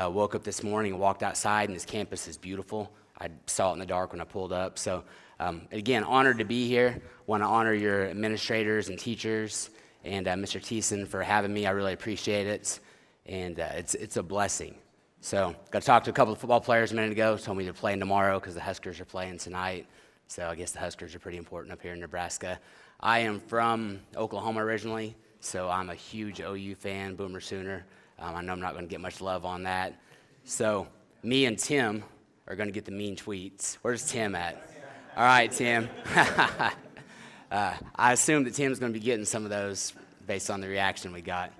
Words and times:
Uh, 0.00 0.10
woke 0.10 0.34
up 0.34 0.42
this 0.42 0.62
morning 0.62 0.92
and 0.92 1.00
walked 1.00 1.22
outside, 1.22 1.68
and 1.68 1.76
this 1.76 1.84
campus 1.84 2.26
is 2.26 2.36
beautiful. 2.36 2.90
I 3.20 3.28
saw 3.46 3.70
it 3.70 3.74
in 3.74 3.78
the 3.78 3.86
dark 3.86 4.12
when 4.12 4.20
I 4.20 4.24
pulled 4.24 4.52
up. 4.52 4.78
So, 4.78 5.04
um, 5.38 5.62
again, 5.70 6.02
honored 6.02 6.38
to 6.38 6.44
be 6.44 6.66
here. 6.66 7.00
Want 7.26 7.42
to 7.42 7.46
honor 7.46 7.72
your 7.72 8.08
administrators 8.08 8.88
and 8.88 8.98
teachers 8.98 9.70
and 10.04 10.26
uh, 10.28 10.34
Mr. 10.34 10.60
Thiessen 10.60 11.06
for 11.06 11.22
having 11.22 11.52
me. 11.52 11.66
I 11.66 11.70
really 11.70 11.92
appreciate 11.92 12.46
it, 12.46 12.80
and 13.26 13.58
uh, 13.60 13.68
it's 13.74 13.94
it's 13.94 14.16
a 14.16 14.22
blessing. 14.22 14.74
So, 15.20 15.54
got 15.70 15.80
to 15.80 15.86
talk 15.86 16.04
to 16.04 16.10
a 16.10 16.12
couple 16.12 16.32
of 16.32 16.38
football 16.38 16.60
players 16.60 16.92
a 16.92 16.94
minute 16.94 17.12
ago. 17.12 17.36
Told 17.36 17.56
me 17.56 17.64
they're 17.64 17.72
playing 17.72 18.00
tomorrow 18.00 18.38
because 18.38 18.54
the 18.54 18.60
Huskers 18.60 19.00
are 19.00 19.06
playing 19.06 19.38
tonight. 19.38 19.86
So, 20.26 20.48
I 20.48 20.54
guess 20.54 20.72
the 20.72 20.80
Huskers 20.80 21.14
are 21.14 21.18
pretty 21.18 21.38
important 21.38 21.72
up 21.72 21.80
here 21.80 21.92
in 21.92 22.00
Nebraska. 22.00 22.58
I 23.00 23.20
am 23.20 23.40
from 23.40 24.00
Oklahoma 24.16 24.64
originally, 24.64 25.16
so 25.40 25.68
I'm 25.68 25.90
a 25.90 25.94
huge 25.94 26.40
OU 26.40 26.74
fan, 26.74 27.14
Boomer 27.14 27.40
Sooner. 27.40 27.84
Um, 28.18 28.34
I 28.36 28.42
know 28.42 28.52
I'm 28.52 28.60
not 28.60 28.72
going 28.72 28.84
to 28.84 28.90
get 28.90 29.00
much 29.00 29.20
love 29.20 29.44
on 29.44 29.64
that. 29.64 29.98
So, 30.44 30.86
me 31.22 31.46
and 31.46 31.58
Tim 31.58 32.04
are 32.46 32.56
going 32.56 32.68
to 32.68 32.72
get 32.72 32.84
the 32.84 32.92
mean 32.92 33.16
tweets. 33.16 33.74
Where's 33.82 34.04
Tim 34.08 34.34
at? 34.34 34.68
All 35.16 35.24
right, 35.24 35.50
Tim. 35.50 35.88
uh, 36.14 37.74
I 37.96 38.12
assume 38.12 38.44
that 38.44 38.54
Tim's 38.54 38.78
going 38.78 38.92
to 38.92 38.98
be 38.98 39.04
getting 39.04 39.24
some 39.24 39.44
of 39.44 39.50
those 39.50 39.92
based 40.26 40.50
on 40.50 40.60
the 40.60 40.68
reaction 40.68 41.12
we 41.12 41.22
got. 41.22 41.52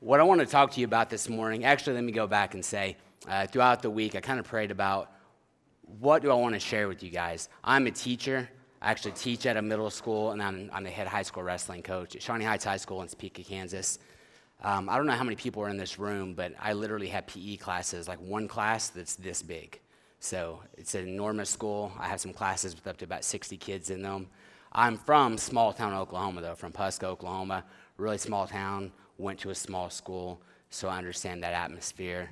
what 0.00 0.20
I 0.20 0.22
want 0.22 0.40
to 0.40 0.46
talk 0.46 0.70
to 0.72 0.80
you 0.80 0.86
about 0.86 1.10
this 1.10 1.28
morning, 1.28 1.64
actually, 1.64 1.94
let 1.94 2.04
me 2.04 2.12
go 2.12 2.26
back 2.26 2.54
and 2.54 2.64
say, 2.64 2.96
uh, 3.28 3.46
throughout 3.46 3.82
the 3.82 3.90
week, 3.90 4.14
I 4.14 4.20
kind 4.20 4.38
of 4.38 4.46
prayed 4.46 4.70
about 4.70 5.10
what 6.00 6.22
do 6.22 6.30
I 6.30 6.34
want 6.34 6.54
to 6.54 6.60
share 6.60 6.88
with 6.88 7.02
you 7.02 7.10
guys. 7.10 7.48
I'm 7.64 7.86
a 7.86 7.90
teacher. 7.90 8.48
I 8.82 8.90
actually 8.90 9.12
teach 9.12 9.46
at 9.46 9.56
a 9.56 9.62
middle 9.62 9.90
school, 9.90 10.32
and 10.32 10.42
I'm, 10.42 10.70
I'm 10.72 10.84
the 10.84 10.90
head 10.90 11.06
high 11.06 11.22
school 11.22 11.42
wrestling 11.42 11.82
coach 11.82 12.14
at 12.14 12.22
Shawnee 12.22 12.44
Heights 12.44 12.64
High 12.64 12.76
School 12.76 13.02
in 13.02 13.08
Topeka, 13.08 13.42
Kansas. 13.42 13.98
Um, 14.62 14.88
I 14.88 14.96
don't 14.96 15.06
know 15.06 15.12
how 15.12 15.24
many 15.24 15.36
people 15.36 15.62
are 15.62 15.68
in 15.68 15.76
this 15.76 15.98
room, 15.98 16.34
but 16.34 16.52
I 16.60 16.72
literally 16.72 17.08
have 17.08 17.26
PE 17.26 17.56
classes, 17.56 18.08
like 18.08 18.20
one 18.20 18.48
class 18.48 18.88
that's 18.88 19.14
this 19.14 19.42
big. 19.42 19.80
So 20.20 20.60
it's 20.76 20.94
an 20.94 21.08
enormous 21.08 21.50
school. 21.50 21.92
I 21.98 22.08
have 22.08 22.20
some 22.20 22.32
classes 22.32 22.74
with 22.74 22.86
up 22.86 22.96
to 22.98 23.04
about 23.04 23.24
60 23.24 23.56
kids 23.56 23.90
in 23.90 24.02
them. 24.02 24.28
I'm 24.72 24.96
from 24.96 25.38
small 25.38 25.72
town 25.72 25.94
Oklahoma, 25.94 26.40
though, 26.42 26.54
from 26.54 26.72
Pawhuska, 26.72 27.04
Oklahoma, 27.04 27.64
really 27.96 28.18
small 28.18 28.46
town, 28.46 28.92
went 29.18 29.38
to 29.40 29.50
a 29.50 29.54
small 29.54 29.88
school, 29.88 30.40
so 30.70 30.88
I 30.88 30.98
understand 30.98 31.42
that 31.42 31.54
atmosphere. 31.54 32.30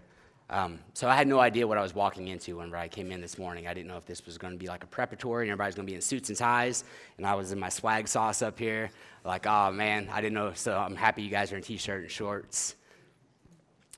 Um, 0.50 0.78
so 0.92 1.08
I 1.08 1.14
had 1.14 1.26
no 1.26 1.40
idea 1.40 1.66
what 1.66 1.78
I 1.78 1.82
was 1.82 1.94
walking 1.94 2.28
into 2.28 2.58
whenever 2.58 2.76
I 2.76 2.86
came 2.86 3.10
in 3.10 3.20
this 3.20 3.38
morning. 3.38 3.66
I 3.66 3.72
didn't 3.72 3.88
know 3.88 3.96
if 3.96 4.04
this 4.04 4.24
was 4.26 4.36
going 4.36 4.52
to 4.52 4.58
be 4.58 4.66
like 4.66 4.84
a 4.84 4.86
preparatory 4.86 5.46
and 5.46 5.52
everybody's 5.52 5.74
going 5.74 5.86
to 5.86 5.90
be 5.90 5.94
in 5.94 6.02
suits 6.02 6.28
and 6.28 6.36
ties, 6.36 6.84
and 7.16 7.26
I 7.26 7.34
was 7.34 7.52
in 7.52 7.58
my 7.58 7.70
swag 7.70 8.08
sauce 8.08 8.42
up 8.42 8.58
here. 8.58 8.90
Like, 9.24 9.46
oh 9.46 9.72
man, 9.72 10.08
I 10.12 10.20
didn't 10.20 10.34
know. 10.34 10.52
So 10.54 10.76
I'm 10.76 10.96
happy 10.96 11.22
you 11.22 11.30
guys 11.30 11.52
are 11.52 11.56
in 11.56 11.62
t-shirt 11.62 12.02
and 12.02 12.10
shorts. 12.10 12.76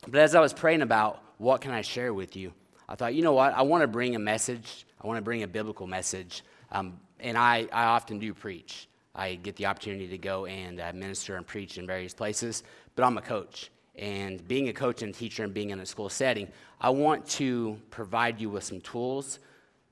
But 0.06 0.20
as 0.20 0.34
I 0.36 0.40
was 0.40 0.52
praying 0.52 0.82
about 0.82 1.20
what 1.38 1.60
can 1.60 1.72
I 1.72 1.82
share 1.82 2.14
with 2.14 2.36
you, 2.36 2.52
I 2.88 2.94
thought, 2.94 3.14
you 3.14 3.22
know 3.22 3.32
what? 3.32 3.52
I 3.52 3.62
want 3.62 3.82
to 3.82 3.88
bring 3.88 4.14
a 4.14 4.20
message. 4.20 4.86
I 5.02 5.06
want 5.06 5.16
to 5.18 5.22
bring 5.22 5.42
a 5.42 5.48
biblical 5.48 5.88
message. 5.88 6.44
Um, 6.70 7.00
and 7.18 7.36
I, 7.36 7.66
I 7.72 7.86
often 7.86 8.18
do 8.20 8.32
preach. 8.32 8.88
I 9.14 9.34
get 9.34 9.56
the 9.56 9.66
opportunity 9.66 10.06
to 10.08 10.18
go 10.18 10.46
and 10.46 10.80
uh, 10.80 10.92
minister 10.94 11.36
and 11.36 11.46
preach 11.46 11.78
in 11.78 11.86
various 11.86 12.14
places, 12.14 12.62
but 12.94 13.04
I'm 13.04 13.16
a 13.18 13.22
coach. 13.22 13.70
And 13.98 14.46
being 14.46 14.68
a 14.68 14.72
coach 14.72 15.02
and 15.02 15.14
teacher 15.14 15.42
and 15.42 15.54
being 15.54 15.70
in 15.70 15.80
a 15.80 15.86
school 15.86 16.08
setting, 16.08 16.48
I 16.80 16.90
want 16.90 17.26
to 17.30 17.80
provide 17.90 18.40
you 18.40 18.50
with 18.50 18.64
some 18.64 18.80
tools 18.80 19.38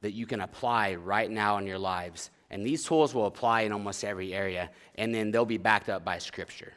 that 0.02 0.12
you 0.12 0.26
can 0.26 0.42
apply 0.42 0.94
right 0.96 1.30
now 1.30 1.56
in 1.58 1.66
your 1.66 1.78
lives. 1.78 2.30
And 2.50 2.64
these 2.64 2.84
tools 2.84 3.14
will 3.14 3.26
apply 3.26 3.62
in 3.62 3.72
almost 3.72 4.04
every 4.04 4.34
area, 4.34 4.70
and 4.96 5.14
then 5.14 5.30
they'll 5.30 5.46
be 5.46 5.58
backed 5.58 5.88
up 5.88 6.04
by 6.04 6.18
Scripture. 6.18 6.72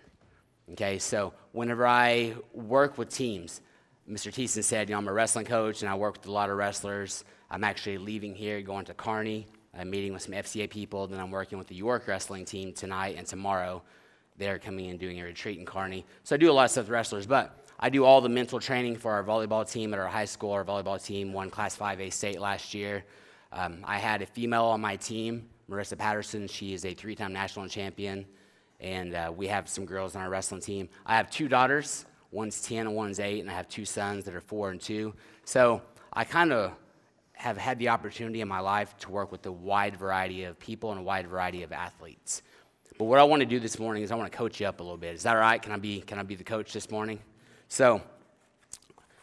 Okay, 0.71 0.97
so 0.97 1.33
whenever 1.51 1.85
I 1.85 2.35
work 2.53 2.97
with 2.97 3.09
teams, 3.09 3.61
Mr. 4.09 4.31
Thiessen 4.31 4.63
said, 4.63 4.89
you 4.89 4.95
know, 4.95 4.99
I'm 4.99 5.07
a 5.07 5.13
wrestling 5.13 5.45
coach 5.45 5.81
and 5.81 5.89
I 5.89 5.95
work 5.95 6.15
with 6.15 6.27
a 6.27 6.31
lot 6.31 6.49
of 6.49 6.57
wrestlers. 6.57 7.25
I'm 7.51 7.63
actually 7.63 7.97
leaving 7.97 8.33
here, 8.33 8.61
going 8.61 8.85
to 8.85 8.93
Kearney. 8.93 9.47
I'm 9.77 9.89
meeting 9.89 10.13
with 10.13 10.21
some 10.21 10.33
FCA 10.33 10.69
people. 10.69 11.07
Then 11.07 11.19
I'm 11.19 11.31
working 11.31 11.57
with 11.57 11.67
the 11.67 11.75
York 11.75 12.07
wrestling 12.07 12.45
team 12.45 12.73
tonight 12.73 13.15
and 13.17 13.27
tomorrow 13.27 13.81
they're 14.37 14.59
coming 14.59 14.89
and 14.89 14.99
doing 14.99 15.19
a 15.19 15.23
retreat 15.23 15.59
in 15.59 15.65
Kearney. 15.65 16.05
So 16.23 16.35
I 16.35 16.37
do 16.37 16.51
a 16.51 16.53
lot 16.53 16.65
of 16.65 16.71
stuff 16.71 16.85
with 16.85 16.91
wrestlers, 16.91 17.25
but 17.25 17.65
I 17.79 17.89
do 17.89 18.05
all 18.05 18.21
the 18.21 18.29
mental 18.29 18.59
training 18.59 18.95
for 18.95 19.11
our 19.11 19.23
volleyball 19.23 19.69
team 19.69 19.93
at 19.93 19.99
our 19.99 20.07
high 20.07 20.25
school. 20.25 20.51
Our 20.51 20.63
volleyball 20.63 21.03
team 21.03 21.33
won 21.33 21.49
Class 21.49 21.77
5A 21.77 22.11
state 22.11 22.39
last 22.39 22.73
year. 22.73 23.03
Um, 23.51 23.83
I 23.83 23.97
had 23.97 24.21
a 24.21 24.25
female 24.25 24.65
on 24.65 24.81
my 24.81 24.95
team, 24.95 25.47
Marissa 25.69 25.97
Patterson. 25.97 26.47
She 26.47 26.73
is 26.73 26.85
a 26.85 26.93
three 26.93 27.15
time 27.15 27.33
national 27.33 27.67
champion, 27.67 28.25
and 28.79 29.15
uh, 29.15 29.31
we 29.35 29.47
have 29.47 29.69
some 29.69 29.85
girls 29.85 30.15
on 30.15 30.21
our 30.21 30.29
wrestling 30.29 30.61
team. 30.61 30.89
I 31.05 31.15
have 31.15 31.29
two 31.29 31.47
daughters. 31.47 32.05
One's 32.31 32.61
10 32.61 32.87
and 32.87 32.95
one's 32.95 33.19
8, 33.19 33.39
and 33.39 33.49
I 33.49 33.53
have 33.53 33.69
two 33.69 33.85
sons 33.85 34.25
that 34.25 34.35
are 34.35 34.41
4 34.41 34.71
and 34.71 34.81
2. 34.81 35.13
So 35.45 35.81
I 36.11 36.25
kind 36.25 36.51
of 36.51 36.73
have 37.33 37.57
had 37.57 37.77
the 37.79 37.89
opportunity 37.89 38.41
in 38.41 38.47
my 38.47 38.59
life 38.59 38.97
to 38.97 39.11
work 39.11 39.31
with 39.31 39.45
a 39.45 39.51
wide 39.51 39.95
variety 39.95 40.43
of 40.43 40.59
people 40.59 40.91
and 40.91 40.99
a 40.99 41.03
wide 41.03 41.27
variety 41.27 41.63
of 41.63 41.71
athletes. 41.71 42.41
But 42.97 43.05
what 43.05 43.19
I 43.19 43.23
want 43.23 43.41
to 43.41 43.45
do 43.45 43.59
this 43.59 43.77
morning 43.77 44.03
is 44.03 44.11
I 44.11 44.15
want 44.15 44.31
to 44.31 44.37
coach 44.37 44.59
you 44.59 44.67
up 44.67 44.79
a 44.79 44.83
little 44.83 44.97
bit. 44.97 45.13
Is 45.13 45.23
that 45.23 45.35
all 45.35 45.41
right? 45.41 45.61
Can 45.61 45.71
I 45.71 45.77
be, 45.77 46.01
can 46.01 46.17
I 46.17 46.23
be 46.23 46.35
the 46.35 46.43
coach 46.43 46.73
this 46.73 46.89
morning? 46.89 47.19
So, 47.67 48.01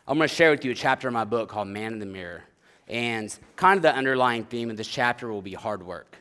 I'm 0.06 0.18
going 0.18 0.28
to 0.28 0.34
share 0.34 0.50
with 0.50 0.64
you 0.64 0.70
a 0.70 0.74
chapter 0.74 1.08
in 1.08 1.14
my 1.14 1.24
book 1.24 1.48
called 1.48 1.68
Man 1.68 1.92
in 1.94 1.98
the 1.98 2.06
Mirror. 2.06 2.44
And 2.88 3.36
kind 3.56 3.78
of 3.78 3.82
the 3.82 3.94
underlying 3.94 4.44
theme 4.44 4.70
of 4.70 4.76
this 4.76 4.86
chapter 4.86 5.32
will 5.32 5.42
be 5.42 5.54
hard 5.54 5.84
work. 5.84 6.18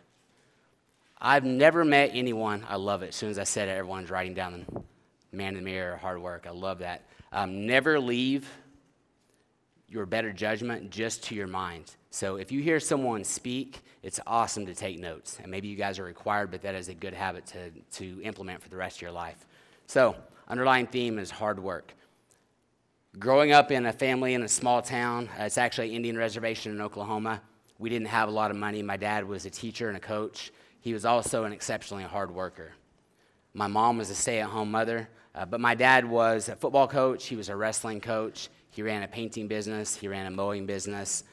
I've 1.20 1.46
never 1.46 1.86
met 1.86 2.12
anyone, 2.14 2.66
I 2.68 2.78
love 2.78 3.04
it. 3.04 3.10
As 3.10 3.16
soon 3.16 3.30
as 3.30 3.38
I 3.38 3.44
said 3.44 3.68
it, 3.68 3.72
everyone's 3.72 4.10
writing 4.10 4.34
down 4.34 4.66
Man 5.32 5.50
in 5.50 5.56
the 5.56 5.62
Mirror, 5.62 5.98
hard 5.98 6.22
work. 6.22 6.46
I 6.48 6.52
love 6.52 6.80
that. 6.80 7.06
Um, 7.32 7.68
never 7.68 8.00
leave 8.00 8.50
your 9.88 10.06
better 10.06 10.34
judgment 10.34 10.90
just 10.90 11.24
to 11.26 11.36
your 11.36 11.48
mind. 11.48 11.96
So 12.10 12.38
if 12.38 12.52
you 12.52 12.62
hear 12.62 12.80
someone 12.80 13.24
speak, 13.24 13.82
it's 14.04 14.20
awesome 14.28 14.66
to 14.66 14.76
take 14.76 15.00
notes. 15.00 15.40
And 15.42 15.50
maybe 15.50 15.70
you 15.70 15.78
guys 15.78 15.98
are 15.98 16.04
required, 16.04 16.52
but 16.52 16.62
that 16.62 16.76
is 16.76 16.90
a 16.90 16.94
good 16.94 17.14
habit 17.14 17.46
to, 17.48 17.72
to 17.94 18.22
implement 18.22 18.62
for 18.62 18.70
the 18.70 18.76
rest 18.76 18.98
of 18.98 19.02
your 19.02 19.12
life. 19.12 19.48
So, 19.88 20.16
underlying 20.48 20.88
theme 20.88 21.18
is 21.18 21.32
hard 21.32 21.58
work. 21.58 21.94
Growing 23.18 23.54
up 23.54 23.72
in 23.72 23.86
a 23.86 23.94
family 23.94 24.34
in 24.34 24.44
a 24.44 24.48
small 24.48 24.82
town, 24.82 25.30
uh, 25.40 25.44
it's 25.44 25.58
actually 25.58 25.96
Indian 25.96 26.18
reservation 26.18 26.74
in 26.74 26.82
Oklahoma. 26.82 27.42
We 27.80 27.90
didn't 27.90 28.08
have 28.08 28.28
a 28.28 28.32
lot 28.32 28.52
of 28.52 28.58
money. 28.58 28.82
My 28.82 28.98
dad 28.98 29.26
was 29.26 29.46
a 29.46 29.50
teacher 29.50 29.88
and 29.88 29.96
a 29.96 30.02
coach. 30.02 30.52
He 30.82 30.94
was 30.94 31.06
also 31.06 31.46
an 31.46 31.54
exceptionally 31.54 32.04
hard 32.04 32.32
worker. 32.32 32.74
My 33.54 33.68
mom 33.68 33.98
was 33.98 34.10
a 34.10 34.16
stay 34.16 34.40
at 34.40 34.50
home 34.50 34.72
mother, 34.72 35.08
uh, 35.36 35.46
but 35.46 35.62
my 35.62 35.76
dad 35.76 36.10
was 36.10 36.50
a 36.50 36.56
football 36.56 36.88
coach. 36.88 37.28
He 37.28 37.36
was 37.36 37.50
a 37.50 37.56
wrestling 37.56 38.02
coach. 38.02 38.50
He 38.72 38.82
ran 38.82 39.04
a 39.04 39.08
painting 39.08 39.48
business, 39.48 39.96
he 39.96 40.08
ran 40.08 40.26
a 40.26 40.32
mowing 40.32 40.66
business. 40.66 41.24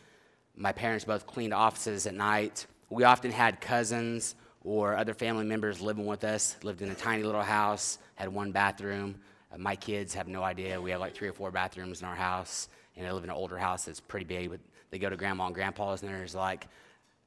My 0.61 0.73
parents 0.73 1.07
both 1.07 1.27
cleaned 1.27 1.55
offices 1.55 2.07
at 2.07 2.13
night. 2.13 2.67
We 2.91 3.05
often 3.05 3.31
had 3.31 3.63
cousins 3.63 4.35
or 4.63 4.95
other 4.95 5.15
family 5.15 5.47
members 5.47 5.81
living 5.81 6.05
with 6.05 6.23
us, 6.23 6.55
lived 6.63 6.83
in 6.83 6.91
a 6.91 6.95
tiny 6.95 7.23
little 7.23 7.41
house, 7.41 7.97
had 8.15 8.29
one 8.29 8.53
bathroom. 8.53 9.15
Uh, 9.51 9.57
my 9.57 9.75
kids 9.75 10.13
have 10.13 10.29
no 10.29 10.43
idea. 10.43 10.79
We 10.79 10.91
have 10.91 11.01
like 11.01 11.15
three 11.15 11.29
or 11.29 11.33
four 11.33 11.51
bathrooms 11.51 12.03
in 12.03 12.07
our 12.07 12.15
house, 12.15 12.69
and 12.95 13.07
I 13.07 13.13
live 13.13 13.25
in 13.25 13.31
an 13.31 13.37
older 13.37 13.57
house 13.57 13.87
that's 13.87 14.01
pretty 14.01 14.27
big, 14.27 14.51
but 14.51 14.61
they 14.91 14.99
go 14.99 15.09
to 15.09 15.17
grandma 15.17 15.47
and 15.47 15.55
grandpa's, 15.55 16.03
and 16.03 16.11
there's 16.11 16.35
like, 16.35 16.67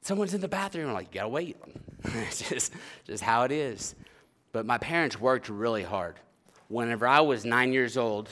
someone's 0.00 0.32
in 0.32 0.40
the 0.40 0.46
bathroom. 0.46 0.86
I'm 0.90 0.94
like, 0.94 1.08
you 1.12 1.14
gotta 1.14 1.28
wait. 1.28 1.56
it's 2.04 2.48
just, 2.48 2.72
just 3.04 3.24
how 3.24 3.42
it 3.42 3.50
is. 3.50 3.96
But 4.52 4.64
my 4.64 4.78
parents 4.78 5.20
worked 5.20 5.48
really 5.48 5.82
hard. 5.82 6.20
Whenever 6.68 7.08
I 7.08 7.18
was 7.18 7.44
nine 7.44 7.72
years 7.72 7.96
old, 7.96 8.28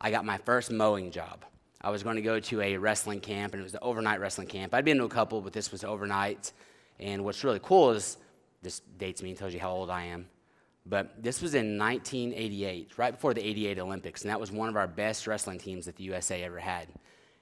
I 0.00 0.12
got 0.12 0.24
my 0.24 0.38
first 0.38 0.70
mowing 0.70 1.10
job. 1.10 1.44
I 1.84 1.90
was 1.90 2.02
going 2.02 2.16
to 2.16 2.22
go 2.22 2.40
to 2.40 2.62
a 2.62 2.78
wrestling 2.78 3.20
camp, 3.20 3.52
and 3.52 3.60
it 3.60 3.62
was 3.62 3.74
an 3.74 3.80
overnight 3.82 4.18
wrestling 4.18 4.48
camp. 4.48 4.72
I'd 4.72 4.86
been 4.86 4.96
to 4.98 5.04
a 5.04 5.08
couple, 5.08 5.42
but 5.42 5.52
this 5.52 5.70
was 5.70 5.84
overnight. 5.84 6.52
And 6.98 7.24
what's 7.24 7.44
really 7.44 7.60
cool 7.62 7.90
is 7.90 8.16
this 8.62 8.80
dates 8.98 9.22
me 9.22 9.30
and 9.30 9.38
tells 9.38 9.52
you 9.52 9.60
how 9.60 9.70
old 9.70 9.90
I 9.90 10.04
am. 10.04 10.26
But 10.86 11.22
this 11.22 11.42
was 11.42 11.54
in 11.54 11.76
1988, 11.78 12.96
right 12.96 13.12
before 13.12 13.34
the 13.34 13.46
88 13.46 13.78
Olympics, 13.78 14.22
and 14.22 14.30
that 14.30 14.40
was 14.40 14.50
one 14.50 14.70
of 14.70 14.76
our 14.76 14.86
best 14.86 15.26
wrestling 15.26 15.58
teams 15.58 15.84
that 15.84 15.96
the 15.96 16.04
USA 16.04 16.42
ever 16.42 16.58
had. 16.58 16.88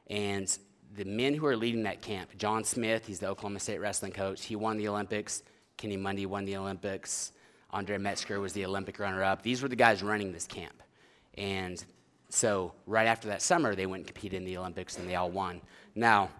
And 0.08 0.58
the 0.96 1.04
men 1.04 1.34
who 1.34 1.42
were 1.42 1.56
leading 1.56 1.84
that 1.84 2.02
camp, 2.02 2.36
John 2.36 2.64
Smith, 2.64 3.06
he's 3.06 3.20
the 3.20 3.28
Oklahoma 3.28 3.60
State 3.60 3.78
wrestling 3.78 4.12
coach, 4.12 4.44
he 4.44 4.56
won 4.56 4.76
the 4.76 4.88
Olympics. 4.88 5.44
Kenny 5.76 5.96
Monday 5.96 6.26
won 6.26 6.44
the 6.44 6.56
Olympics. 6.56 7.32
Andre 7.70 7.96
Metzger 7.96 8.40
was 8.40 8.52
the 8.52 8.64
Olympic 8.64 8.98
runner 8.98 9.22
up. 9.22 9.42
These 9.42 9.62
were 9.62 9.68
the 9.68 9.76
guys 9.76 10.02
running 10.02 10.32
this 10.32 10.46
camp. 10.46 10.82
And 11.38 11.82
so 12.32 12.72
right 12.86 13.06
after 13.06 13.28
that 13.28 13.42
summer, 13.42 13.74
they 13.74 13.84
went 13.84 14.00
and 14.00 14.06
competed 14.06 14.38
in 14.38 14.46
the 14.46 14.56
Olympics, 14.56 14.96
and 14.96 15.06
they 15.06 15.16
all 15.16 15.30
won. 15.30 15.60
Now, 15.94 16.30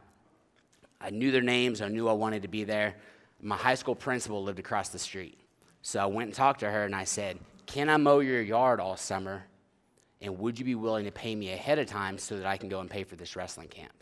I 0.98 1.10
knew 1.10 1.30
their 1.30 1.42
names. 1.42 1.82
I 1.82 1.88
knew 1.88 2.08
I 2.08 2.14
wanted 2.14 2.40
to 2.42 2.48
be 2.48 2.64
there. 2.64 2.94
My 3.42 3.58
high 3.58 3.74
school 3.74 3.94
principal 3.94 4.42
lived 4.42 4.58
across 4.58 4.88
the 4.88 4.98
street. 4.98 5.38
So 5.82 6.00
I 6.00 6.06
went 6.06 6.28
and 6.28 6.34
talked 6.34 6.60
to 6.60 6.70
her, 6.70 6.86
and 6.86 6.94
I 6.94 7.04
said, 7.04 7.38
Can 7.66 7.90
I 7.90 7.98
mow 7.98 8.20
your 8.20 8.40
yard 8.40 8.80
all 8.80 8.96
summer? 8.96 9.44
And 10.22 10.38
would 10.38 10.58
you 10.58 10.64
be 10.64 10.76
willing 10.76 11.04
to 11.04 11.12
pay 11.12 11.34
me 11.34 11.52
ahead 11.52 11.78
of 11.78 11.88
time 11.88 12.16
so 12.16 12.38
that 12.38 12.46
I 12.46 12.56
can 12.56 12.70
go 12.70 12.80
and 12.80 12.88
pay 12.88 13.04
for 13.04 13.16
this 13.16 13.36
wrestling 13.36 13.68
camp? 13.68 13.92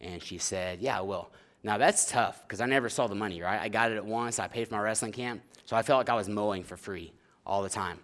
And 0.00 0.22
she 0.22 0.38
said, 0.38 0.80
Yeah, 0.80 0.98
I 0.98 1.00
will. 1.00 1.28
Now 1.64 1.76
that's 1.76 2.08
tough 2.08 2.40
because 2.42 2.60
I 2.60 2.66
never 2.66 2.88
saw 2.88 3.08
the 3.08 3.16
money, 3.16 3.42
right? 3.42 3.60
I 3.60 3.68
got 3.68 3.90
it 3.90 3.96
at 3.96 4.06
once. 4.06 4.38
I 4.38 4.46
paid 4.46 4.68
for 4.68 4.74
my 4.74 4.80
wrestling 4.80 5.12
camp. 5.12 5.42
So 5.64 5.74
I 5.74 5.82
felt 5.82 5.98
like 5.98 6.08
I 6.08 6.14
was 6.14 6.28
mowing 6.28 6.62
for 6.62 6.76
free 6.76 7.12
all 7.44 7.64
the 7.64 7.68
time. 7.68 7.98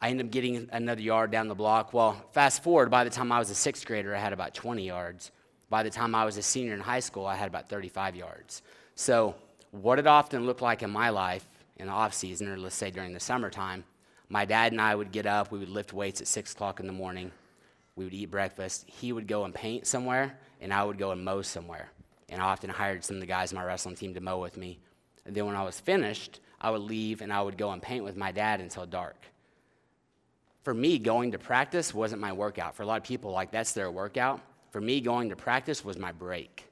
I 0.00 0.10
ended 0.10 0.26
up 0.26 0.32
getting 0.32 0.68
another 0.72 1.00
yard 1.00 1.32
down 1.32 1.48
the 1.48 1.54
block. 1.54 1.92
Well, 1.92 2.24
fast 2.32 2.62
forward, 2.62 2.90
by 2.90 3.04
the 3.04 3.10
time 3.10 3.32
I 3.32 3.38
was 3.38 3.50
a 3.50 3.54
sixth 3.54 3.84
grader, 3.84 4.14
I 4.14 4.20
had 4.20 4.32
about 4.32 4.54
20 4.54 4.86
yards. 4.86 5.32
By 5.70 5.82
the 5.82 5.90
time 5.90 6.14
I 6.14 6.24
was 6.24 6.36
a 6.36 6.42
senior 6.42 6.74
in 6.74 6.80
high 6.80 7.00
school, 7.00 7.26
I 7.26 7.34
had 7.34 7.48
about 7.48 7.68
35 7.68 8.14
yards. 8.14 8.62
So, 8.94 9.34
what 9.70 9.98
it 9.98 10.06
often 10.06 10.46
looked 10.46 10.62
like 10.62 10.82
in 10.82 10.90
my 10.90 11.10
life 11.10 11.46
in 11.76 11.88
the 11.88 11.92
off 11.92 12.14
season, 12.14 12.48
or 12.48 12.56
let's 12.56 12.74
say 12.74 12.90
during 12.90 13.12
the 13.12 13.20
summertime, 13.20 13.84
my 14.28 14.44
dad 14.44 14.72
and 14.72 14.80
I 14.80 14.94
would 14.94 15.12
get 15.12 15.26
up, 15.26 15.50
we 15.50 15.58
would 15.58 15.68
lift 15.68 15.92
weights 15.92 16.20
at 16.20 16.26
six 16.26 16.52
o'clock 16.52 16.80
in 16.80 16.86
the 16.86 16.92
morning, 16.92 17.30
we 17.96 18.04
would 18.04 18.14
eat 18.14 18.30
breakfast. 18.30 18.84
He 18.86 19.12
would 19.12 19.26
go 19.26 19.44
and 19.44 19.52
paint 19.52 19.86
somewhere, 19.86 20.38
and 20.60 20.72
I 20.72 20.84
would 20.84 20.98
go 20.98 21.10
and 21.10 21.24
mow 21.24 21.42
somewhere. 21.42 21.90
And 22.28 22.40
I 22.40 22.44
often 22.44 22.70
hired 22.70 23.04
some 23.04 23.16
of 23.16 23.20
the 23.20 23.26
guys 23.26 23.52
on 23.52 23.58
my 23.58 23.64
wrestling 23.64 23.96
team 23.96 24.14
to 24.14 24.20
mow 24.20 24.38
with 24.38 24.56
me. 24.56 24.78
And 25.26 25.34
then 25.34 25.46
when 25.46 25.56
I 25.56 25.64
was 25.64 25.80
finished, 25.80 26.40
I 26.60 26.70
would 26.70 26.82
leave 26.82 27.20
and 27.20 27.32
I 27.32 27.42
would 27.42 27.58
go 27.58 27.72
and 27.72 27.82
paint 27.82 28.04
with 28.04 28.16
my 28.16 28.30
dad 28.30 28.60
until 28.60 28.86
dark. 28.86 29.16
For 30.62 30.74
me, 30.74 30.98
going 30.98 31.32
to 31.32 31.38
practice 31.38 31.94
wasn't 31.94 32.20
my 32.20 32.32
workout. 32.32 32.74
For 32.74 32.82
a 32.82 32.86
lot 32.86 32.98
of 32.98 33.04
people, 33.04 33.30
like 33.30 33.50
that's 33.50 33.72
their 33.72 33.90
workout. 33.90 34.40
For 34.70 34.80
me, 34.80 35.00
going 35.00 35.30
to 35.30 35.36
practice 35.36 35.84
was 35.84 35.98
my 35.98 36.12
break. 36.12 36.64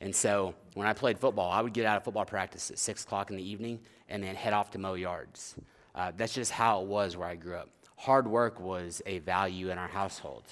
And 0.00 0.14
so 0.14 0.54
when 0.74 0.86
I 0.86 0.92
played 0.92 1.18
football, 1.18 1.50
I 1.50 1.60
would 1.60 1.72
get 1.72 1.86
out 1.86 1.96
of 1.96 2.04
football 2.04 2.24
practice 2.24 2.70
at 2.70 2.78
6 2.78 3.04
o'clock 3.04 3.30
in 3.30 3.36
the 3.36 3.48
evening 3.48 3.80
and 4.08 4.22
then 4.22 4.34
head 4.34 4.52
off 4.52 4.70
to 4.72 4.78
mow 4.78 4.94
yards. 4.94 5.54
Uh, 5.94 6.12
that's 6.16 6.34
just 6.34 6.50
how 6.50 6.82
it 6.82 6.86
was 6.86 7.16
where 7.16 7.28
I 7.28 7.36
grew 7.36 7.56
up. 7.56 7.68
Hard 7.96 8.26
work 8.26 8.60
was 8.60 9.00
a 9.06 9.20
value 9.20 9.70
in 9.70 9.78
our 9.78 9.88
household. 9.88 10.44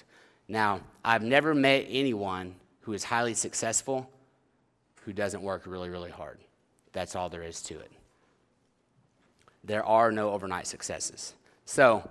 Now, 0.46 0.80
I've 1.04 1.22
never 1.22 1.54
met 1.54 1.86
anyone 1.88 2.54
who 2.80 2.92
is 2.92 3.04
highly 3.04 3.34
successful 3.34 4.08
who 5.02 5.12
doesn't 5.12 5.42
work 5.42 5.64
really, 5.66 5.88
really 5.88 6.10
hard. 6.10 6.38
That's 6.92 7.16
all 7.16 7.28
there 7.28 7.42
is 7.42 7.62
to 7.62 7.78
it. 7.78 7.90
There 9.64 9.84
are 9.84 10.12
no 10.12 10.30
overnight 10.30 10.66
successes. 10.66 11.34
So, 11.64 12.08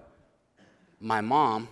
my 1.00 1.22
mom, 1.22 1.68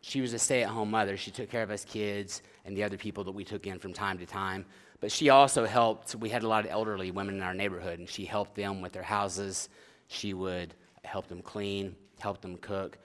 she 0.00 0.20
was 0.20 0.32
a 0.32 0.38
stay 0.38 0.62
at 0.62 0.68
home 0.68 0.90
mother. 0.90 1.16
She 1.16 1.30
took 1.30 1.50
care 1.50 1.62
of 1.62 1.70
us 1.70 1.84
kids 1.84 2.42
and 2.64 2.76
the 2.76 2.84
other 2.84 2.96
people 2.96 3.24
that 3.24 3.32
we 3.32 3.44
took 3.44 3.66
in 3.66 3.78
from 3.78 3.92
time 3.92 4.18
to 4.18 4.26
time. 4.26 4.66
But 5.00 5.10
she 5.10 5.28
also 5.30 5.66
helped, 5.66 6.14
we 6.14 6.28
had 6.28 6.42
a 6.42 6.48
lot 6.48 6.64
of 6.64 6.70
elderly 6.70 7.10
women 7.10 7.36
in 7.36 7.42
our 7.42 7.54
neighborhood, 7.54 7.98
and 7.98 8.08
she 8.08 8.24
helped 8.24 8.54
them 8.54 8.80
with 8.80 8.92
their 8.92 9.02
houses. 9.02 9.68
She 10.08 10.34
would 10.34 10.74
help 11.04 11.26
them 11.26 11.42
clean, 11.42 11.96
help 12.18 12.40
them 12.40 12.56
cook, 12.58 12.98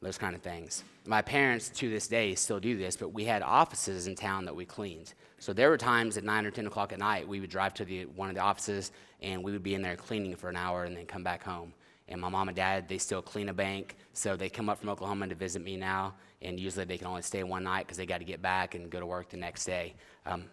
those 0.00 0.18
kind 0.18 0.34
of 0.34 0.42
things. 0.42 0.84
My 1.06 1.22
parents, 1.22 1.70
to 1.70 1.90
this 1.90 2.08
day, 2.08 2.34
still 2.34 2.60
do 2.60 2.76
this, 2.76 2.96
but 2.96 3.12
we 3.12 3.24
had 3.24 3.42
offices 3.42 4.06
in 4.06 4.14
town 4.14 4.44
that 4.44 4.54
we 4.54 4.64
cleaned. 4.64 5.14
So 5.38 5.52
there 5.52 5.70
were 5.70 5.76
times 5.76 6.16
at 6.16 6.24
9 6.24 6.46
or 6.46 6.50
10 6.50 6.66
o'clock 6.66 6.92
at 6.92 6.98
night, 6.98 7.26
we 7.26 7.40
would 7.40 7.50
drive 7.50 7.74
to 7.74 7.84
the, 7.84 8.04
one 8.06 8.28
of 8.28 8.34
the 8.34 8.40
offices, 8.40 8.92
and 9.20 9.42
we 9.42 9.52
would 9.52 9.62
be 9.62 9.74
in 9.74 9.82
there 9.82 9.96
cleaning 9.96 10.36
for 10.36 10.48
an 10.48 10.56
hour 10.56 10.84
and 10.84 10.96
then 10.96 11.06
come 11.06 11.22
back 11.22 11.42
home. 11.42 11.72
And 12.08 12.20
my 12.20 12.28
mom 12.28 12.48
and 12.48 12.56
dad, 12.56 12.88
they 12.88 12.98
still 12.98 13.22
clean 13.22 13.48
a 13.48 13.54
bank, 13.54 13.96
so 14.12 14.36
they 14.36 14.50
come 14.50 14.68
up 14.68 14.78
from 14.78 14.90
Oklahoma 14.90 15.26
to 15.28 15.34
visit 15.34 15.62
me 15.62 15.76
now, 15.76 16.14
and 16.42 16.60
usually 16.60 16.84
they 16.84 16.98
can 16.98 17.06
only 17.06 17.22
stay 17.22 17.42
one 17.42 17.64
night 17.64 17.86
because 17.86 17.96
they 17.96 18.04
got 18.04 18.18
to 18.18 18.24
get 18.24 18.42
back 18.42 18.74
and 18.74 18.90
go 18.90 19.00
to 19.00 19.06
work 19.06 19.30
the 19.30 19.38
next 19.38 19.64
day. 19.64 19.94
Um, 20.26 20.44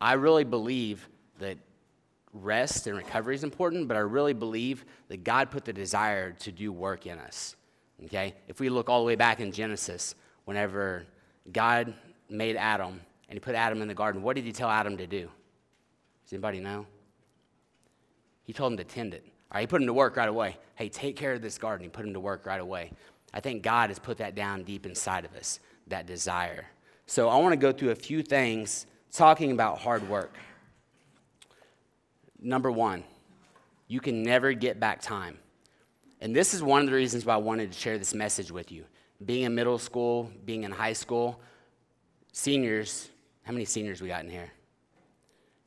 I 0.00 0.14
really 0.14 0.44
believe 0.44 1.08
that 1.38 1.58
rest 2.32 2.86
and 2.86 2.96
recovery 2.96 3.34
is 3.34 3.44
important, 3.44 3.86
but 3.86 3.96
I 3.96 4.00
really 4.00 4.32
believe 4.32 4.84
that 5.08 5.24
God 5.24 5.50
put 5.50 5.64
the 5.64 5.72
desire 5.72 6.32
to 6.32 6.52
do 6.52 6.72
work 6.72 7.06
in 7.06 7.18
us. 7.18 7.56
Okay? 8.04 8.34
If 8.48 8.60
we 8.60 8.68
look 8.68 8.88
all 8.88 9.00
the 9.00 9.06
way 9.06 9.14
back 9.14 9.40
in 9.40 9.52
Genesis, 9.52 10.14
whenever 10.44 11.06
God 11.52 11.94
made 12.28 12.56
Adam 12.56 13.00
and 13.28 13.36
he 13.36 13.40
put 13.40 13.54
Adam 13.54 13.82
in 13.82 13.88
the 13.88 13.94
garden, 13.94 14.22
what 14.22 14.36
did 14.36 14.44
he 14.44 14.52
tell 14.52 14.68
Adam 14.68 14.96
to 14.96 15.06
do? 15.06 15.30
Does 16.24 16.32
anybody 16.32 16.60
know? 16.60 16.86
He 18.44 18.52
told 18.52 18.72
him 18.72 18.78
to 18.78 18.84
tend 18.84 19.14
it. 19.14 19.26
All 19.54 19.58
right, 19.58 19.62
he 19.62 19.66
put 19.68 19.80
him 19.80 19.86
to 19.86 19.92
work 19.92 20.16
right 20.16 20.28
away. 20.28 20.56
Hey, 20.74 20.88
take 20.88 21.14
care 21.14 21.32
of 21.32 21.40
this 21.40 21.58
garden. 21.58 21.84
He 21.84 21.88
put 21.88 22.04
him 22.04 22.12
to 22.14 22.18
work 22.18 22.44
right 22.44 22.60
away. 22.60 22.90
I 23.32 23.38
think 23.38 23.62
God 23.62 23.88
has 23.88 24.00
put 24.00 24.18
that 24.18 24.34
down 24.34 24.64
deep 24.64 24.84
inside 24.84 25.24
of 25.24 25.32
us, 25.36 25.60
that 25.86 26.06
desire. 26.06 26.66
So 27.06 27.28
I 27.28 27.36
want 27.36 27.52
to 27.52 27.56
go 27.56 27.70
through 27.70 27.90
a 27.90 27.94
few 27.94 28.20
things 28.20 28.86
talking 29.12 29.52
about 29.52 29.78
hard 29.78 30.08
work. 30.08 30.34
Number 32.40 32.68
one, 32.68 33.04
you 33.86 34.00
can 34.00 34.24
never 34.24 34.52
get 34.54 34.80
back 34.80 35.00
time. 35.00 35.38
And 36.20 36.34
this 36.34 36.52
is 36.52 36.60
one 36.60 36.80
of 36.80 36.88
the 36.88 36.96
reasons 36.96 37.24
why 37.24 37.34
I 37.34 37.36
wanted 37.36 37.70
to 37.70 37.78
share 37.78 37.96
this 37.96 38.12
message 38.12 38.50
with 38.50 38.72
you. 38.72 38.84
Being 39.24 39.44
in 39.44 39.54
middle 39.54 39.78
school, 39.78 40.32
being 40.44 40.64
in 40.64 40.72
high 40.72 40.94
school, 40.94 41.40
seniors, 42.32 43.08
how 43.44 43.52
many 43.52 43.66
seniors 43.66 44.02
we 44.02 44.08
got 44.08 44.24
in 44.24 44.30
here? 44.30 44.50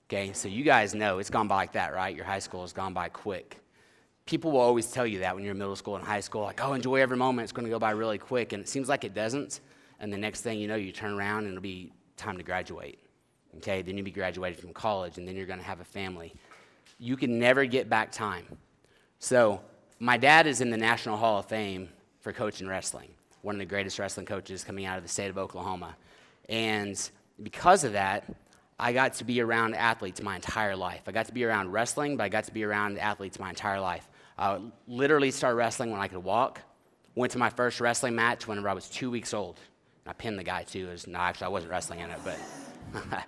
Okay, 0.10 0.33
so 0.33 0.50
you 0.50 0.66
guys 0.66 0.94
know 0.94 1.19
it's 1.19 1.30
gone 1.30 1.48
by 1.48 1.56
like 1.56 1.72
that, 1.72 1.94
right? 1.94 2.13
Your 2.13 2.25
high 2.25 2.40
school 2.40 2.62
has 2.62 2.74
gone 2.74 2.94
by 2.94 3.07
quick. 3.07 3.62
People 4.27 4.51
will 4.51 4.59
always 4.59 4.91
tell 4.91 5.07
you 5.07 5.19
that 5.19 5.33
when 5.33 5.44
you're 5.44 5.53
in 5.53 5.57
middle 5.57 5.75
school 5.75 5.95
and 5.95 6.06
high 6.06 6.19
school, 6.19 6.44
like, 6.44 6.63
oh, 6.63 6.74
enjoy 6.74 6.97
every 6.97 7.18
moment, 7.18 7.45
it's 7.45 7.51
going 7.51 7.65
to 7.65 7.71
go 7.71 7.79
by 7.79 7.91
really 7.91 8.19
quick. 8.19 8.53
And 8.53 8.62
it 8.62 8.69
seems 8.69 8.88
like 8.88 9.03
it 9.03 9.15
doesn't. 9.15 9.62
And 10.00 10.13
the 10.13 10.18
next 10.18 10.41
thing 10.41 10.59
you 10.59 10.68
know, 10.68 10.75
you 10.75 10.91
turn 10.91 11.13
around 11.13 11.45
and 11.45 11.50
it'll 11.53 11.62
be 11.62 11.91
time 12.18 12.38
to 12.38 12.44
graduate. 12.44 13.00
Okay, 13.57 13.81
then 13.81 13.97
you'll 13.97 14.06
be 14.06 14.12
graduated 14.12 14.59
from 14.59 14.71
college, 14.74 15.18
and 15.18 15.27
then 15.27 15.35
you're 15.35 15.47
going 15.47 15.59
to 15.59 15.65
have 15.65 15.79
a 15.79 15.85
family. 15.85 16.35
You 17.00 17.18
can 17.18 17.39
never 17.39 17.65
get 17.65 17.89
back 17.89 18.12
time. 18.12 18.45
So, 19.19 19.62
my 20.00 20.18
dad 20.18 20.45
is 20.45 20.62
in 20.62 20.69
the 20.69 20.77
National 20.77 21.18
Hall 21.18 21.39
of 21.39 21.47
Fame 21.47 21.89
for 22.19 22.31
coaching 22.31 22.68
wrestling, 22.68 23.09
one 23.41 23.56
of 23.56 23.59
the 23.59 23.65
greatest 23.65 23.97
wrestling 23.97 24.27
coaches 24.27 24.63
coming 24.63 24.85
out 24.85 24.97
of 24.97 25.03
the 25.03 25.09
state 25.09 25.30
of 25.30 25.39
Oklahoma. 25.39 25.95
And 26.50 27.09
because 27.41 27.83
of 27.83 27.94
that, 27.94 28.25
I 28.80 28.94
got 28.94 29.15
to 29.15 29.23
be 29.23 29.41
around 29.41 29.73
athletes 29.73 30.21
my 30.21 30.35
entire 30.35 30.75
life. 30.75 31.01
I 31.07 31.12
got 31.12 31.25
to 31.27 31.33
be 31.33 31.44
around 31.44 31.71
wrestling, 31.71 32.15
but 32.15 32.25
I 32.25 32.30
got 32.30 32.44
to 32.44 32.53
be 32.53 32.63
around 32.63 33.00
athletes 33.00 33.39
my 33.39 33.50
entire 33.50 33.80
life. 33.80 34.07
I 34.38 34.60
literally 34.88 35.31
started 35.31 35.56
wrestling 35.56 35.92
when 35.92 36.00
I 36.00 36.07
could 36.07 36.24
walk. 36.24 36.62
Went 37.16 37.31
to 37.34 37.39
my 37.39 37.50
first 37.50 37.81
wrestling 37.81 38.16
match 38.16 38.48
whenever 38.48 38.69
I 38.69 38.74
was 38.74 38.88
two 38.88 39.10
weeks 39.10 39.34
old. 39.34 39.60
I 40.06 40.13
pinned 40.13 40.38
the 40.38 40.44
guy 40.44 40.63
too. 40.63 40.88
It 40.89 40.92
was, 40.92 41.07
no, 41.07 41.19
actually, 41.19 41.45
I 41.45 41.50
wasn't 41.50 41.72
wrestling 41.72 42.00
in 42.00 42.12
it, 42.12 42.19
but 42.24 42.38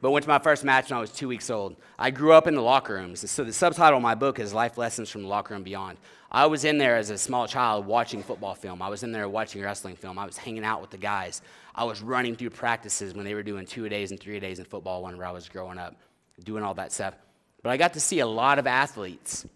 but 0.00 0.10
went 0.10 0.22
to 0.24 0.28
my 0.28 0.38
first 0.38 0.64
match 0.64 0.90
when 0.90 0.98
I 0.98 1.00
was 1.00 1.12
two 1.12 1.28
weeks 1.28 1.50
old. 1.50 1.76
I 1.98 2.10
grew 2.10 2.32
up 2.32 2.46
in 2.46 2.54
the 2.54 2.62
locker 2.62 2.94
rooms. 2.94 3.28
So 3.30 3.44
the 3.44 3.52
subtitle 3.52 3.98
of 3.98 4.02
my 4.02 4.14
book 4.14 4.38
is 4.38 4.52
Life 4.54 4.78
Lessons 4.78 5.10
from 5.10 5.22
the 5.22 5.28
Locker 5.28 5.54
Room 5.54 5.62
Beyond. 5.62 5.98
I 6.30 6.46
was 6.46 6.64
in 6.64 6.78
there 6.78 6.96
as 6.96 7.10
a 7.10 7.18
small 7.18 7.46
child 7.46 7.86
watching 7.86 8.22
football 8.22 8.54
film. 8.54 8.82
I 8.82 8.88
was 8.88 9.02
in 9.02 9.12
there 9.12 9.28
watching 9.28 9.62
wrestling 9.62 9.96
film. 9.96 10.18
I 10.18 10.24
was 10.24 10.36
hanging 10.36 10.64
out 10.64 10.80
with 10.80 10.90
the 10.90 10.96
guys. 10.96 11.42
I 11.74 11.84
was 11.84 12.02
running 12.02 12.34
through 12.34 12.50
practices 12.50 13.14
when 13.14 13.24
they 13.24 13.34
were 13.34 13.42
doing 13.42 13.66
two 13.66 13.88
days 13.88 14.10
and 14.10 14.18
three 14.18 14.40
days 14.40 14.58
in 14.58 14.64
football 14.64 15.02
whenever 15.02 15.24
I 15.24 15.30
was 15.30 15.48
growing 15.48 15.78
up, 15.78 15.94
doing 16.42 16.64
all 16.64 16.74
that 16.74 16.90
stuff. 16.90 17.14
But 17.62 17.70
I 17.70 17.76
got 17.76 17.92
to 17.92 18.00
see 18.00 18.20
a 18.20 18.26
lot 18.26 18.58
of 18.58 18.66
athletes 18.66 19.46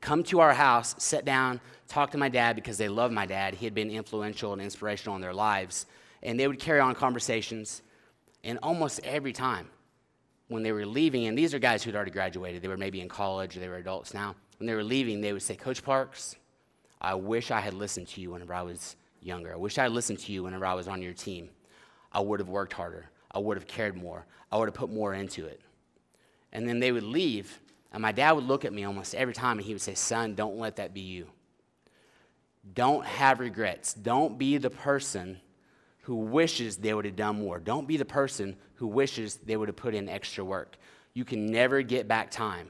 come 0.00 0.22
to 0.24 0.40
our 0.40 0.54
house, 0.54 0.94
sit 0.98 1.24
down, 1.24 1.60
talk 1.88 2.10
to 2.12 2.18
my 2.18 2.28
dad 2.28 2.56
because 2.56 2.78
they 2.78 2.88
love 2.88 3.12
my 3.12 3.26
dad. 3.26 3.54
He 3.54 3.64
had 3.64 3.74
been 3.74 3.90
influential 3.90 4.52
and 4.52 4.62
inspirational 4.62 5.16
in 5.16 5.22
their 5.22 5.34
lives. 5.34 5.86
And 6.22 6.38
they 6.38 6.48
would 6.48 6.58
carry 6.58 6.80
on 6.80 6.94
conversations 6.94 7.82
and 8.46 8.60
almost 8.62 9.00
every 9.02 9.32
time 9.32 9.68
when 10.48 10.62
they 10.62 10.70
were 10.70 10.86
leaving, 10.86 11.26
and 11.26 11.36
these 11.36 11.52
are 11.52 11.58
guys 11.58 11.82
who'd 11.82 11.96
already 11.96 12.12
graduated, 12.12 12.62
they 12.62 12.68
were 12.68 12.76
maybe 12.76 13.00
in 13.00 13.08
college 13.08 13.56
or 13.56 13.60
they 13.60 13.68
were 13.68 13.78
adults 13.78 14.14
now. 14.14 14.36
When 14.58 14.68
they 14.68 14.74
were 14.74 14.84
leaving, 14.84 15.20
they 15.20 15.32
would 15.32 15.42
say, 15.42 15.56
Coach 15.56 15.82
Parks, 15.82 16.36
I 17.00 17.14
wish 17.14 17.50
I 17.50 17.58
had 17.58 17.74
listened 17.74 18.06
to 18.08 18.20
you 18.20 18.30
whenever 18.30 18.54
I 18.54 18.62
was 18.62 18.94
younger. 19.20 19.52
I 19.52 19.56
wish 19.56 19.78
I 19.78 19.82
had 19.82 19.92
listened 19.92 20.20
to 20.20 20.32
you 20.32 20.44
whenever 20.44 20.64
I 20.64 20.74
was 20.74 20.86
on 20.86 21.02
your 21.02 21.12
team. 21.12 21.50
I 22.12 22.20
would 22.20 22.38
have 22.38 22.48
worked 22.48 22.72
harder. 22.72 23.10
I 23.32 23.40
would 23.40 23.56
have 23.56 23.66
cared 23.66 23.96
more. 23.96 24.24
I 24.52 24.56
would 24.56 24.68
have 24.68 24.74
put 24.74 24.90
more 24.90 25.12
into 25.12 25.44
it. 25.44 25.60
And 26.52 26.68
then 26.68 26.78
they 26.78 26.92
would 26.92 27.02
leave, 27.02 27.60
and 27.96 28.02
my 28.02 28.12
dad 28.12 28.32
would 28.32 28.44
look 28.44 28.66
at 28.66 28.74
me 28.74 28.84
almost 28.84 29.14
every 29.14 29.32
time 29.32 29.56
and 29.56 29.66
he 29.66 29.72
would 29.72 29.80
say, 29.80 29.94
Son, 29.94 30.34
don't 30.34 30.58
let 30.58 30.76
that 30.76 30.92
be 30.92 31.00
you. 31.00 31.28
Don't 32.74 33.06
have 33.06 33.40
regrets. 33.40 33.94
Don't 33.94 34.36
be 34.36 34.58
the 34.58 34.68
person 34.68 35.40
who 36.02 36.16
wishes 36.16 36.76
they 36.76 36.92
would 36.92 37.06
have 37.06 37.16
done 37.16 37.38
more. 37.38 37.58
Don't 37.58 37.88
be 37.88 37.96
the 37.96 38.04
person 38.04 38.54
who 38.74 38.86
wishes 38.86 39.36
they 39.36 39.56
would 39.56 39.70
have 39.70 39.76
put 39.76 39.94
in 39.94 40.10
extra 40.10 40.44
work. 40.44 40.76
You 41.14 41.24
can 41.24 41.46
never 41.46 41.80
get 41.80 42.06
back 42.06 42.30
time. 42.30 42.68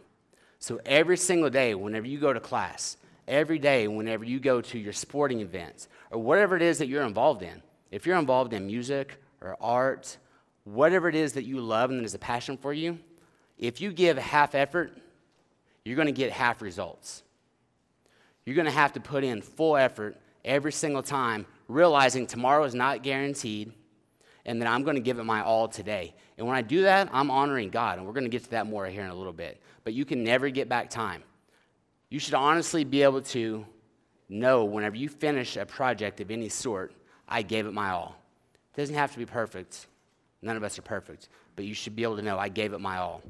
So 0.61 0.78
every 0.87 1.16
single 1.16 1.50
day, 1.50 1.75
whenever 1.75 2.06
you 2.06 2.21
go 2.21 2.33
to 2.33 2.38
class, 2.38 2.97
every 3.26 3.59
day, 3.59 3.88
whenever 3.88 4.25
you 4.25 4.38
go 4.38 4.61
to 4.61 4.78
your 4.78 4.92
sporting 4.92 5.40
events, 5.40 5.88
or 6.12 6.21
whatever 6.21 6.54
it 6.54 6.62
is 6.62 6.78
that 6.78 6.87
you're 6.87 7.02
involved 7.02 7.42
in, 7.42 7.64
if 7.90 8.06
you're 8.06 8.16
involved 8.16 8.52
in 8.52 8.64
music 8.64 9.21
or 9.40 9.56
art, 9.61 10.18
whatever 10.62 11.09
it 11.09 11.16
is 11.16 11.33
that 11.33 11.42
you 11.42 11.61
love 11.61 11.90
and 11.90 11.99
that 11.99 12.04
is 12.04 12.14
a 12.14 12.18
passion 12.21 12.56
for 12.56 12.73
you, 12.73 13.00
if 13.59 13.80
you 13.80 13.90
give 13.90 14.18
half 14.18 14.54
effort, 14.54 14.97
you're 15.87 15.97
going 15.97 16.07
to 16.07 16.12
get 16.12 16.33
half 16.33 16.62
results. 16.62 17.23
You're 18.45 18.57
going 18.57 18.66
to 18.66 18.73
have 18.73 18.93
to 18.95 19.00
put 19.00 19.25
in 19.25 19.43
full 19.43 19.76
effort 19.76 20.16
every 20.45 20.73
single 20.73 21.02
time 21.02 21.47
realizing 21.69 22.26
tomorrow 22.26 22.64
is 22.64 22.75
not 22.75 23.02
guaranteed 23.02 23.73
and 24.45 24.62
that 24.62 24.69
I'm 24.69 24.85
going 24.85 24.95
to 24.97 25.02
give 25.02 25.19
it 25.19 25.25
my 25.25 25.43
all 25.43 25.66
today. 25.69 26.14
And 26.38 26.47
when 26.47 26.57
I 26.57 26.62
do 26.62 26.83
that, 26.83 27.09
I'm 27.12 27.31
honoring 27.31 27.71
God. 27.71 27.99
And 27.99 28.07
we're 28.07 28.12
going 28.12 28.25
to 28.25 28.31
get 28.31 28.45
to 28.45 28.50
that 28.50 28.66
more 28.66 28.87
here 28.87 29.02
in 29.02 29.11
a 29.11 29.14
little 29.14 29.33
bit. 29.33 29.61
But 29.83 29.93
you 29.93 30.05
can 30.05 30.23
never 30.23 30.49
get 30.50 30.69
back 30.69 30.88
time. 30.88 31.25
You 32.11 32.21
should 32.21 32.35
honestly 32.35 32.85
be 32.85 33.02
able 33.02 33.23
to 33.23 33.66
know 34.28 34.64
whenever 34.64 34.97
you 34.97 35.09
finish 35.09 35.57
a 35.57 35.66
project 35.66 36.21
of 36.21 36.31
any 36.31 36.49
sort, 36.49 36.93
I 37.28 37.43
gave 37.43 37.66
it 37.66 37.73
my 37.73 37.90
all. 37.90 38.16
It 38.75 38.81
doesn't 38.81 38.95
have 38.95 39.12
to 39.12 39.19
be 39.19 39.26
perfect. 39.26 39.87
None 40.43 40.57
of 40.57 40.62
us 40.62 40.78
are 40.78 40.83
perfect. 40.83 41.28
But 41.57 41.64
you 41.64 41.75
should 41.75 41.97
be 41.97 42.05
able 42.05 42.16
to 42.16 42.23
know 42.23 42.38
I 42.38 42.49
gave 42.49 42.73
it 42.73 42.81
my 42.81 42.99
all. 42.99 43.23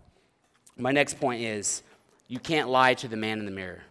My 0.76 0.92
next 0.92 1.18
point 1.18 1.40
is 1.40 1.82
you 2.28 2.38
can't 2.38 2.68
lie 2.68 2.94
to 2.94 3.08
the 3.08 3.16
man 3.16 3.38
in 3.38 3.44
the 3.44 3.50
mirror. 3.50 3.82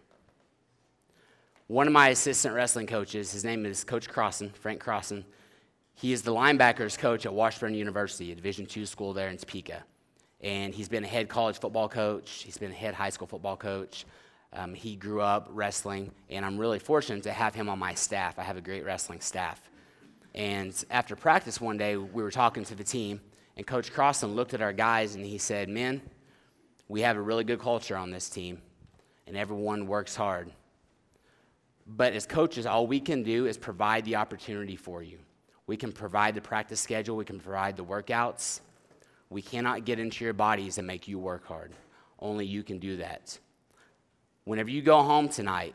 One 1.68 1.86
of 1.86 1.92
my 1.92 2.10
assistant 2.10 2.54
wrestling 2.54 2.86
coaches, 2.86 3.32
his 3.32 3.44
name 3.44 3.66
is 3.66 3.82
Coach 3.82 4.08
Crossan, 4.08 4.50
Frank 4.50 4.80
Crossan. 4.80 5.24
He 5.94 6.12
is 6.12 6.22
the 6.22 6.32
linebackers 6.32 6.98
coach 6.98 7.26
at 7.26 7.32
Washburn 7.32 7.74
University, 7.74 8.30
a 8.30 8.34
Division 8.34 8.68
II 8.74 8.84
school 8.84 9.12
there 9.12 9.28
in 9.28 9.36
Topeka. 9.36 9.82
And 10.42 10.74
he's 10.74 10.88
been 10.88 11.02
a 11.02 11.08
head 11.08 11.28
college 11.28 11.58
football 11.58 11.88
coach, 11.88 12.42
he's 12.44 12.58
been 12.58 12.70
a 12.70 12.74
head 12.74 12.94
high 12.94 13.10
school 13.10 13.26
football 13.26 13.56
coach. 13.56 14.04
Um, 14.52 14.74
he 14.74 14.96
grew 14.96 15.20
up 15.20 15.48
wrestling, 15.50 16.12
and 16.30 16.44
I'm 16.44 16.56
really 16.56 16.78
fortunate 16.78 17.24
to 17.24 17.32
have 17.32 17.54
him 17.54 17.68
on 17.68 17.78
my 17.78 17.94
staff. 17.94 18.38
I 18.38 18.42
have 18.42 18.56
a 18.56 18.60
great 18.60 18.84
wrestling 18.84 19.20
staff. 19.20 19.60
And 20.34 20.72
after 20.90 21.16
practice 21.16 21.60
one 21.60 21.78
day, 21.78 21.96
we 21.96 22.22
were 22.22 22.30
talking 22.30 22.64
to 22.64 22.74
the 22.74 22.84
team, 22.84 23.20
and 23.56 23.66
Coach 23.66 23.92
Crossan 23.92 24.34
looked 24.34 24.54
at 24.54 24.62
our 24.62 24.72
guys 24.72 25.14
and 25.14 25.24
he 25.24 25.38
said, 25.38 25.68
Men, 25.68 26.00
we 26.88 27.00
have 27.02 27.16
a 27.16 27.20
really 27.20 27.44
good 27.44 27.60
culture 27.60 27.96
on 27.96 28.10
this 28.10 28.28
team, 28.28 28.60
and 29.26 29.36
everyone 29.36 29.86
works 29.86 30.14
hard. 30.14 30.50
But 31.86 32.12
as 32.12 32.26
coaches, 32.26 32.66
all 32.66 32.86
we 32.86 33.00
can 33.00 33.22
do 33.22 33.46
is 33.46 33.56
provide 33.56 34.04
the 34.04 34.16
opportunity 34.16 34.76
for 34.76 35.02
you. 35.02 35.18
We 35.66 35.76
can 35.76 35.92
provide 35.92 36.34
the 36.34 36.40
practice 36.40 36.80
schedule, 36.80 37.16
we 37.16 37.24
can 37.24 37.40
provide 37.40 37.76
the 37.76 37.84
workouts. 37.84 38.60
We 39.28 39.42
cannot 39.42 39.84
get 39.84 39.98
into 39.98 40.24
your 40.24 40.34
bodies 40.34 40.78
and 40.78 40.86
make 40.86 41.08
you 41.08 41.18
work 41.18 41.44
hard. 41.46 41.72
Only 42.20 42.46
you 42.46 42.62
can 42.62 42.78
do 42.78 42.98
that. 42.98 43.38
Whenever 44.44 44.70
you 44.70 44.82
go 44.82 45.02
home 45.02 45.28
tonight 45.28 45.74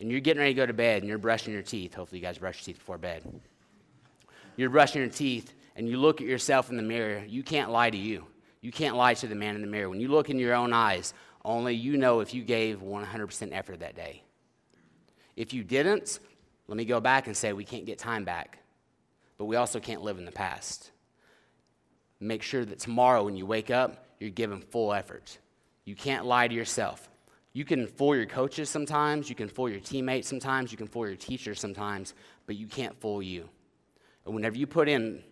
and 0.00 0.10
you're 0.10 0.20
getting 0.20 0.40
ready 0.40 0.54
to 0.54 0.56
go 0.56 0.64
to 0.64 0.72
bed 0.72 1.02
and 1.02 1.08
you're 1.08 1.18
brushing 1.18 1.52
your 1.52 1.62
teeth, 1.62 1.94
hopefully 1.94 2.20
you 2.20 2.26
guys 2.26 2.38
brush 2.38 2.60
your 2.60 2.64
teeth 2.64 2.78
before 2.78 2.96
bed. 2.96 3.22
You're 4.56 4.70
brushing 4.70 5.02
your 5.02 5.10
teeth 5.10 5.52
and 5.76 5.86
you 5.88 5.98
look 5.98 6.22
at 6.22 6.26
yourself 6.26 6.70
in 6.70 6.76
the 6.76 6.82
mirror, 6.82 7.22
you 7.28 7.42
can't 7.42 7.70
lie 7.70 7.90
to 7.90 7.96
you. 7.96 8.24
You 8.60 8.72
can't 8.72 8.96
lie 8.96 9.14
to 9.14 9.26
the 9.26 9.34
man 9.34 9.54
in 9.54 9.60
the 9.60 9.66
mirror. 9.66 9.88
When 9.88 10.00
you 10.00 10.08
look 10.08 10.30
in 10.30 10.38
your 10.38 10.54
own 10.54 10.72
eyes, 10.72 11.14
only 11.44 11.74
you 11.74 11.96
know 11.96 12.20
if 12.20 12.34
you 12.34 12.42
gave 12.42 12.80
100% 12.80 13.48
effort 13.52 13.80
that 13.80 13.94
day. 13.94 14.22
If 15.36 15.54
you 15.54 15.62
didn't, 15.62 16.18
let 16.66 16.76
me 16.76 16.84
go 16.84 17.00
back 17.00 17.26
and 17.26 17.36
say 17.36 17.52
we 17.52 17.64
can't 17.64 17.86
get 17.86 17.98
time 17.98 18.24
back, 18.24 18.58
but 19.36 19.44
we 19.44 19.56
also 19.56 19.78
can't 19.78 20.02
live 20.02 20.18
in 20.18 20.24
the 20.24 20.32
past. 20.32 20.90
Make 22.20 22.42
sure 22.42 22.64
that 22.64 22.80
tomorrow 22.80 23.24
when 23.24 23.36
you 23.36 23.46
wake 23.46 23.70
up, 23.70 24.06
you're 24.18 24.30
giving 24.30 24.60
full 24.60 24.92
effort. 24.92 25.38
You 25.84 25.94
can't 25.94 26.26
lie 26.26 26.48
to 26.48 26.54
yourself. 26.54 27.08
You 27.52 27.64
can 27.64 27.86
fool 27.86 28.14
your 28.14 28.26
coaches 28.26 28.68
sometimes, 28.68 29.28
you 29.28 29.34
can 29.34 29.48
fool 29.48 29.68
your 29.68 29.80
teammates 29.80 30.28
sometimes, 30.28 30.70
you 30.70 30.78
can 30.78 30.86
fool 30.86 31.06
your 31.06 31.16
teachers 31.16 31.60
sometimes, 31.60 32.14
but 32.46 32.56
you 32.56 32.66
can't 32.66 33.00
fool 33.00 33.22
you. 33.22 33.48
And 34.26 34.34
whenever 34.34 34.56
you 34.56 34.66
put 34.66 34.88
in 34.88 35.22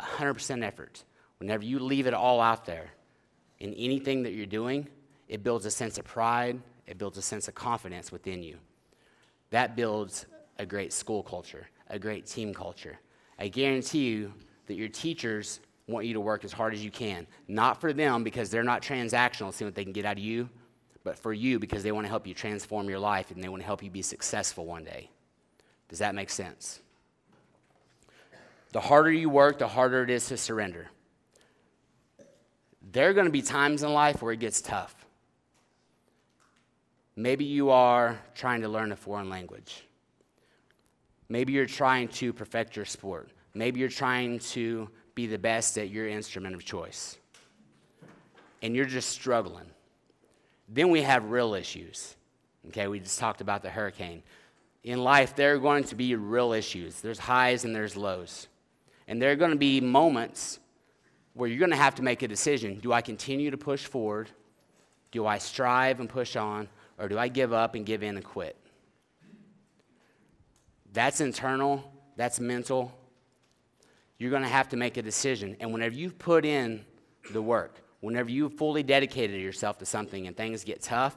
100% 0.00 0.64
effort, 0.64 1.04
whenever 1.38 1.64
you 1.64 1.78
leave 1.78 2.06
it 2.06 2.14
all 2.14 2.40
out 2.40 2.64
there 2.64 2.90
in 3.60 3.74
anything 3.74 4.22
that 4.22 4.32
you're 4.32 4.46
doing, 4.46 4.86
it 5.28 5.42
builds 5.42 5.66
a 5.66 5.70
sense 5.70 5.98
of 5.98 6.04
pride, 6.04 6.60
it 6.86 6.98
builds 6.98 7.18
a 7.18 7.22
sense 7.22 7.48
of 7.48 7.54
confidence 7.54 8.12
within 8.12 8.42
you. 8.42 8.56
That 9.50 9.76
builds 9.76 10.26
a 10.58 10.66
great 10.66 10.92
school 10.92 11.22
culture, 11.22 11.68
a 11.88 11.98
great 11.98 12.26
team 12.26 12.52
culture. 12.52 12.98
I 13.38 13.48
guarantee 13.48 14.08
you 14.08 14.32
that 14.66 14.74
your 14.74 14.88
teachers 14.88 15.60
want 15.86 16.06
you 16.06 16.14
to 16.14 16.20
work 16.20 16.44
as 16.44 16.52
hard 16.52 16.74
as 16.74 16.84
you 16.84 16.90
can. 16.90 17.26
Not 17.46 17.80
for 17.80 17.92
them 17.92 18.22
because 18.22 18.50
they're 18.50 18.62
not 18.62 18.82
transactional, 18.82 19.52
seeing 19.52 19.66
what 19.66 19.74
they 19.74 19.84
can 19.84 19.92
get 19.92 20.04
out 20.04 20.18
of 20.18 20.22
you, 20.22 20.48
but 21.04 21.18
for 21.18 21.32
you 21.32 21.58
because 21.58 21.82
they 21.82 21.92
want 21.92 22.04
to 22.04 22.08
help 22.08 22.26
you 22.26 22.34
transform 22.34 22.88
your 22.88 22.98
life 22.98 23.30
and 23.30 23.42
they 23.42 23.48
want 23.48 23.62
to 23.62 23.66
help 23.66 23.82
you 23.82 23.90
be 23.90 24.02
successful 24.02 24.66
one 24.66 24.84
day. 24.84 25.08
Does 25.88 26.00
that 26.00 26.14
make 26.14 26.28
sense? 26.28 26.80
The 28.72 28.80
harder 28.80 29.10
you 29.10 29.30
work, 29.30 29.58
the 29.58 29.68
harder 29.68 30.02
it 30.02 30.10
is 30.10 30.26
to 30.26 30.36
surrender. 30.36 30.88
There 32.90 33.10
are 33.10 33.12
going 33.12 33.26
to 33.26 33.32
be 33.32 33.42
times 33.42 33.82
in 33.82 33.92
life 33.92 34.22
where 34.22 34.32
it 34.32 34.40
gets 34.40 34.62
tough. 34.62 34.94
Maybe 37.16 37.44
you 37.44 37.70
are 37.70 38.18
trying 38.34 38.62
to 38.62 38.68
learn 38.68 38.92
a 38.92 38.96
foreign 38.96 39.28
language. 39.28 39.84
Maybe 41.28 41.52
you're 41.52 41.66
trying 41.66 42.08
to 42.08 42.32
perfect 42.32 42.76
your 42.76 42.84
sport. 42.86 43.28
Maybe 43.52 43.80
you're 43.80 43.88
trying 43.88 44.38
to 44.38 44.88
be 45.14 45.26
the 45.26 45.38
best 45.38 45.76
at 45.76 45.90
your 45.90 46.08
instrument 46.08 46.54
of 46.54 46.64
choice. 46.64 47.18
And 48.62 48.74
you're 48.74 48.86
just 48.86 49.10
struggling. 49.10 49.66
Then 50.68 50.90
we 50.90 51.02
have 51.02 51.30
real 51.30 51.54
issues. 51.54 52.14
Okay, 52.68 52.88
we 52.88 53.00
just 53.00 53.18
talked 53.18 53.40
about 53.40 53.62
the 53.62 53.70
hurricane. 53.70 54.22
In 54.84 55.02
life, 55.02 55.34
there 55.34 55.54
are 55.54 55.58
going 55.58 55.84
to 55.84 55.94
be 55.94 56.14
real 56.14 56.52
issues. 56.52 57.00
There's 57.00 57.18
highs 57.18 57.64
and 57.64 57.74
there's 57.74 57.96
lows. 57.96 58.46
And 59.06 59.20
there 59.20 59.32
are 59.32 59.36
going 59.36 59.50
to 59.50 59.56
be 59.56 59.80
moments 59.80 60.60
where 61.38 61.48
you're 61.48 61.60
going 61.60 61.70
to 61.70 61.76
have 61.76 61.94
to 61.94 62.02
make 62.02 62.22
a 62.22 62.28
decision. 62.28 62.80
Do 62.80 62.92
I 62.92 63.00
continue 63.00 63.52
to 63.52 63.56
push 63.56 63.86
forward? 63.86 64.28
Do 65.12 65.24
I 65.24 65.38
strive 65.38 66.00
and 66.00 66.08
push 66.08 66.34
on? 66.34 66.68
Or 66.98 67.08
do 67.08 67.16
I 67.16 67.28
give 67.28 67.52
up 67.52 67.76
and 67.76 67.86
give 67.86 68.02
in 68.02 68.16
and 68.16 68.24
quit? 68.24 68.56
That's 70.92 71.20
internal, 71.20 71.92
that's 72.16 72.40
mental, 72.40 72.92
you're 74.18 74.32
going 74.32 74.42
to 74.42 74.48
have 74.48 74.68
to 74.70 74.76
make 74.76 74.96
a 74.96 75.02
decision. 75.02 75.56
And 75.60 75.72
whenever 75.72 75.94
you've 75.94 76.18
put 76.18 76.44
in 76.44 76.84
the 77.30 77.40
work, 77.40 77.76
whenever 78.00 78.30
you've 78.30 78.54
fully 78.54 78.82
dedicated 78.82 79.40
yourself 79.40 79.78
to 79.78 79.86
something 79.86 80.26
and 80.26 80.36
things 80.36 80.64
get 80.64 80.82
tough, 80.82 81.16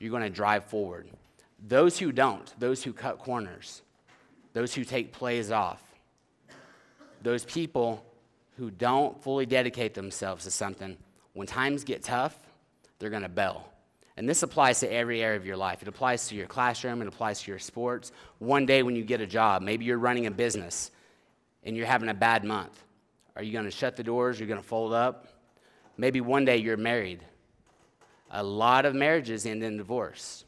you're 0.00 0.10
going 0.10 0.24
to 0.24 0.30
drive 0.30 0.64
forward. 0.64 1.08
Those 1.64 2.00
who 2.00 2.10
don't, 2.10 2.52
those 2.58 2.82
who 2.82 2.92
cut 2.92 3.20
corners, 3.20 3.82
those 4.54 4.74
who 4.74 4.82
take 4.82 5.12
plays 5.12 5.52
off, 5.52 5.80
those 7.22 7.44
people 7.44 8.04
who 8.56 8.70
don't 8.70 9.20
fully 9.22 9.46
dedicate 9.46 9.94
themselves 9.94 10.44
to 10.44 10.50
something, 10.50 10.96
when 11.32 11.46
times 11.46 11.84
get 11.84 12.02
tough, 12.02 12.36
they're 12.98 13.10
going 13.10 13.22
to 13.22 13.28
bail. 13.28 13.68
And 14.16 14.28
this 14.28 14.44
applies 14.44 14.78
to 14.80 14.92
every 14.92 15.22
area 15.22 15.36
of 15.36 15.44
your 15.44 15.56
life. 15.56 15.82
It 15.82 15.88
applies 15.88 16.28
to 16.28 16.36
your 16.36 16.46
classroom, 16.46 17.02
it 17.02 17.08
applies 17.08 17.42
to 17.42 17.50
your 17.50 17.58
sports. 17.58 18.12
One 18.38 18.64
day 18.64 18.82
when 18.82 18.94
you 18.94 19.02
get 19.02 19.20
a 19.20 19.26
job, 19.26 19.62
maybe 19.62 19.84
you're 19.84 19.98
running 19.98 20.26
a 20.26 20.30
business 20.30 20.92
and 21.64 21.76
you're 21.76 21.86
having 21.86 22.08
a 22.08 22.14
bad 22.14 22.44
month, 22.44 22.84
are 23.36 23.42
you 23.42 23.52
going 23.52 23.64
to 23.64 23.70
shut 23.70 23.96
the 23.96 24.04
doors? 24.04 24.38
You're 24.38 24.48
going 24.48 24.60
to 24.60 24.66
fold 24.66 24.92
up? 24.92 25.26
Maybe 25.96 26.20
one 26.20 26.44
day 26.44 26.58
you're 26.58 26.76
married. 26.76 27.24
A 28.30 28.42
lot 28.42 28.84
of 28.84 28.94
marriages 28.94 29.46
end 29.46 29.62
in 29.62 29.76
divorce. 29.76 30.44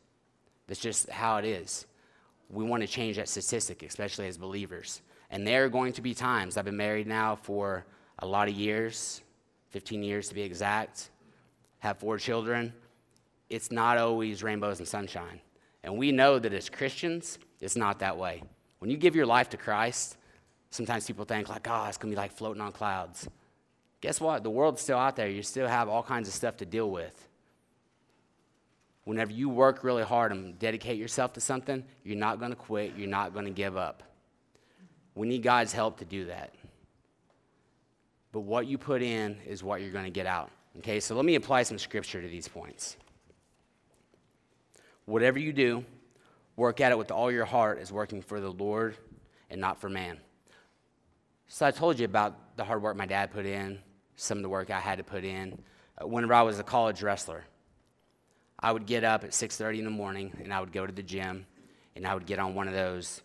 That's 0.68 0.80
just 0.80 1.08
how 1.08 1.38
it 1.38 1.44
is. 1.44 1.86
We 2.48 2.64
want 2.64 2.82
to 2.82 2.86
change 2.86 3.16
that 3.16 3.28
statistic, 3.28 3.82
especially 3.82 4.28
as 4.28 4.38
believers. 4.38 5.02
And 5.30 5.46
there 5.46 5.64
are 5.64 5.68
going 5.68 5.92
to 5.94 6.02
be 6.02 6.14
times, 6.14 6.56
I've 6.56 6.64
been 6.64 6.76
married 6.76 7.08
now 7.08 7.34
for 7.34 7.84
a 8.18 8.26
lot 8.26 8.48
of 8.48 8.54
years, 8.54 9.22
15 9.70 10.02
years 10.02 10.28
to 10.28 10.34
be 10.34 10.42
exact, 10.42 11.10
have 11.78 11.98
four 11.98 12.18
children. 12.18 12.72
It's 13.50 13.70
not 13.70 13.98
always 13.98 14.42
rainbows 14.42 14.78
and 14.78 14.88
sunshine. 14.88 15.40
And 15.82 15.96
we 15.96 16.12
know 16.12 16.38
that 16.38 16.52
as 16.52 16.68
Christians, 16.68 17.38
it's 17.60 17.76
not 17.76 18.00
that 18.00 18.16
way. 18.16 18.42
When 18.78 18.90
you 18.90 18.96
give 18.96 19.14
your 19.14 19.26
life 19.26 19.48
to 19.50 19.56
Christ, 19.56 20.16
Sometimes 20.76 21.06
people 21.06 21.24
think, 21.24 21.48
like, 21.48 21.66
oh, 21.70 21.86
it's 21.88 21.96
going 21.96 22.10
to 22.10 22.16
be 22.16 22.20
like 22.20 22.32
floating 22.32 22.60
on 22.60 22.70
clouds. 22.70 23.28
Guess 24.02 24.20
what? 24.20 24.42
The 24.42 24.50
world's 24.50 24.82
still 24.82 24.98
out 24.98 25.16
there. 25.16 25.28
You 25.28 25.42
still 25.42 25.66
have 25.66 25.88
all 25.88 26.02
kinds 26.02 26.28
of 26.28 26.34
stuff 26.34 26.58
to 26.58 26.66
deal 26.66 26.90
with. 26.90 27.28
Whenever 29.04 29.32
you 29.32 29.48
work 29.48 29.84
really 29.84 30.02
hard 30.02 30.32
and 30.32 30.58
dedicate 30.58 30.98
yourself 30.98 31.32
to 31.32 31.40
something, 31.40 31.82
you're 32.04 32.18
not 32.18 32.38
going 32.38 32.50
to 32.50 32.56
quit. 32.56 32.92
You're 32.94 33.08
not 33.08 33.32
going 33.32 33.46
to 33.46 33.52
give 33.52 33.76
up. 33.76 34.02
We 35.14 35.26
need 35.26 35.42
God's 35.42 35.72
help 35.72 35.98
to 36.00 36.04
do 36.04 36.26
that. 36.26 36.52
But 38.36 38.42
what 38.42 38.66
you 38.66 38.76
put 38.76 39.00
in 39.00 39.38
is 39.46 39.64
what 39.64 39.80
you're 39.80 39.92
going 39.92 40.04
to 40.04 40.10
get 40.10 40.26
out. 40.26 40.50
Okay, 40.80 41.00
so 41.00 41.14
let 41.14 41.24
me 41.24 41.36
apply 41.36 41.62
some 41.62 41.78
scripture 41.78 42.20
to 42.20 42.28
these 42.28 42.46
points. 42.46 42.98
Whatever 45.06 45.38
you 45.38 45.54
do, 45.54 45.86
work 46.54 46.82
at 46.82 46.92
it 46.92 46.98
with 46.98 47.10
all 47.10 47.32
your 47.32 47.46
heart 47.46 47.78
as 47.78 47.90
working 47.90 48.20
for 48.20 48.38
the 48.38 48.50
Lord 48.50 48.94
and 49.48 49.58
not 49.58 49.80
for 49.80 49.88
man. 49.88 50.18
So 51.48 51.64
I 51.64 51.70
told 51.70 51.98
you 51.98 52.04
about 52.04 52.58
the 52.58 52.64
hard 52.64 52.82
work 52.82 52.94
my 52.94 53.06
dad 53.06 53.30
put 53.30 53.46
in, 53.46 53.78
some 54.16 54.36
of 54.36 54.42
the 54.42 54.50
work 54.50 54.70
I 54.70 54.80
had 54.80 54.98
to 54.98 55.04
put 55.04 55.24
in. 55.24 55.58
Uh, 55.96 56.06
whenever 56.06 56.34
I 56.34 56.42
was 56.42 56.58
a 56.58 56.62
college 56.62 57.02
wrestler, 57.02 57.42
I 58.60 58.70
would 58.70 58.84
get 58.84 59.02
up 59.02 59.24
at 59.24 59.30
6:30 59.30 59.78
in 59.78 59.86
the 59.86 59.90
morning 59.90 60.30
and 60.44 60.52
I 60.52 60.60
would 60.60 60.72
go 60.72 60.84
to 60.84 60.92
the 60.92 61.02
gym 61.02 61.46
and 61.94 62.06
I 62.06 62.12
would 62.12 62.26
get 62.26 62.38
on 62.38 62.54
one 62.54 62.68
of 62.68 62.74
those 62.74 63.22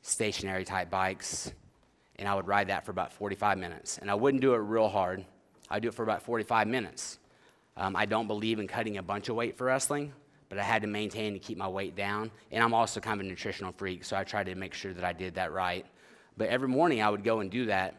stationary 0.00 0.64
type 0.64 0.88
bikes 0.88 1.52
and 2.18 2.28
I 2.28 2.34
would 2.34 2.46
ride 2.46 2.68
that 2.68 2.84
for 2.84 2.90
about 2.90 3.12
45 3.12 3.58
minutes. 3.58 3.98
And 3.98 4.10
I 4.10 4.14
wouldn't 4.14 4.40
do 4.40 4.54
it 4.54 4.58
real 4.58 4.88
hard. 4.88 5.24
I'd 5.70 5.82
do 5.82 5.88
it 5.88 5.94
for 5.94 6.02
about 6.02 6.22
45 6.22 6.66
minutes. 6.66 7.18
Um, 7.76 7.94
I 7.94 8.06
don't 8.06 8.26
believe 8.26 8.58
in 8.58 8.66
cutting 8.66 8.96
a 8.96 9.02
bunch 9.02 9.28
of 9.28 9.36
weight 9.36 9.56
for 9.58 9.64
wrestling, 9.64 10.12
but 10.48 10.58
I 10.58 10.62
had 10.62 10.82
to 10.82 10.88
maintain 10.88 11.34
to 11.34 11.38
keep 11.38 11.58
my 11.58 11.68
weight 11.68 11.94
down. 11.94 12.30
And 12.50 12.64
I'm 12.64 12.72
also 12.72 13.00
kind 13.00 13.20
of 13.20 13.26
a 13.26 13.28
nutritional 13.28 13.72
freak, 13.72 14.04
so 14.04 14.16
I 14.16 14.24
tried 14.24 14.46
to 14.46 14.54
make 14.54 14.72
sure 14.72 14.94
that 14.94 15.04
I 15.04 15.12
did 15.12 15.34
that 15.34 15.52
right. 15.52 15.84
But 16.36 16.48
every 16.48 16.68
morning 16.68 17.02
I 17.02 17.10
would 17.10 17.24
go 17.24 17.40
and 17.40 17.50
do 17.50 17.66
that 17.66 17.94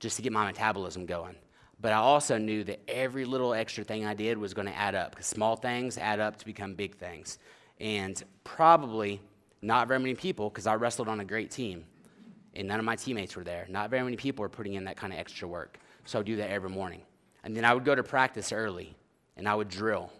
just 0.00 0.16
to 0.16 0.22
get 0.22 0.32
my 0.32 0.46
metabolism 0.46 1.06
going. 1.06 1.36
But 1.80 1.92
I 1.92 1.96
also 1.96 2.38
knew 2.38 2.64
that 2.64 2.80
every 2.88 3.24
little 3.24 3.54
extra 3.54 3.84
thing 3.84 4.04
I 4.04 4.14
did 4.14 4.36
was 4.36 4.52
going 4.52 4.66
to 4.66 4.76
add 4.76 4.94
up 4.94 5.12
because 5.12 5.26
small 5.26 5.56
things 5.56 5.96
add 5.96 6.20
up 6.20 6.36
to 6.38 6.44
become 6.44 6.74
big 6.74 6.96
things. 6.96 7.38
And 7.78 8.22
probably 8.44 9.20
not 9.62 9.88
very 9.88 10.00
many 10.00 10.14
people, 10.14 10.50
because 10.50 10.66
I 10.66 10.74
wrestled 10.74 11.08
on 11.08 11.20
a 11.20 11.24
great 11.24 11.50
team 11.50 11.84
and 12.54 12.66
none 12.68 12.78
of 12.78 12.84
my 12.84 12.96
teammates 12.96 13.36
were 13.36 13.44
there, 13.44 13.66
not 13.68 13.90
very 13.90 14.02
many 14.02 14.16
people 14.16 14.42
were 14.42 14.48
putting 14.48 14.74
in 14.74 14.84
that 14.84 14.96
kind 14.96 15.12
of 15.12 15.18
extra 15.18 15.46
work. 15.46 15.78
So 16.04 16.18
I 16.18 16.20
would 16.20 16.26
do 16.26 16.36
that 16.36 16.50
every 16.50 16.70
morning. 16.70 17.02
And 17.44 17.56
then 17.56 17.64
I 17.64 17.72
would 17.74 17.84
go 17.84 17.94
to 17.94 18.02
practice 18.02 18.52
early 18.52 18.94
and 19.36 19.48
I 19.48 19.54
would 19.54 19.68
drill. 19.68 20.10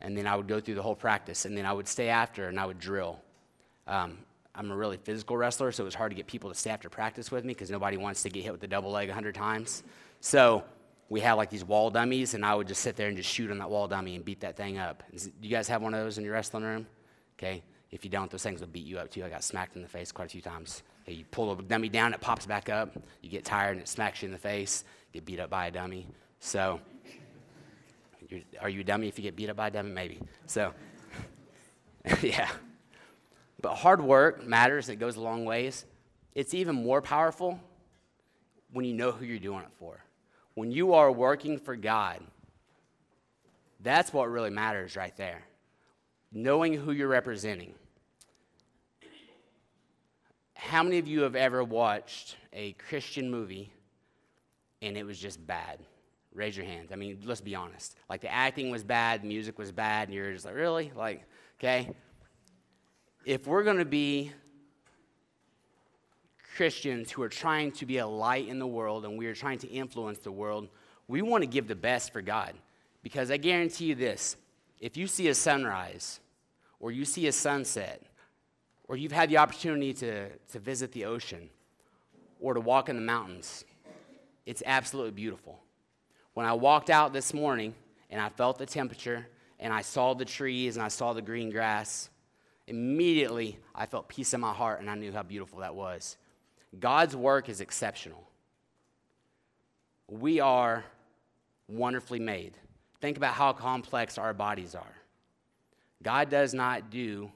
and 0.00 0.16
then 0.16 0.26
I 0.26 0.36
would 0.36 0.46
go 0.46 0.60
through 0.60 0.76
the 0.76 0.82
whole 0.82 0.94
practice, 0.94 1.44
and 1.44 1.56
then 1.56 1.66
I 1.66 1.72
would 1.72 1.88
stay 1.88 2.08
after 2.08 2.48
and 2.48 2.58
I 2.60 2.66
would 2.66 2.78
drill. 2.78 3.20
Um, 3.86 4.18
I'm 4.54 4.70
a 4.70 4.76
really 4.76 4.96
physical 4.96 5.36
wrestler, 5.36 5.72
so 5.72 5.82
it 5.82 5.86
was 5.86 5.94
hard 5.94 6.10
to 6.10 6.16
get 6.16 6.26
people 6.26 6.50
to 6.50 6.54
stay 6.54 6.70
after 6.70 6.88
practice 6.88 7.30
with 7.30 7.44
me 7.44 7.52
because 7.52 7.70
nobody 7.70 7.96
wants 7.96 8.22
to 8.22 8.30
get 8.30 8.42
hit 8.44 8.52
with 8.52 8.60
the 8.60 8.68
double 8.68 8.90
leg 8.90 9.08
100 9.08 9.34
times. 9.34 9.82
So 10.20 10.64
we 11.08 11.20
had 11.20 11.34
like 11.34 11.50
these 11.50 11.64
wall 11.64 11.90
dummies, 11.90 12.34
and 12.34 12.44
I 12.44 12.54
would 12.54 12.68
just 12.68 12.82
sit 12.82 12.96
there 12.96 13.08
and 13.08 13.16
just 13.16 13.28
shoot 13.30 13.50
on 13.50 13.58
that 13.58 13.70
wall 13.70 13.88
dummy 13.88 14.14
and 14.14 14.24
beat 14.24 14.40
that 14.40 14.56
thing 14.56 14.78
up. 14.78 15.02
Do 15.12 15.30
you 15.40 15.50
guys 15.50 15.68
have 15.68 15.82
one 15.82 15.94
of 15.94 16.00
those 16.00 16.18
in 16.18 16.24
your 16.24 16.34
wrestling 16.34 16.64
room? 16.64 16.86
Okay. 17.38 17.62
If 17.90 18.04
you 18.04 18.10
don't, 18.10 18.30
those 18.30 18.42
things 18.42 18.60
will 18.60 18.68
beat 18.68 18.84
you 18.84 18.98
up 18.98 19.10
too. 19.10 19.24
I 19.24 19.30
got 19.30 19.42
smacked 19.42 19.76
in 19.76 19.82
the 19.82 19.88
face 19.88 20.12
quite 20.12 20.26
a 20.26 20.30
few 20.30 20.42
times. 20.42 20.82
You 21.08 21.24
pull 21.30 21.52
a 21.52 21.62
dummy 21.62 21.88
down, 21.88 22.12
it 22.12 22.20
pops 22.20 22.46
back 22.46 22.68
up. 22.68 22.96
You 23.22 23.30
get 23.30 23.44
tired 23.44 23.72
and 23.72 23.80
it 23.80 23.88
smacks 23.88 24.22
you 24.22 24.26
in 24.26 24.32
the 24.32 24.38
face. 24.38 24.84
Get 25.12 25.24
beat 25.24 25.40
up 25.40 25.50
by 25.50 25.66
a 25.66 25.70
dummy. 25.70 26.06
So, 26.38 26.80
are 28.60 28.68
you 28.68 28.80
a 28.80 28.84
dummy 28.84 29.08
if 29.08 29.18
you 29.18 29.22
get 29.22 29.36
beat 29.36 29.48
up 29.48 29.56
by 29.56 29.68
a 29.68 29.70
dummy? 29.70 29.90
Maybe. 29.90 30.20
So, 30.46 30.74
yeah. 32.22 32.48
But 33.60 33.74
hard 33.74 34.00
work 34.00 34.46
matters, 34.46 34.88
it 34.88 34.96
goes 34.96 35.16
a 35.16 35.20
long 35.20 35.44
ways. 35.44 35.84
It's 36.34 36.54
even 36.54 36.76
more 36.76 37.02
powerful 37.02 37.58
when 38.72 38.84
you 38.84 38.94
know 38.94 39.10
who 39.10 39.24
you're 39.24 39.38
doing 39.38 39.62
it 39.62 39.72
for. 39.78 40.04
When 40.54 40.70
you 40.70 40.94
are 40.94 41.10
working 41.10 41.58
for 41.58 41.74
God, 41.74 42.20
that's 43.80 44.12
what 44.12 44.30
really 44.30 44.50
matters 44.50 44.96
right 44.96 45.16
there. 45.16 45.42
Knowing 46.32 46.74
who 46.74 46.92
you're 46.92 47.08
representing. 47.08 47.74
How 50.60 50.82
many 50.82 50.98
of 50.98 51.06
you 51.06 51.22
have 51.22 51.36
ever 51.36 51.62
watched 51.62 52.36
a 52.52 52.72
Christian 52.72 53.30
movie 53.30 53.72
and 54.82 54.96
it 54.96 55.06
was 55.06 55.18
just 55.18 55.46
bad? 55.46 55.78
Raise 56.34 56.56
your 56.56 56.66
hands. 56.66 56.90
I 56.92 56.96
mean, 56.96 57.20
let's 57.24 57.40
be 57.40 57.54
honest. 57.54 57.96
Like 58.10 58.20
the 58.20 58.32
acting 58.32 58.70
was 58.70 58.82
bad, 58.82 59.22
the 59.22 59.28
music 59.28 59.56
was 59.58 59.70
bad, 59.70 60.08
and 60.08 60.14
you're 60.14 60.32
just 60.32 60.44
like, 60.44 60.56
really? 60.56 60.92
Like, 60.94 61.24
okay? 61.58 61.94
if 63.24 63.46
we're 63.46 63.62
going 63.62 63.76
to 63.76 63.84
be 63.84 64.32
Christians 66.56 67.10
who 67.10 67.22
are 67.22 67.28
trying 67.28 67.70
to 67.72 67.84
be 67.84 67.98
a 67.98 68.06
light 68.06 68.48
in 68.48 68.58
the 68.58 68.66
world 68.66 69.04
and 69.04 69.18
we 69.18 69.26
are 69.26 69.34
trying 69.34 69.58
to 69.58 69.68
influence 69.68 70.18
the 70.18 70.32
world, 70.32 70.68
we 71.06 71.20
want 71.20 71.42
to 71.42 71.46
give 71.46 71.68
the 71.68 71.74
best 71.74 72.12
for 72.12 72.22
God. 72.22 72.54
Because 73.02 73.30
I 73.30 73.36
guarantee 73.36 73.84
you 73.84 73.94
this 73.94 74.36
if 74.80 74.96
you 74.96 75.06
see 75.06 75.28
a 75.28 75.34
sunrise, 75.34 76.20
or 76.80 76.90
you 76.90 77.04
see 77.04 77.26
a 77.26 77.32
sunset, 77.32 78.02
or 78.88 78.96
you've 78.96 79.12
had 79.12 79.28
the 79.28 79.36
opportunity 79.36 79.92
to, 79.92 80.28
to 80.30 80.58
visit 80.58 80.92
the 80.92 81.04
ocean, 81.04 81.50
or 82.40 82.54
to 82.54 82.60
walk 82.60 82.88
in 82.88 82.96
the 82.96 83.02
mountains, 83.02 83.64
it's 84.46 84.62
absolutely 84.64 85.12
beautiful. 85.12 85.60
When 86.34 86.46
I 86.46 86.54
walked 86.54 86.88
out 86.88 87.12
this 87.12 87.34
morning 87.34 87.74
and 88.10 88.20
I 88.20 88.28
felt 88.30 88.58
the 88.58 88.66
temperature 88.66 89.26
and 89.60 89.72
I 89.72 89.82
saw 89.82 90.14
the 90.14 90.24
trees 90.24 90.76
and 90.76 90.84
I 90.84 90.88
saw 90.88 91.12
the 91.12 91.20
green 91.20 91.50
grass, 91.50 92.08
immediately 92.66 93.58
I 93.74 93.86
felt 93.86 94.08
peace 94.08 94.32
in 94.34 94.40
my 94.40 94.52
heart 94.52 94.80
and 94.80 94.88
I 94.88 94.94
knew 94.94 95.12
how 95.12 95.22
beautiful 95.22 95.60
that 95.60 95.74
was. 95.74 96.16
God's 96.78 97.16
work 97.16 97.48
is 97.48 97.60
exceptional. 97.60 98.22
We 100.08 100.40
are 100.40 100.84
wonderfully 101.68 102.20
made. 102.20 102.54
Think 103.00 103.16
about 103.16 103.34
how 103.34 103.52
complex 103.52 104.16
our 104.16 104.32
bodies 104.32 104.74
are. 104.74 104.94
God 106.02 106.30
does 106.30 106.54
not 106.54 106.90
do 106.90 107.30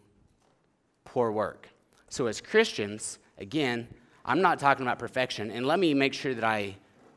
poor 1.04 1.30
work. 1.30 1.68
So, 2.08 2.26
as 2.26 2.40
Christians, 2.40 3.18
again, 3.38 3.88
I'm 4.24 4.40
not 4.40 4.58
talking 4.58 4.86
about 4.86 4.98
perfection, 4.98 5.50
and 5.50 5.66
let 5.66 5.78
me 5.78 5.94
make 5.94 6.14
sure 6.14 6.34
that 6.34 6.44
I 6.44 6.76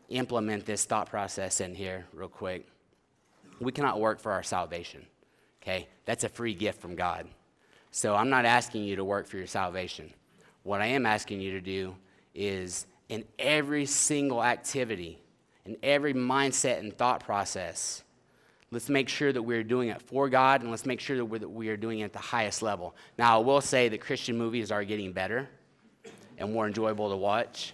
implement 0.10 0.66
this 0.66 0.86
thought 0.86 1.10
process 1.10 1.62
in 1.62 1.76
here 1.76 2.06
real 2.14 2.30
quick. 2.30 2.68
We 3.60 3.72
cannot 3.72 4.00
work 4.00 4.20
for 4.20 4.32
our 4.32 4.44
salvation, 4.44 5.06
okay? 5.62 5.88
That's 6.06 6.24
a 6.24 6.30
free 6.30 6.54
gift 6.54 6.82
from 6.82 6.96
God. 6.96 7.28
So 7.92 8.16
I'm 8.16 8.30
not 8.30 8.46
asking 8.46 8.84
you 8.84 8.96
to 8.98 9.06
work 9.06 9.28
for 9.28 9.38
your 9.38 9.48
salvation. 9.48 10.14
What 10.64 10.82
I 10.82 10.88
am 10.88 11.06
asking 11.06 11.42
you 11.42 11.52
to 11.52 11.62
do 11.62 11.96
is 12.34 12.88
in 13.10 13.24
every 13.40 13.86
single 13.86 14.44
activity, 14.44 15.20
in 15.66 15.78
every 15.82 16.14
mindset 16.14 16.80
and 16.80 16.96
thought 16.96 17.24
process, 17.24 18.04
let's 18.76 18.90
make 18.90 19.08
sure 19.08 19.32
that 19.32 19.42
we're 19.42 19.64
doing 19.64 19.88
it 19.88 20.02
for 20.02 20.28
God 20.28 20.62
and 20.62 20.70
let's 20.70 20.86
make 20.86 21.00
sure 21.00 21.16
that 21.16 21.24
we're, 21.24 21.40
that 21.40 21.48
we 21.48 21.70
are 21.70 21.78
doing 21.78 22.00
it 22.00 22.04
at 22.04 22.12
the 22.12 22.20
highest 22.20 22.62
level. 22.62 22.94
Now, 23.18 23.40
I 23.40 23.42
will 23.42 23.62
say 23.62 23.88
that 23.88 24.02
Christian 24.02 24.38
movies 24.38 24.70
are 24.70 24.84
getting 24.84 25.14
better 25.14 25.48
and 26.38 26.52
more 26.52 26.68
enjoyable 26.68 27.10
to 27.10 27.16
watch. 27.16 27.74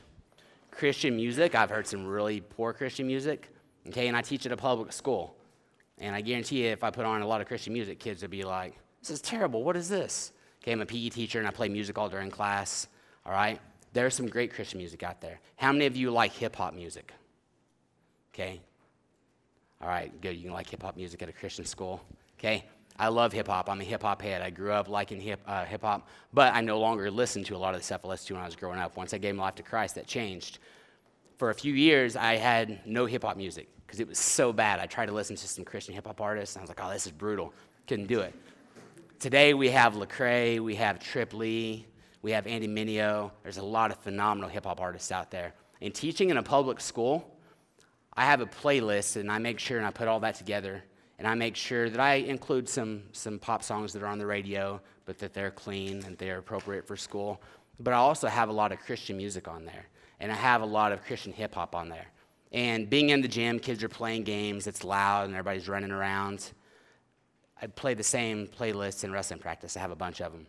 Christian 0.70 1.16
music, 1.16 1.56
I've 1.56 1.72
heard 1.72 1.88
some 1.88 2.06
really 2.06 2.42
poor 2.42 2.72
Christian 2.72 3.08
music, 3.08 3.50
okay, 3.88 4.10
and 4.10 4.16
I 4.16 4.22
teach 4.22 4.46
at 4.46 4.52
a 4.52 4.58
public 4.58 4.94
school. 4.94 5.36
And 5.98 6.16
I 6.16 6.22
guarantee 6.22 6.66
you, 6.66 6.70
if 6.70 6.84
I 6.84 6.92
put 6.92 7.04
on 7.04 7.24
a 7.24 7.28
lot 7.28 7.42
of 7.42 7.48
Christian 7.48 7.74
music, 7.74 7.98
kids 8.00 8.22
would 8.22 8.30
be 8.30 8.44
like, 8.44 8.76
this 9.00 9.10
is 9.10 9.22
terrible. 9.22 9.64
What 9.64 9.76
is 9.76 9.90
this? 9.90 10.34
Okay, 10.62 10.72
I'm 10.72 10.82
a 10.82 10.86
PE 10.86 11.10
teacher 11.10 11.40
and 11.40 11.48
I 11.48 11.52
play 11.52 11.68
music 11.68 11.98
all 11.98 12.10
during 12.10 12.30
class. 12.30 12.88
All 13.26 13.32
right? 13.32 13.60
There's 13.94 14.14
some 14.14 14.28
great 14.28 14.54
Christian 14.54 14.78
music 14.78 15.02
out 15.02 15.20
there. 15.20 15.40
How 15.56 15.72
many 15.72 15.88
of 15.88 15.96
you 15.96 16.12
like 16.12 16.32
hip 16.32 16.56
hop 16.56 16.76
music? 16.76 17.12
Okay? 18.36 18.62
All 19.82 19.88
right, 19.88 20.12
good. 20.22 20.36
You 20.36 20.44
can 20.44 20.54
like 20.54 20.70
hip 20.70 20.84
hop 20.84 20.96
music 20.96 21.22
at 21.24 21.30
a 21.30 21.34
Christian 21.34 21.66
school. 21.66 22.02
Okay? 22.38 22.66
I 23.00 23.08
love 23.08 23.34
hip 23.34 23.48
hop. 23.48 23.68
I'm 23.68 23.82
a 23.82 23.84
hip 23.84 24.04
hop 24.04 24.22
head. 24.22 24.42
I 24.42 24.52
grew 24.52 24.72
up 24.72 24.88
liking 24.88 25.20
hip 25.20 25.42
uh, 25.48 25.66
hop, 25.82 26.08
but 26.34 26.54
I 26.54 26.62
no 26.62 26.80
longer 26.80 27.10
listen 27.10 27.44
to 27.46 27.56
a 27.56 27.58
lot 27.58 27.74
of 27.74 27.80
the 27.80 27.84
stuff 27.84 28.02
I 28.06 28.10
listened 28.10 28.28
to 28.28 28.34
when 28.36 28.44
I 28.44 28.46
was 28.46 28.56
growing 28.56 28.80
up. 28.80 28.96
Once 28.96 29.14
I 29.14 29.18
gave 29.18 29.34
my 29.34 29.44
life 29.44 29.56
to 29.56 29.64
Christ, 29.64 29.96
that 29.96 30.06
changed. 30.06 30.60
For 31.38 31.50
a 31.50 31.56
few 31.56 31.74
years, 31.74 32.16
I 32.16 32.36
had 32.36 32.86
no 32.86 33.08
hip 33.08 33.24
hop 33.24 33.38
music 33.38 33.70
because 33.88 34.00
it 34.00 34.08
was 34.08 34.20
so 34.20 34.54
bad. 34.54 34.80
I 34.80 34.86
tried 34.86 35.08
to 35.08 35.14
listen 35.14 35.36
to 35.36 35.48
some 35.48 35.66
Christian 35.66 35.96
hip 35.96 36.06
hop 36.06 36.22
artists, 36.22 36.56
and 36.56 36.62
I 36.62 36.64
was 36.64 36.70
like, 36.70 36.80
oh, 36.84 36.92
this 36.92 37.08
is 37.08 37.12
brutal. 37.12 37.54
Couldn't 37.88 38.06
do 38.08 38.20
it. 38.20 38.36
Today 39.20 39.56
we 39.56 39.70
have 39.70 39.96
Lecrae, 39.96 40.60
we 40.60 40.76
have 40.76 41.00
Trip 41.00 41.34
Lee, 41.34 41.88
we 42.22 42.32
have 42.32 42.46
Andy 42.46 42.68
Mineo. 42.68 43.32
There's 43.42 43.58
a 43.58 43.64
lot 43.64 43.90
of 43.90 43.98
phenomenal 43.98 44.50
hip 44.50 44.66
hop 44.66 44.80
artists 44.80 45.12
out 45.12 45.32
there. 45.32 45.54
In 45.80 45.92
teaching 45.92 46.30
in 46.30 46.38
a 46.38 46.44
public 46.44 46.80
school, 46.80 47.31
I 48.14 48.26
have 48.26 48.42
a 48.42 48.46
playlist 48.46 49.16
and 49.16 49.32
I 49.32 49.38
make 49.38 49.60
sure 49.60 49.78
and 49.78 49.88
I 49.88 49.92
put 49.92 50.08
all 50.08 50.20
that 50.22 50.36
together 50.36 50.84
and 51.22 51.28
I 51.28 51.36
make 51.36 51.56
sure 51.56 51.90
that 51.90 52.00
I 52.00 52.16
include 52.16 52.68
some, 52.68 53.04
some 53.12 53.38
pop 53.38 53.64
songs 53.64 53.94
that 53.94 54.02
are 54.02 54.08
on 54.08 54.18
the 54.18 54.26
radio, 54.26 54.82
but 55.06 55.20
that 55.20 55.34
they're 55.34 55.52
clean 55.52 56.04
and 56.04 56.18
they're 56.18 56.40
appropriate 56.40 56.88
for 56.88 56.98
school. 56.98 57.42
But 57.80 57.94
I 57.94 57.98
also 57.98 58.28
have 58.28 58.50
a 58.50 58.52
lot 58.52 58.72
of 58.72 58.80
Christian 58.80 59.18
music 59.18 59.48
on 59.48 59.64
there, 59.64 59.86
and 60.20 60.32
I 60.32 60.36
have 60.36 60.64
a 60.64 60.66
lot 60.66 60.92
of 60.92 61.04
Christian 61.04 61.32
hip 61.32 61.54
hop 61.54 61.76
on 61.76 61.90
there. 61.90 62.08
And 62.52 62.90
being 62.90 63.12
in 63.12 63.22
the 63.22 63.28
gym, 63.28 63.60
kids 63.60 63.84
are 63.84 63.90
playing 63.90 64.24
games, 64.24 64.66
it's 64.66 64.84
loud, 64.84 65.26
and 65.26 65.34
everybody's 65.34 65.70
running 65.70 65.92
around. 65.92 66.52
I 67.62 67.68
play 67.68 67.94
the 67.94 68.04
same 68.04 68.48
playlists 68.48 69.04
in 69.04 69.12
wrestling 69.12 69.40
practice. 69.40 69.78
I 69.78 69.80
have 69.80 69.92
a 69.92 69.96
bunch 69.96 70.22
of 70.22 70.32
them. 70.32 70.48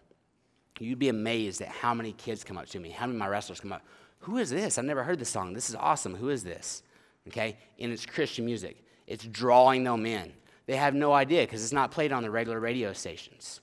You'd 0.81 0.98
be 0.98 1.11
amazed 1.11 1.61
at 1.61 1.68
how 1.68 1.92
many 1.92 2.12
kids 2.12 2.44
come 2.44 2.57
up 2.57 2.66
to 2.68 2.81
me, 2.81 2.88
how 2.88 3.05
many 3.05 3.16
of 3.16 3.20
my 3.20 3.29
wrestlers 3.29 3.61
come 3.61 3.72
up. 3.72 3.85
Who 4.20 4.38
is 4.38 4.48
this? 4.48 4.79
I've 4.79 4.87
never 4.87 5.05
heard 5.05 5.18
this 5.18 5.29
song. 5.29 5.53
This 5.53 5.68
is 5.68 5.77
awesome. 5.77 6.14
Who 6.14 6.31
is 6.31 6.42
this? 6.42 6.83
Okay? 7.28 7.56
And 7.78 7.92
it's 7.92 8.06
Christian 8.06 8.44
music. 8.44 8.85
It's 9.06 9.24
drawing 9.24 9.85
them 9.85 10.06
in. 10.06 10.32
They 10.66 10.76
have 10.76 10.94
no 10.94 11.12
idea 11.12 11.42
because 11.42 11.62
it's 11.62 11.72
not 11.72 11.90
played 11.90 12.12
on 12.12 12.22
the 12.22 12.30
regular 12.30 12.61
radio 12.61 12.92
stations. 12.92 13.61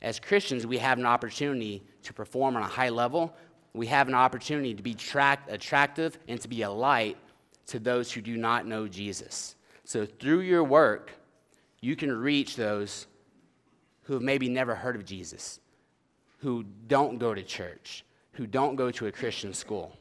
As 0.00 0.20
Christians, 0.20 0.66
we 0.66 0.78
have 0.78 0.98
an 0.98 1.06
opportunity 1.06 1.82
to 2.02 2.12
perform 2.12 2.56
on 2.56 2.62
a 2.62 2.68
high 2.68 2.88
level. 2.88 3.34
We 3.74 3.86
have 3.86 4.08
an 4.08 4.14
opportunity 4.14 4.74
to 4.74 4.82
be 4.82 4.94
tract- 4.94 5.50
attractive 5.50 6.18
and 6.28 6.40
to 6.40 6.48
be 6.48 6.62
a 6.62 6.70
light 6.70 7.16
to 7.66 7.78
those 7.78 8.10
who 8.12 8.20
do 8.20 8.36
not 8.36 8.66
know 8.66 8.88
Jesus. 8.88 9.56
So, 9.84 10.06
through 10.06 10.40
your 10.40 10.64
work, 10.64 11.12
you 11.80 11.96
can 11.96 12.12
reach 12.12 12.56
those 12.56 13.06
who 14.02 14.14
have 14.14 14.22
maybe 14.22 14.48
never 14.48 14.74
heard 14.74 14.96
of 14.96 15.04
Jesus, 15.04 15.60
who 16.38 16.64
don't 16.86 17.18
go 17.18 17.34
to 17.34 17.42
church, 17.42 18.04
who 18.32 18.46
don't 18.46 18.76
go 18.76 18.90
to 18.90 19.06
a 19.06 19.12
Christian 19.12 19.52
school. 19.52 19.96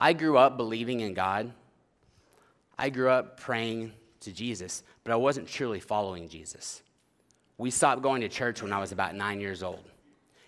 I 0.00 0.12
grew 0.12 0.36
up 0.36 0.56
believing 0.56 1.00
in 1.00 1.14
God. 1.14 1.52
I 2.78 2.90
grew 2.90 3.08
up 3.08 3.40
praying 3.40 3.92
to 4.20 4.32
Jesus, 4.32 4.82
but 5.04 5.12
I 5.12 5.16
wasn't 5.16 5.48
truly 5.48 5.80
following 5.80 6.28
Jesus. 6.28 6.82
We 7.58 7.70
stopped 7.70 8.02
going 8.02 8.20
to 8.20 8.28
church 8.28 8.62
when 8.62 8.72
I 8.72 8.78
was 8.78 8.92
about 8.92 9.14
nine 9.14 9.40
years 9.40 9.62
old. 9.62 9.84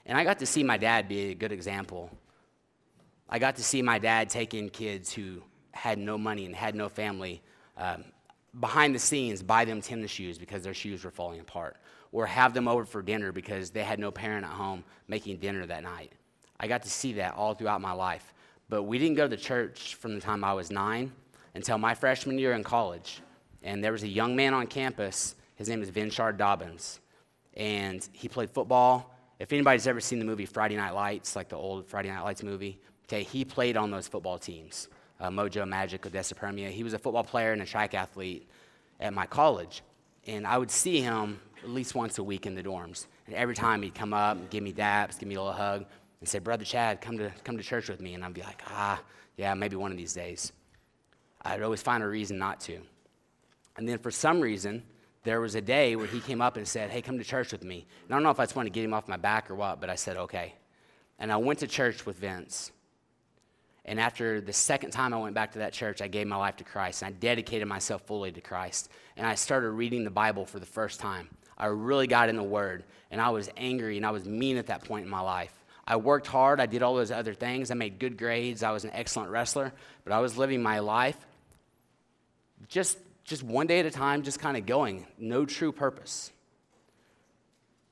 And 0.04 0.18
I 0.18 0.24
got 0.24 0.38
to 0.40 0.46
see 0.46 0.62
my 0.62 0.76
dad 0.76 1.08
be 1.08 1.30
a 1.30 1.34
good 1.34 1.52
example. 1.52 2.10
I 3.28 3.38
got 3.38 3.56
to 3.56 3.64
see 3.64 3.82
my 3.82 3.98
dad 3.98 4.28
take 4.28 4.54
in 4.54 4.68
kids 4.68 5.12
who 5.12 5.42
had 5.72 5.98
no 5.98 6.18
money 6.18 6.44
and 6.44 6.54
had 6.54 6.74
no 6.74 6.88
family 6.88 7.42
um, 7.76 8.04
behind 8.60 8.94
the 8.94 8.98
scenes 8.98 9.42
buy 9.42 9.64
them 9.64 9.80
tennis 9.80 10.10
shoes 10.10 10.38
because 10.38 10.62
their 10.62 10.74
shoes 10.74 11.04
were 11.04 11.10
falling 11.10 11.40
apart, 11.40 11.76
or 12.12 12.26
have 12.26 12.54
them 12.54 12.66
over 12.66 12.84
for 12.84 13.02
dinner 13.02 13.32
because 13.32 13.70
they 13.70 13.84
had 13.84 13.98
no 13.98 14.10
parent 14.10 14.44
at 14.44 14.50
home 14.50 14.82
making 15.06 15.36
dinner 15.38 15.64
that 15.66 15.82
night. 15.82 16.12
I 16.58 16.66
got 16.66 16.82
to 16.82 16.90
see 16.90 17.14
that 17.14 17.34
all 17.34 17.54
throughout 17.54 17.80
my 17.80 17.92
life. 17.92 18.34
But 18.68 18.84
we 18.84 18.98
didn't 18.98 19.16
go 19.16 19.26
to 19.26 19.36
church 19.36 19.94
from 19.94 20.14
the 20.14 20.20
time 20.20 20.44
I 20.44 20.52
was 20.52 20.70
nine 20.70 21.12
until 21.54 21.78
my 21.78 21.94
freshman 21.94 22.38
year 22.38 22.52
in 22.52 22.62
college. 22.62 23.20
And 23.62 23.82
there 23.82 23.92
was 23.92 24.02
a 24.02 24.08
young 24.08 24.36
man 24.36 24.54
on 24.54 24.66
campus. 24.66 25.34
His 25.56 25.68
name 25.68 25.82
is 25.82 25.88
Vinshard 25.88 26.36
Dobbins. 26.36 27.00
And 27.54 28.06
he 28.12 28.28
played 28.28 28.50
football. 28.50 29.14
If 29.38 29.52
anybody's 29.52 29.86
ever 29.86 30.00
seen 30.00 30.18
the 30.18 30.24
movie 30.24 30.46
Friday 30.46 30.76
Night 30.76 30.94
Lights, 30.94 31.34
like 31.34 31.48
the 31.48 31.56
old 31.56 31.86
Friday 31.86 32.08
Night 32.08 32.22
Lights 32.22 32.42
movie, 32.42 32.78
okay, 33.06 33.22
he 33.22 33.44
played 33.44 33.76
on 33.76 33.90
those 33.90 34.06
football 34.06 34.38
teams 34.38 34.88
uh, 35.20 35.28
Mojo 35.28 35.66
Magic, 35.66 36.06
Odessa 36.06 36.34
Permian. 36.34 36.70
He 36.70 36.84
was 36.84 36.92
a 36.92 36.98
football 36.98 37.24
player 37.24 37.52
and 37.52 37.62
a 37.62 37.66
track 37.66 37.94
athlete 37.94 38.48
at 39.00 39.12
my 39.12 39.26
college. 39.26 39.82
and 40.26 40.46
I 40.46 40.58
would 40.58 40.70
see 40.70 41.00
him 41.00 41.40
at 41.62 41.70
least 41.70 41.94
once 41.94 42.18
a 42.18 42.22
week 42.22 42.46
in 42.46 42.54
the 42.54 42.62
dorms. 42.62 43.06
And 43.26 43.34
every 43.34 43.54
time 43.54 43.82
he'd 43.82 43.94
come 43.94 44.12
up 44.12 44.36
and 44.36 44.48
give 44.50 44.62
me 44.62 44.72
daps, 44.72 45.18
give 45.18 45.28
me 45.28 45.34
a 45.34 45.40
little 45.40 45.52
hug, 45.56 45.86
and 46.20 46.28
say, 46.28 46.38
Brother 46.38 46.64
Chad, 46.64 47.00
come 47.00 47.18
to, 47.18 47.32
come 47.44 47.56
to 47.56 47.62
church 47.62 47.88
with 47.88 48.00
me. 48.00 48.14
And 48.14 48.24
I'd 48.24 48.34
be 48.34 48.42
like, 48.42 48.62
ah, 48.66 49.00
yeah, 49.36 49.54
maybe 49.54 49.76
one 49.76 49.90
of 49.90 49.96
these 49.96 50.12
days. 50.12 50.52
I'd 51.42 51.62
always 51.62 51.82
find 51.82 52.02
a 52.02 52.08
reason 52.08 52.38
not 52.38 52.60
to. 52.60 52.80
And 53.76 53.88
then 53.88 53.98
for 53.98 54.10
some 54.10 54.40
reason, 54.40 54.82
there 55.22 55.40
was 55.40 55.54
a 55.54 55.60
day 55.60 55.94
where 55.96 56.06
he 56.06 56.20
came 56.20 56.40
up 56.40 56.56
and 56.56 56.66
said, 56.66 56.90
Hey, 56.90 57.02
come 57.02 57.18
to 57.18 57.24
church 57.24 57.52
with 57.52 57.62
me. 57.62 57.86
And 58.04 58.12
I 58.12 58.16
don't 58.16 58.22
know 58.22 58.30
if 58.30 58.40
I 58.40 58.44
just 58.44 58.56
wanted 58.56 58.70
to 58.70 58.74
get 58.74 58.84
him 58.84 58.94
off 58.94 59.08
my 59.08 59.16
back 59.16 59.50
or 59.50 59.54
what, 59.54 59.80
but 59.80 59.90
I 59.90 59.94
said, 59.94 60.16
Okay. 60.16 60.54
And 61.18 61.32
I 61.32 61.36
went 61.36 61.60
to 61.60 61.66
church 61.66 62.06
with 62.06 62.16
Vince. 62.16 62.72
And 63.84 63.98
after 63.98 64.40
the 64.40 64.52
second 64.52 64.90
time 64.90 65.14
I 65.14 65.18
went 65.18 65.34
back 65.34 65.52
to 65.52 65.60
that 65.60 65.72
church, 65.72 66.02
I 66.02 66.08
gave 66.08 66.26
my 66.26 66.36
life 66.36 66.56
to 66.56 66.64
Christ. 66.64 67.02
And 67.02 67.14
I 67.14 67.18
dedicated 67.18 67.66
myself 67.66 68.02
fully 68.02 68.30
to 68.32 68.40
Christ. 68.40 68.90
And 69.16 69.26
I 69.26 69.34
started 69.34 69.70
reading 69.70 70.04
the 70.04 70.10
Bible 70.10 70.44
for 70.44 70.58
the 70.58 70.66
first 70.66 71.00
time. 71.00 71.28
I 71.56 71.66
really 71.66 72.06
got 72.06 72.28
in 72.28 72.36
the 72.36 72.42
Word. 72.42 72.84
And 73.10 73.20
I 73.20 73.30
was 73.30 73.48
angry 73.56 73.96
and 73.96 74.04
I 74.04 74.10
was 74.10 74.26
mean 74.26 74.56
at 74.58 74.66
that 74.66 74.84
point 74.84 75.04
in 75.04 75.10
my 75.10 75.20
life. 75.20 75.57
I 75.90 75.96
worked 75.96 76.26
hard. 76.26 76.60
I 76.60 76.66
did 76.66 76.82
all 76.82 76.94
those 76.94 77.10
other 77.10 77.32
things. 77.32 77.70
I 77.70 77.74
made 77.74 77.98
good 77.98 78.18
grades. 78.18 78.62
I 78.62 78.72
was 78.72 78.84
an 78.84 78.90
excellent 78.92 79.30
wrestler. 79.30 79.72
But 80.04 80.12
I 80.12 80.20
was 80.20 80.36
living 80.36 80.62
my 80.62 80.80
life 80.80 81.16
just, 82.68 82.98
just 83.24 83.42
one 83.42 83.66
day 83.66 83.80
at 83.80 83.86
a 83.86 83.90
time, 83.90 84.22
just 84.22 84.38
kind 84.38 84.58
of 84.58 84.66
going. 84.66 85.06
No 85.18 85.46
true 85.46 85.72
purpose. 85.72 86.30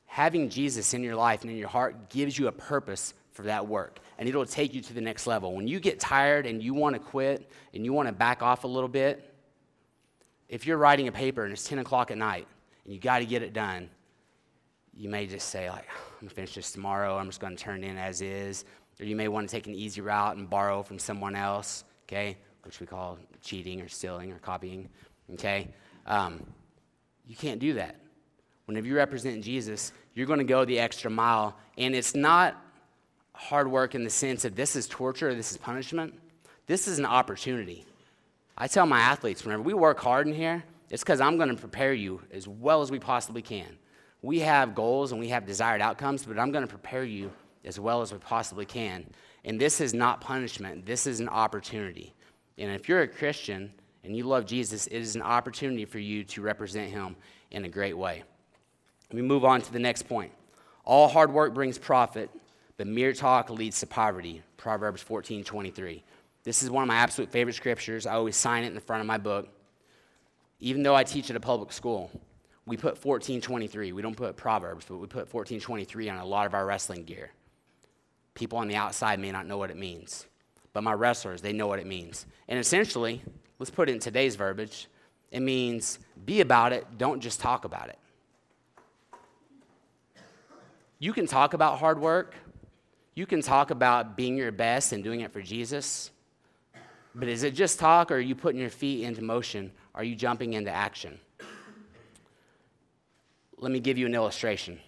Having 0.05 0.51
Jesus 0.51 0.93
in 0.93 1.03
your 1.03 1.17
life 1.17 1.41
and 1.41 1.51
in 1.51 1.57
your 1.57 1.69
heart 1.69 2.11
gives 2.11 2.39
you 2.39 2.49
a 2.49 2.53
purpose 2.53 3.15
for 3.33 3.45
that 3.45 3.67
work 3.67 3.99
and 4.19 4.29
it'll 4.29 4.45
take 4.45 4.75
you 4.75 4.83
to 4.83 4.93
the 4.93 5.01
next 5.01 5.27
level. 5.27 5.55
When 5.55 5.67
you 5.67 5.81
get 5.81 5.99
tired 5.99 6.47
and 6.47 6.63
you 6.63 6.75
want 6.75 6.97
to 6.97 7.01
quit 7.01 7.51
and 7.73 7.85
you 7.85 7.95
want 7.95 8.09
to 8.09 8.13
back 8.13 8.43
off 8.43 8.65
a 8.65 8.69
little 8.69 8.89
bit, 8.89 9.33
if 10.51 10.67
you're 10.67 10.79
writing 10.79 11.09
a 11.09 11.13
paper 11.13 11.45
and 11.45 11.53
it's 11.53 11.65
10 11.65 11.79
o'clock 11.79 12.11
at 12.11 12.19
night 12.19 12.47
and 12.85 12.93
you 12.93 13.01
got 13.01 13.21
to 13.21 13.27
get 13.27 13.43
it 13.43 13.55
done, 13.55 13.89
you 14.95 15.09
may 15.09 15.27
just 15.27 15.49
say, 15.51 15.69
like, 15.71 15.87
going 16.27 16.31
to 16.31 16.35
finish 16.35 16.55
this 16.55 16.73
tomorrow. 16.73 17.17
I'm 17.17 17.27
just 17.27 17.41
going 17.41 17.57
to 17.57 17.63
turn 17.63 17.85
it 17.85 17.87
in 17.87 17.97
as 17.97 18.21
is. 18.21 18.65
Or 18.99 19.05
you 19.05 19.15
may 19.15 19.29
want 19.29 19.49
to 19.49 19.55
take 19.55 19.67
an 19.67 19.75
easy 19.75 20.01
route 20.01 20.37
and 20.37 20.51
borrow 20.51 20.83
from 20.83 20.99
someone 20.99 21.37
else, 21.37 21.85
okay, 22.09 22.37
which 22.63 22.81
we 22.81 22.87
call 22.87 23.19
cheating 23.43 23.81
or 23.81 23.89
stealing 23.89 24.33
or 24.33 24.39
copying, 24.39 24.89
okay? 25.35 25.69
Um, 26.07 26.45
you 27.29 27.37
can't 27.37 27.61
do 27.61 27.75
that. 27.75 28.01
Whenever 28.65 28.87
you 28.87 28.97
represent 28.97 29.45
Jesus, 29.45 29.93
you're 30.15 30.27
going 30.27 30.41
to 30.41 30.45
go 30.45 30.65
the 30.65 30.81
extra 30.81 31.11
mile. 31.11 31.57
And 31.79 31.95
it's 31.95 32.17
not 32.17 32.61
hard 33.33 33.71
work 33.71 33.95
in 33.95 34.03
the 34.03 34.11
sense 34.11 34.43
that 34.43 34.57
this 34.57 34.75
is 34.75 34.89
torture 34.89 35.29
or 35.29 35.35
this 35.35 35.53
is 35.53 35.59
punishment. 35.59 36.19
This 36.67 36.89
is 36.89 36.99
an 36.99 37.07
opportunity. 37.07 37.85
I 38.59 38.67
tell 38.67 38.87
my 38.87 38.99
athletes 38.99 39.45
whenever 39.45 39.63
we 39.63 39.75
work 39.75 40.01
hard 40.01 40.27
in 40.27 40.35
here, 40.35 40.65
it's 40.91 41.05
because 41.05 41.21
I'm 41.21 41.37
going 41.37 41.51
to 41.51 41.55
prepare 41.57 41.93
you 41.93 42.23
as 42.33 42.49
well 42.49 42.83
as 42.83 42.91
we 42.91 42.99
possibly 42.99 43.43
can. 43.43 43.77
We 44.27 44.41
have 44.41 44.75
goals 44.75 45.13
and 45.13 45.21
we 45.21 45.29
have 45.29 45.47
desired 45.47 45.81
outcomes, 45.81 46.27
but 46.27 46.37
I'm 46.37 46.51
going 46.51 46.65
to 46.65 46.69
prepare 46.69 47.05
you 47.05 47.31
as 47.65 47.79
well 47.79 48.03
as 48.03 48.13
we 48.13 48.19
possibly 48.19 48.67
can. 48.67 49.07
And 49.45 49.61
this 49.61 49.81
is 49.81 49.95
not 49.95 50.21
punishment, 50.21 50.85
this 50.85 51.07
is 51.07 51.21
an 51.21 51.29
opportunity. 51.29 52.13
And 52.59 52.73
if 52.73 52.89
you're 52.89 53.03
a 53.03 53.07
Christian 53.07 53.73
and 54.03 54.17
you 54.17 54.25
love 54.25 54.45
Jesus, 54.45 54.89
it 54.89 54.97
is 54.97 55.15
an 55.15 55.23
opportunity 55.23 55.85
for 55.85 56.01
you 56.01 56.25
to 56.25 56.43
represent 56.43 56.91
him 56.91 57.15
in 57.53 57.67
a 57.67 57.69
great 57.69 57.97
way. 57.97 58.25
Me 59.13 59.23
move 59.23 59.45
on 59.45 59.61
to 59.63 59.73
the 59.73 59.79
next 59.79 60.09
point. 60.09 60.33
All 60.85 61.07
hard 61.07 61.33
work 61.33 61.55
brings 61.55 61.79
profit, 61.79 62.29
but 62.79 62.89
mere 62.89 63.13
talk 63.13 63.49
leads 63.49 63.79
to 63.79 63.87
poverty. 63.87 64.43
Proverbs 64.57 65.03
14 65.03 65.45
23. 65.45 66.03
This 66.43 66.65
is 66.65 66.71
one 66.71 66.83
of 66.83 66.89
my 66.89 66.97
absolute 66.97 67.31
favorite 67.31 67.55
scriptures. 67.55 68.07
I 68.07 68.15
always 68.15 68.35
sign 68.35 68.65
it 68.65 68.69
in 68.69 68.75
the 68.75 68.81
front 68.81 69.03
of 69.03 69.07
my 69.07 69.19
book. 69.19 69.47
Even 70.59 70.83
though 70.83 70.97
I 70.97 71.05
teach 71.05 71.31
at 71.31 71.37
a 71.37 71.41
public 71.41 71.71
school, 71.71 72.11
we 72.67 72.77
put 72.77 73.05
1423. 73.05 73.93
We 73.93 74.03
don't 74.03 74.17
put 74.17 74.37
Proverbs, 74.37 74.85
but 74.89 74.97
we 74.97 75.07
put 75.07 75.33
1423 75.33 76.11
on 76.11 76.19
a 76.19 76.25
lot 76.25 76.47
of 76.47 76.55
our 76.55 76.67
wrestling 76.67 77.05
gear. 77.05 77.31
People 78.35 78.59
on 78.59 78.69
the 78.69 78.77
outside 78.77 79.19
may 79.19 79.33
not 79.33 79.47
know 79.47 79.57
what 79.57 79.71
it 79.71 79.77
means, 79.77 80.27
but 80.73 80.83
my 80.83 80.93
wrestlers, 80.93 81.41
they 81.41 81.53
know 81.53 81.67
what 81.67 81.79
it 81.79 81.87
means. 81.87 82.27
And 82.49 82.59
essentially, 82.59 83.23
let's 83.59 83.71
put 83.71 83.89
it 83.89 83.93
in 83.93 83.99
today's 83.99 84.37
verbiage 84.37 84.89
it 85.31 85.41
means 85.41 85.99
be 86.25 86.41
about 86.41 86.73
it, 86.73 86.87
don't 86.99 87.21
just 87.21 87.41
talk 87.41 87.65
about 87.65 87.89
it. 87.89 87.99
You 90.99 91.13
can 91.13 91.27
talk 91.27 91.53
about 91.53 91.79
hard 91.79 92.01
work, 92.01 92.35
you 93.15 93.27
can 93.27 93.43
talk 93.43 93.71
about 93.71 94.17
being 94.17 94.37
your 94.37 94.53
best 94.53 94.93
and 94.93 95.05
doing 95.05 95.21
it 95.21 95.33
for 95.33 95.43
Jesus, 95.43 96.11
but 97.15 97.29
is 97.29 97.43
it 97.43 97.55
just 97.55 97.79
talk 97.79 98.11
or 98.11 98.15
are 98.15 98.21
you 98.21 98.35
putting 98.35 98.61
your 98.61 98.71
feet 98.71 99.05
into 99.05 99.23
motion? 99.23 99.73
Are 99.95 100.05
you 100.05 100.15
jumping 100.15 100.53
into 100.55 100.71
action? 100.71 101.19
Let 103.59 103.73
me 103.73 103.81
give 103.81 103.99
you 103.99 104.07
an 104.07 104.15
illustration. 104.15 104.79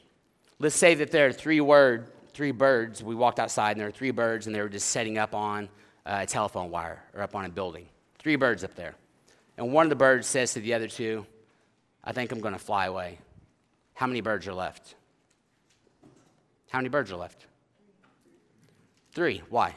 Let's 0.59 0.77
say 0.77 0.95
that 0.95 1.11
there 1.11 1.29
are 1.29 1.33
three 1.33 1.61
word, 1.61 2.11
three 2.35 2.51
birds. 2.51 3.03
We 3.03 3.15
walked 3.15 3.39
outside 3.39 3.73
and 3.73 3.81
there 3.81 3.89
are 3.89 3.93
three 3.93 4.11
birds 4.11 4.47
and 4.47 4.55
they 4.55 4.61
were 4.61 4.69
just 4.69 4.89
setting 4.89 5.19
up 5.19 5.35
on 5.35 5.69
uh, 6.05 6.19
a 6.23 6.27
telephone 6.27 6.71
wire 6.71 7.03
or 7.15 7.23
up 7.23 7.35
on 7.35 7.45
a 7.45 7.49
building. 7.49 7.87
Three 8.19 8.37
birds 8.37 8.65
up 8.65 8.75
there. 8.75 8.95
And 9.57 9.73
one 9.73 9.87
of 9.87 9.91
the 9.91 9.97
birds 9.97 10.27
says 10.27 10.53
to 10.55 10.61
the 10.61 10.75
other 10.75 10.89
two, 10.89 11.27
I 12.05 12.13
think 12.13 12.33
I'm 12.33 12.41
going 12.41 12.55
to 12.55 12.61
fly 12.61 12.87
away. 12.87 13.19
How 13.95 14.07
many 14.07 14.21
birds 14.21 14.47
are 14.47 14.55
left? 14.55 14.95
How 16.71 16.79
many 16.79 16.89
birds 16.89 17.11
are 17.11 17.17
left? 17.17 17.47
Three. 19.13 19.43
Why? 19.49 19.75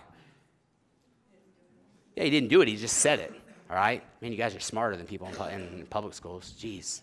Yeah, 2.16 2.26
he 2.26 2.30
didn't 2.30 2.50
do 2.50 2.62
it, 2.62 2.68
he 2.68 2.76
just 2.76 2.98
said 2.98 3.20
it. 3.20 3.34
All 3.70 3.76
right? 3.76 4.04
Man, 4.22 4.32
you 4.32 4.38
guys 4.38 4.56
are 4.56 4.60
smarter 4.60 4.96
than 4.96 5.06
people 5.08 5.28
in, 5.46 5.88
public 5.90 6.14
schools. 6.14 6.54
Jeez. 6.60 7.02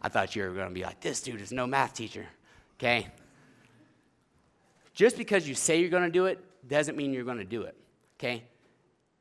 I 0.00 0.08
thought 0.08 0.36
you 0.36 0.42
were 0.42 0.50
going 0.50 0.68
to 0.68 0.74
be 0.74 0.82
like, 0.82 1.00
this 1.00 1.20
dude 1.20 1.40
is 1.40 1.52
no 1.52 1.66
math 1.66 1.94
teacher. 1.94 2.26
Okay? 2.78 3.08
Just 4.94 5.16
because 5.16 5.48
you 5.48 5.54
say 5.54 5.80
you're 5.80 5.90
going 5.90 6.04
to 6.04 6.10
do 6.10 6.26
it 6.26 6.38
doesn't 6.68 6.96
mean 6.96 7.12
you're 7.12 7.24
going 7.24 7.38
to 7.38 7.44
do 7.44 7.62
it. 7.62 7.76
Okay? 8.18 8.44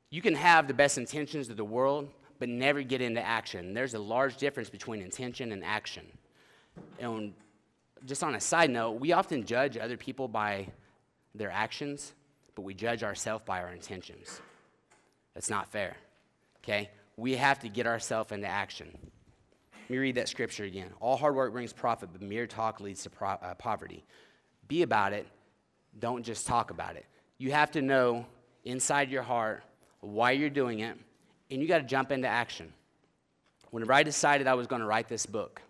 You 0.09 0.21
can 0.21 0.35
have 0.35 0.67
the 0.67 0.73
best 0.73 0.97
intentions 0.97 1.49
of 1.49 1.57
the 1.57 1.65
world, 1.65 2.09
but 2.39 2.49
never 2.49 2.81
get 2.81 3.01
into 3.01 3.21
action. 3.21 3.73
There's 3.73 3.93
a 3.93 3.99
large 3.99 4.37
difference 4.37 4.69
between 4.69 5.01
intention 5.01 5.51
and 5.51 5.63
action. 5.63 6.05
And 6.99 7.33
just 8.05 8.23
on 8.23 8.35
a 8.35 8.39
side 8.39 8.69
note, 8.69 8.99
we 8.99 9.11
often 9.11 9.45
judge 9.45 9.77
other 9.77 9.97
people 9.97 10.27
by 10.27 10.67
their 11.33 11.51
actions, 11.51 12.13
but 12.55 12.61
we 12.61 12.73
judge 12.73 13.03
ourselves 13.03 13.43
by 13.45 13.61
our 13.61 13.73
intentions. 13.73 14.41
That's 15.33 15.49
not 15.49 15.71
fair. 15.71 15.97
Okay? 16.63 16.89
We 17.17 17.35
have 17.35 17.59
to 17.59 17.69
get 17.69 17.87
ourselves 17.87 18.31
into 18.31 18.47
action. 18.47 18.95
Me 19.89 19.97
read 19.97 20.15
that 20.15 20.27
scripture 20.27 20.65
again. 20.65 20.89
All 20.99 21.15
hard 21.15 21.35
work 21.35 21.53
brings 21.53 21.71
profit, 21.71 22.09
but 22.11 22.21
mere 22.21 22.45
talk 22.45 22.81
leads 22.81 23.03
to 23.03 23.09
pro- 23.09 23.29
uh, 23.29 23.53
poverty. 23.55 24.03
Be 24.67 24.81
about 24.81 25.13
it. 25.13 25.27
Don't 25.99 26.23
just 26.23 26.45
talk 26.45 26.71
about 26.71 26.95
it. 26.95 27.05
You 27.37 27.51
have 27.51 27.71
to 27.71 27.81
know 27.81 28.25
inside 28.65 29.09
your 29.09 29.23
heart 29.23 29.63
why 30.01 30.31
you're 30.31 30.49
doing 30.49 30.79
it, 30.79 30.97
and 31.49 31.61
you 31.61 31.67
got 31.67 31.77
to 31.77 31.85
jump 31.85 32.11
into 32.11 32.27
action. 32.27 32.73
Whenever 33.71 33.93
I 33.93 34.03
decided 34.03 34.47
I 34.47 34.53
was 34.55 34.67
going 34.67 34.81
to 34.81 34.87
write 34.87 35.07
this 35.07 35.25
book, 35.25 35.61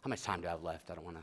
how 0.00 0.08
much 0.08 0.22
time 0.22 0.40
do 0.40 0.46
I 0.46 0.50
have 0.50 0.62
left? 0.62 0.90
I 0.90 0.94
don't 0.94 1.04
want 1.04 1.16
to. 1.16 1.22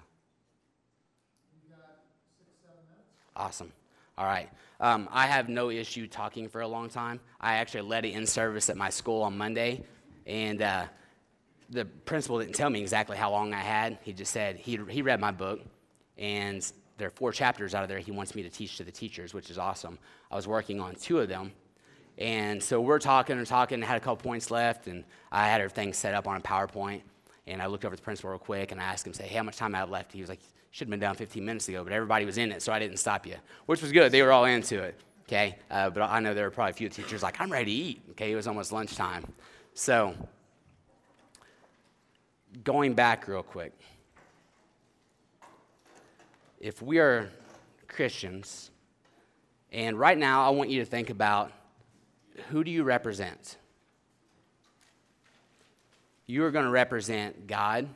Awesome. 3.35 3.71
All 4.17 4.25
right. 4.25 4.49
Um, 4.79 5.09
I 5.11 5.25
have 5.25 5.49
no 5.49 5.69
issue 5.69 6.07
talking 6.07 6.47
for 6.47 6.61
a 6.61 6.67
long 6.67 6.89
time. 6.89 7.19
I 7.39 7.55
actually 7.55 7.81
led 7.81 8.05
an 8.05 8.11
in 8.11 8.27
service 8.27 8.69
at 8.69 8.77
my 8.77 8.89
school 8.89 9.23
on 9.23 9.37
Monday, 9.37 9.83
and 10.27 10.61
uh, 10.61 10.85
the 11.69 11.85
principal 11.85 12.39
didn't 12.39 12.55
tell 12.55 12.69
me 12.69 12.81
exactly 12.81 13.17
how 13.17 13.31
long 13.31 13.53
I 13.53 13.61
had. 13.61 13.97
He 14.03 14.13
just 14.13 14.31
said 14.31 14.57
he, 14.57 14.79
he 14.89 15.01
read 15.01 15.19
my 15.19 15.31
book, 15.31 15.61
and 16.17 16.65
there 16.97 17.07
are 17.07 17.11
four 17.11 17.31
chapters 17.31 17.73
out 17.73 17.83
of 17.83 17.89
there 17.89 17.99
he 17.99 18.11
wants 18.11 18.35
me 18.35 18.43
to 18.43 18.49
teach 18.49 18.77
to 18.77 18.83
the 18.83 18.91
teachers, 18.91 19.33
which 19.33 19.49
is 19.49 19.57
awesome. 19.57 19.97
I 20.31 20.35
was 20.35 20.47
working 20.47 20.79
on 20.79 20.95
two 20.95 21.19
of 21.19 21.29
them. 21.29 21.51
And 22.17 22.61
so 22.61 22.79
we're 22.79 22.99
talking 22.99 23.37
and 23.37 23.47
talking, 23.47 23.75
and 23.75 23.83
had 23.83 23.97
a 23.97 23.99
couple 23.99 24.17
points 24.17 24.51
left, 24.51 24.87
and 24.87 25.03
I 25.31 25.47
had 25.47 25.61
everything 25.61 25.93
set 25.93 26.13
up 26.13 26.27
on 26.27 26.37
a 26.37 26.41
PowerPoint. 26.41 27.01
And 27.47 27.61
I 27.61 27.65
looked 27.65 27.83
over 27.83 27.93
at 27.93 27.97
the 27.97 28.03
principal 28.03 28.29
real 28.29 28.39
quick, 28.39 28.71
and 28.71 28.79
I 28.79 28.83
asked 28.83 29.05
him, 29.05 29.13
say, 29.13 29.27
hey, 29.27 29.37
how 29.37 29.43
much 29.43 29.57
time 29.57 29.73
I 29.75 29.79
have 29.79 29.89
left? 29.89 30.13
He 30.13 30.21
was 30.21 30.29
like, 30.29 30.39
should 30.71 30.87
have 30.87 30.91
been 30.91 30.99
down 30.99 31.15
15 31.15 31.43
minutes 31.43 31.67
ago, 31.67 31.83
but 31.83 31.93
everybody 31.93 32.25
was 32.25 32.37
in 32.37 32.51
it, 32.51 32.61
so 32.61 32.71
I 32.71 32.79
didn't 32.79 32.97
stop 32.97 33.27
you, 33.27 33.35
which 33.65 33.81
was 33.81 33.91
good. 33.91 34.11
They 34.11 34.21
were 34.21 34.31
all 34.31 34.45
into 34.45 34.81
it, 34.81 34.99
okay? 35.27 35.57
Uh, 35.69 35.89
but 35.89 36.03
I 36.03 36.19
know 36.19 36.33
there 36.33 36.45
were 36.45 36.51
probably 36.51 36.71
a 36.71 36.73
few 36.73 36.89
teachers 36.89 37.21
like, 37.21 37.39
I'm 37.39 37.51
ready 37.51 37.65
to 37.65 37.71
eat, 37.71 38.01
okay? 38.11 38.31
It 38.31 38.35
was 38.35 38.47
almost 38.47 38.71
lunchtime. 38.71 39.25
So, 39.73 40.15
going 42.63 42.93
back 42.93 43.27
real 43.27 43.43
quick, 43.43 43.73
if 46.59 46.81
we 46.81 46.99
are 46.99 47.29
Christians, 47.87 48.71
and 49.71 49.97
right 49.97 50.17
now 50.17 50.45
I 50.45 50.49
want 50.51 50.69
you 50.69 50.79
to 50.79 50.85
think 50.85 51.09
about 51.09 51.51
who 52.49 52.63
do 52.63 52.71
you 52.71 52.83
represent? 52.83 53.57
You 56.25 56.43
are 56.45 56.51
going 56.51 56.65
to 56.65 56.71
represent 56.71 57.47
God 57.47 57.87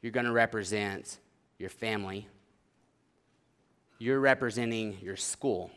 you're 0.00 0.12
going 0.12 0.26
to 0.26 0.32
represent 0.32 1.18
your 1.58 1.70
family. 1.70 2.28
You're 3.98 4.20
representing 4.20 4.98
your 5.02 5.16
school. 5.16 5.70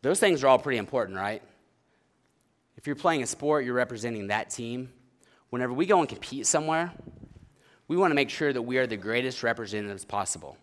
Those 0.00 0.18
things 0.18 0.42
are 0.42 0.48
all 0.48 0.58
pretty 0.58 0.78
important, 0.78 1.18
right? 1.18 1.42
If 2.82 2.88
you're 2.88 2.96
playing 2.96 3.22
a 3.22 3.28
sport, 3.28 3.64
you're 3.64 3.74
representing 3.74 4.26
that 4.26 4.50
team. 4.50 4.92
Whenever 5.50 5.72
we 5.72 5.86
go 5.86 6.00
and 6.00 6.08
compete 6.08 6.48
somewhere, 6.48 6.90
we 7.86 7.96
want 7.96 8.10
to 8.10 8.16
make 8.16 8.28
sure 8.28 8.52
that 8.52 8.60
we 8.60 8.76
are 8.78 8.88
the 8.88 8.96
greatest 8.96 9.44
representatives 9.44 10.04
possible. 10.04 10.56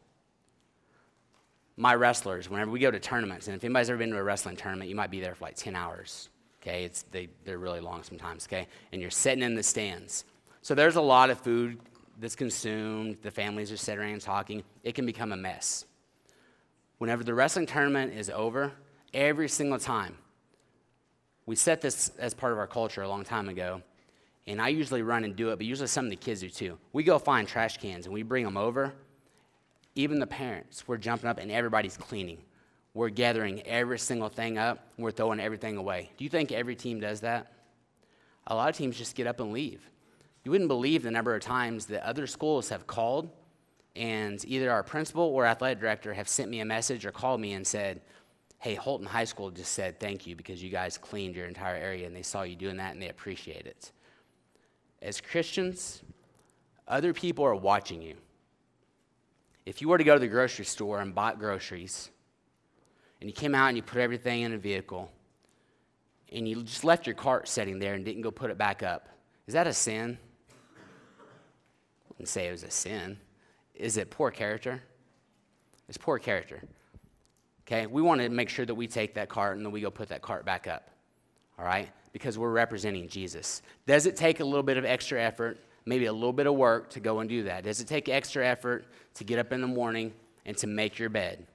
My 1.78 1.96
wrestlers, 1.96 2.50
whenever 2.50 2.72
we 2.72 2.82
go 2.82 2.92
to 2.92 3.00
tournaments, 3.00 3.48
and 3.48 3.56
if 3.56 3.64
anybody's 3.64 3.90
ever 3.90 3.98
been 3.98 4.10
to 4.10 4.18
a 4.18 4.24
wrestling 4.24 4.58
tournament, 4.58 4.90
you 4.90 4.98
might 4.98 5.12
be 5.12 5.22
there 5.22 5.34
for 5.34 5.46
like 5.46 5.56
10 5.56 5.78
hours. 5.78 6.28
Okay, 6.62 6.84
it's, 6.84 7.04
they, 7.04 7.30
they're 7.46 7.58
really 7.58 7.80
long 7.80 8.04
sometimes, 8.04 8.46
okay? 8.48 8.68
And 8.92 9.02
you're 9.02 9.12
sitting 9.12 9.42
in 9.42 9.56
the 9.56 9.64
stands. 9.64 10.26
So 10.62 10.76
there's 10.76 10.98
a 10.98 11.02
lot 11.02 11.30
of 11.30 11.40
food 11.40 11.80
that's 12.20 12.36
consumed. 12.36 13.20
The 13.22 13.32
families 13.32 13.72
are 13.72 13.78
sitting 13.78 14.02
around 14.02 14.20
talking. 14.20 14.64
It 14.84 14.94
can 14.94 15.06
become 15.06 15.32
a 15.32 15.38
mess. 15.38 15.86
Whenever 16.98 17.24
the 17.24 17.34
wrestling 17.34 17.66
tournament 17.66 18.14
is 18.14 18.30
over, 18.30 18.74
every 19.14 19.48
single 19.48 19.80
time, 19.80 20.18
we 21.50 21.56
set 21.56 21.82
this 21.82 22.12
as 22.20 22.36
part 22.36 22.54
of 22.54 22.60
our 22.60 22.68
culture 22.68 23.02
a 23.02 23.10
long 23.10 23.24
time 23.24 23.50
ago, 23.50 23.82
and 24.46 24.62
I 24.62 24.68
usually 24.68 25.02
run 25.02 25.24
and 25.24 25.36
do 25.36 25.50
it, 25.50 25.56
but 25.56 25.66
usually 25.66 25.88
some 25.88 26.06
of 26.06 26.12
the 26.12 26.16
kids 26.16 26.42
do 26.42 26.50
too. 26.50 26.78
We 26.94 27.04
go 27.04 27.18
find 27.18 27.48
trash 27.48 27.78
cans 27.78 28.06
and 28.06 28.14
we 28.14 28.22
bring 28.22 28.46
them 28.46 28.56
over. 28.56 28.94
Even 29.96 30.20
the 30.20 30.28
parents, 30.28 30.88
we're 30.88 30.98
jumping 30.98 31.28
up 31.28 31.40
and 31.40 31.52
everybody's 31.52 31.98
cleaning. 31.98 32.38
We're 32.94 33.10
gathering 33.10 33.64
every 33.64 33.98
single 33.98 34.30
thing 34.30 34.60
up, 34.60 34.90
we're 35.00 35.10
throwing 35.10 35.40
everything 35.40 35.78
away. 35.78 36.12
Do 36.18 36.24
you 36.24 36.30
think 36.30 36.52
every 36.52 36.76
team 36.76 37.00
does 37.00 37.22
that? 37.22 37.52
A 38.46 38.54
lot 38.54 38.70
of 38.70 38.78
teams 38.78 38.96
just 38.96 39.16
get 39.16 39.26
up 39.26 39.40
and 39.40 39.52
leave. 39.52 39.82
You 40.44 40.52
wouldn't 40.52 40.68
believe 40.68 41.02
the 41.02 41.10
number 41.10 41.34
of 41.34 41.42
times 41.42 41.88
that 41.88 42.06
other 42.06 42.28
schools 42.28 42.70
have 42.70 42.86
called, 42.86 43.28
and 43.96 44.40
either 44.46 44.70
our 44.70 44.84
principal 44.84 45.24
or 45.24 45.48
athletic 45.48 45.80
director 45.80 46.14
have 46.14 46.30
sent 46.30 46.52
me 46.52 46.60
a 46.60 46.66
message 46.66 47.08
or 47.08 47.12
called 47.12 47.42
me 47.42 47.54
and 47.54 47.66
said, 47.66 48.02
Hey, 48.60 48.76
Holton 48.76 49.08
High 49.08 49.24
School 49.24 49.52
just 49.52 49.72
said 49.72 50.02
thank 50.02 50.28
you 50.28 50.36
because 50.36 50.62
you 50.62 50.70
guys 50.70 50.98
cleaned 50.98 51.34
your 51.34 51.48
entire 51.48 51.78
area 51.78 52.06
and 52.06 52.14
they 52.14 52.22
saw 52.22 52.42
you 52.42 52.58
doing 52.58 52.76
that 52.78 52.92
and 52.92 53.02
they 53.02 53.08
appreciate 53.08 53.66
it. 53.66 53.94
As 55.02 55.22
Christians, 55.22 56.04
other 56.86 57.14
people 57.14 57.46
are 57.46 57.56
watching 57.56 58.02
you. 58.02 58.16
If 59.66 59.82
you 59.82 59.88
were 59.88 59.98
to 59.98 60.04
go 60.04 60.14
to 60.14 60.20
the 60.20 60.28
grocery 60.28 60.66
store 60.66 61.00
and 61.00 61.16
bought 61.16 61.40
groceries, 61.40 62.10
and 63.22 63.30
you 63.30 63.34
came 63.34 63.56
out 63.56 63.68
and 63.68 63.78
you 63.78 63.84
put 63.84 64.02
everything 64.02 64.42
in 64.42 64.54
a 64.54 64.58
vehicle, 64.58 65.10
and 66.34 66.48
you 66.48 66.62
just 66.64 66.84
left 66.84 67.08
your 67.08 67.16
cart 67.16 67.48
sitting 67.48 67.80
there 67.80 67.94
and 67.94 68.04
didn't 68.04 68.24
go 68.24 68.32
put 68.32 68.52
it 68.52 68.58
back 68.58 68.84
up, 68.84 69.08
is 69.48 69.54
that 69.54 69.68
a 69.68 69.74
sin? 69.74 70.18
I 70.50 70.54
wouldn't 72.10 72.28
say 72.28 72.48
it 72.48 72.52
was 72.52 72.64
a 72.64 72.72
sin. 72.72 73.18
Is 73.74 73.96
it 73.96 74.10
poor 74.10 74.32
character? 74.32 74.84
It's 75.88 75.98
poor 75.98 76.20
character. 76.20 76.62
Okay, 77.72 77.86
we 77.86 78.02
want 78.02 78.20
to 78.20 78.30
make 78.30 78.50
sure 78.50 78.66
that 78.66 78.74
we 78.74 78.88
take 78.88 79.14
that 79.14 79.30
cart 79.30 79.56
and 79.56 79.64
then 79.64 79.72
we 79.72 79.82
go 79.82 79.92
put 79.92 80.10
that 80.10 80.24
cart 80.24 80.44
back 80.44 80.66
up. 80.66 80.90
All 81.60 81.66
right? 81.66 81.88
Because 82.14 82.36
we're 82.36 82.50
representing 82.50 83.08
Jesus. 83.08 83.62
Does 83.86 84.08
it 84.08 84.16
take 84.16 84.40
a 84.40 84.44
little 84.44 84.64
bit 84.64 84.78
of 84.78 84.86
extra 84.86 85.22
effort, 85.22 85.60
maybe 85.86 86.06
a 86.06 86.14
little 86.14 86.34
bit 86.34 86.48
of 86.48 86.56
work 86.56 86.90
to 86.92 87.00
go 87.00 87.20
and 87.20 87.30
do 87.30 87.44
that? 87.44 87.66
Does 87.66 87.80
it 87.80 87.88
take 87.88 88.10
extra 88.10 88.44
effort 88.44 88.86
to 89.14 89.24
get 89.24 89.38
up 89.38 89.54
in 89.54 89.62
the 89.62 89.68
morning 89.68 90.14
and 90.48 90.58
to 90.58 90.66
make 90.66 90.98
your 90.98 91.10
bed? 91.10 91.46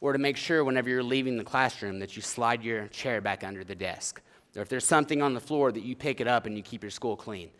Or 0.00 0.12
to 0.12 0.18
make 0.18 0.36
sure 0.36 0.64
whenever 0.64 0.88
you're 0.88 1.00
leaving 1.00 1.36
the 1.36 1.44
classroom 1.44 2.00
that 2.00 2.16
you 2.16 2.22
slide 2.22 2.64
your 2.64 2.88
chair 2.88 3.20
back 3.20 3.44
under 3.44 3.62
the 3.62 3.76
desk? 3.76 4.20
Or 4.56 4.62
if 4.62 4.68
there's 4.68 4.84
something 4.84 5.22
on 5.22 5.34
the 5.34 5.40
floor 5.40 5.70
that 5.70 5.84
you 5.84 5.94
pick 5.94 6.20
it 6.20 6.26
up 6.26 6.46
and 6.46 6.56
you 6.56 6.62
keep 6.64 6.82
your 6.82 6.90
school 6.90 7.14
clean? 7.14 7.50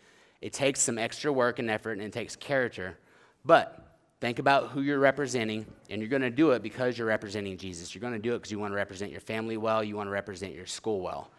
It 0.41 0.51
takes 0.51 0.81
some 0.81 0.97
extra 0.97 1.31
work 1.31 1.57
and 1.57 1.69
effort 1.69 1.93
and 1.93 2.01
it 2.01 2.11
takes 2.11 2.35
character. 2.35 2.97
But 3.45 3.90
think 4.21 4.37
about 4.37 4.69
who 4.69 4.81
you're 4.81 4.99
representing, 4.99 5.65
and 5.89 5.99
you're 5.99 6.09
going 6.09 6.21
to 6.21 6.29
do 6.29 6.51
it 6.51 6.61
because 6.61 6.97
you're 6.97 7.07
representing 7.07 7.57
Jesus. 7.57 7.93
You're 7.93 8.01
going 8.01 8.13
to 8.13 8.19
do 8.19 8.35
it 8.35 8.37
because 8.37 8.51
you 8.51 8.59
want 8.59 8.71
to 8.71 8.75
represent 8.75 9.11
your 9.11 9.19
family 9.19 9.57
well, 9.57 9.83
you 9.83 9.97
want 9.97 10.07
to 10.07 10.11
represent 10.11 10.53
your 10.53 10.67
school 10.67 11.01
well. 11.01 11.31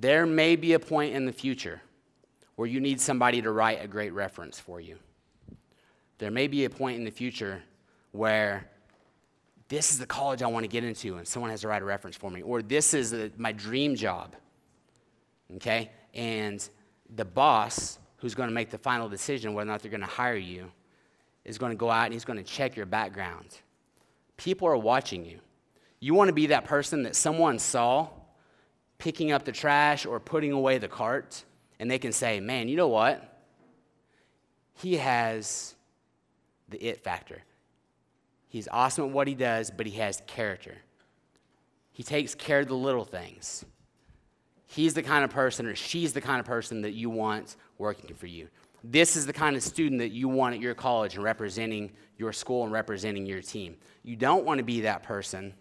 There 0.00 0.26
may 0.26 0.56
be 0.56 0.72
a 0.72 0.80
point 0.80 1.14
in 1.14 1.24
the 1.24 1.32
future 1.32 1.80
where 2.56 2.66
you 2.66 2.80
need 2.80 3.00
somebody 3.00 3.40
to 3.40 3.52
write 3.52 3.82
a 3.82 3.86
great 3.86 4.12
reference 4.12 4.58
for 4.58 4.80
you. 4.80 4.98
There 6.18 6.32
may 6.32 6.48
be 6.48 6.64
a 6.64 6.70
point 6.70 6.98
in 6.98 7.04
the 7.04 7.10
future 7.12 7.62
where 8.10 8.68
this 9.68 9.92
is 9.92 9.98
the 9.98 10.06
college 10.06 10.42
I 10.42 10.48
want 10.48 10.64
to 10.64 10.68
get 10.68 10.82
into, 10.82 11.18
and 11.18 11.28
someone 11.28 11.52
has 11.52 11.60
to 11.60 11.68
write 11.68 11.82
a 11.82 11.84
reference 11.84 12.16
for 12.16 12.32
me, 12.32 12.42
or 12.42 12.62
this 12.62 12.94
is 12.94 13.12
a, 13.12 13.30
my 13.36 13.52
dream 13.52 13.94
job. 13.94 14.34
Okay? 15.54 15.92
And 16.14 16.68
the 17.14 17.24
boss 17.24 18.00
who's 18.16 18.34
going 18.34 18.48
to 18.48 18.54
make 18.54 18.70
the 18.70 18.78
final 18.78 19.08
decision 19.08 19.54
whether 19.54 19.70
or 19.70 19.72
not 19.72 19.82
they're 19.82 19.90
going 19.90 20.00
to 20.00 20.06
hire 20.06 20.34
you 20.34 20.72
is 21.48 21.58
going 21.58 21.70
to 21.70 21.76
go 21.76 21.90
out 21.90 22.04
and 22.04 22.12
he's 22.12 22.24
going 22.24 22.38
to 22.38 22.44
check 22.44 22.76
your 22.76 22.86
background. 22.86 23.46
People 24.36 24.68
are 24.68 24.76
watching 24.76 25.24
you. 25.24 25.40
You 25.98 26.14
want 26.14 26.28
to 26.28 26.34
be 26.34 26.46
that 26.46 26.64
person 26.64 27.02
that 27.04 27.16
someone 27.16 27.58
saw 27.58 28.08
picking 28.98 29.32
up 29.32 29.44
the 29.44 29.52
trash 29.52 30.04
or 30.04 30.20
putting 30.20 30.52
away 30.52 30.78
the 30.78 30.88
cart, 30.88 31.44
and 31.80 31.90
they 31.90 31.98
can 31.98 32.12
say, 32.12 32.38
man, 32.38 32.68
you 32.68 32.76
know 32.76 32.88
what? 32.88 33.40
He 34.74 34.96
has 34.96 35.74
the 36.68 36.78
it 36.84 37.02
factor. 37.02 37.42
He's 38.48 38.68
awesome 38.70 39.06
at 39.06 39.10
what 39.10 39.26
he 39.26 39.34
does, 39.34 39.70
but 39.70 39.86
he 39.86 39.98
has 39.98 40.22
character. 40.26 40.76
He 41.92 42.02
takes 42.02 42.34
care 42.34 42.60
of 42.60 42.68
the 42.68 42.74
little 42.74 43.04
things. 43.04 43.64
He's 44.66 44.94
the 44.94 45.02
kind 45.02 45.24
of 45.24 45.30
person, 45.30 45.66
or 45.66 45.74
she's 45.74 46.12
the 46.12 46.20
kind 46.20 46.40
of 46.40 46.46
person 46.46 46.82
that 46.82 46.92
you 46.92 47.10
want 47.10 47.56
working 47.78 48.14
for 48.14 48.26
you. 48.26 48.48
This 48.84 49.16
is 49.16 49.26
the 49.26 49.32
kind 49.32 49.56
of 49.56 49.62
student 49.62 50.00
that 50.00 50.10
you 50.10 50.28
want 50.28 50.54
at 50.54 50.60
your 50.60 50.74
college 50.74 51.14
and 51.14 51.24
representing 51.24 51.90
your 52.16 52.32
school 52.32 52.64
and 52.64 52.72
representing 52.72 53.26
your 53.26 53.42
team. 53.42 53.76
You 54.02 54.16
don't 54.16 54.44
want 54.44 54.58
to 54.58 54.64
be 54.64 54.82
that 54.82 55.02
person 55.02 55.54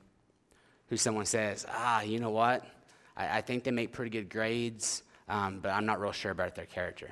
who 0.87 0.97
someone 0.97 1.25
says, 1.25 1.65
ah, 1.69 2.01
you 2.01 2.19
know 2.19 2.29
what? 2.29 2.65
I, 3.15 3.37
I 3.39 3.41
think 3.41 3.63
they 3.63 3.71
make 3.71 3.91
pretty 3.91 4.11
good 4.11 4.29
grades, 4.29 5.03
um, 5.27 5.59
but 5.59 5.69
I'm 5.69 5.85
not 5.85 5.99
real 5.99 6.11
sure 6.11 6.31
about 6.31 6.55
their 6.55 6.65
character. 6.65 7.09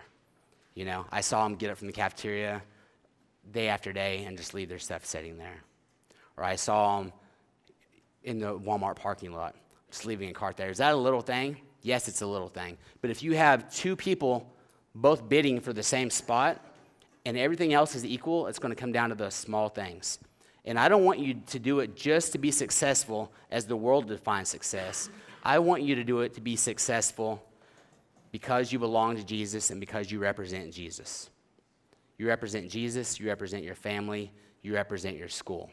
You 0.76 0.86
know, 0.86 1.06
I 1.12 1.22
saw 1.22 1.44
them 1.44 1.56
get 1.56 1.72
up 1.72 1.78
from 1.78 1.88
the 1.88 1.94
cafeteria 1.94 2.62
day 3.52 3.68
after 3.68 3.94
day 3.94 4.26
and 4.26 4.38
just 4.38 4.54
leave 4.54 4.70
their 4.70 4.80
stuff 4.80 5.06
sitting 5.06 5.38
there. 5.38 5.64
Or 6.38 6.44
I 6.44 6.56
saw 6.56 7.00
them 7.00 7.14
in 8.24 8.40
the 8.40 8.58
Walmart 8.58 8.98
parking 8.98 9.32
lot, 9.32 9.56
just 9.90 10.06
leaving 10.06 10.30
a 10.30 10.34
cart 10.34 10.58
there. 10.58 10.70
Is 10.70 10.80
that 10.80 10.94
a 10.94 10.98
little 10.98 11.22
thing? 11.22 11.58
Yes, 11.82 12.08
it's 12.08 12.22
a 12.22 12.28
little 12.28 12.50
thing. 12.50 12.78
But 13.02 13.10
if 13.12 13.24
you 13.24 13.36
have 13.36 13.74
two 13.74 13.96
people 13.96 14.55
both 14.96 15.28
bidding 15.28 15.60
for 15.60 15.74
the 15.74 15.84
same 15.84 16.10
spot 16.10 16.66
and 17.26 17.38
everything 17.38 17.74
else 17.74 17.96
is 17.96 18.06
equal, 18.06 18.48
it's 18.48 18.60
going 18.60 18.74
to 18.74 18.80
come 18.80 18.92
down 18.92 19.10
to 19.10 19.16
the 19.16 19.30
small 19.30 19.68
things. 19.68 20.20
And 20.64 20.80
I 20.80 20.90
don't 20.90 21.04
want 21.04 21.20
you 21.20 21.36
to 21.48 21.60
do 21.60 21.80
it 21.80 21.96
just 21.96 22.32
to 22.32 22.38
be 22.38 22.50
successful 22.50 23.32
as 23.52 23.66
the 23.66 23.76
world 23.76 24.08
defines 24.08 24.50
success. 24.50 25.10
I 25.44 25.60
want 25.60 25.84
you 25.84 25.96
to 25.96 26.04
do 26.04 26.22
it 26.22 26.34
to 26.36 26.42
be 26.42 26.56
successful 26.56 27.44
because 28.32 28.72
you 28.72 28.80
belong 28.80 29.16
to 29.18 29.24
Jesus 29.24 29.70
and 29.70 29.80
because 29.80 30.12
you 30.12 30.20
represent 30.20 30.74
Jesus. 30.74 31.30
You 32.18 32.28
represent 32.28 32.72
Jesus, 32.72 33.20
you 33.20 33.28
represent 33.28 33.64
your 33.64 33.76
family, 33.76 34.32
you 34.62 34.74
represent 34.74 35.18
your 35.18 35.30
school. 35.30 35.70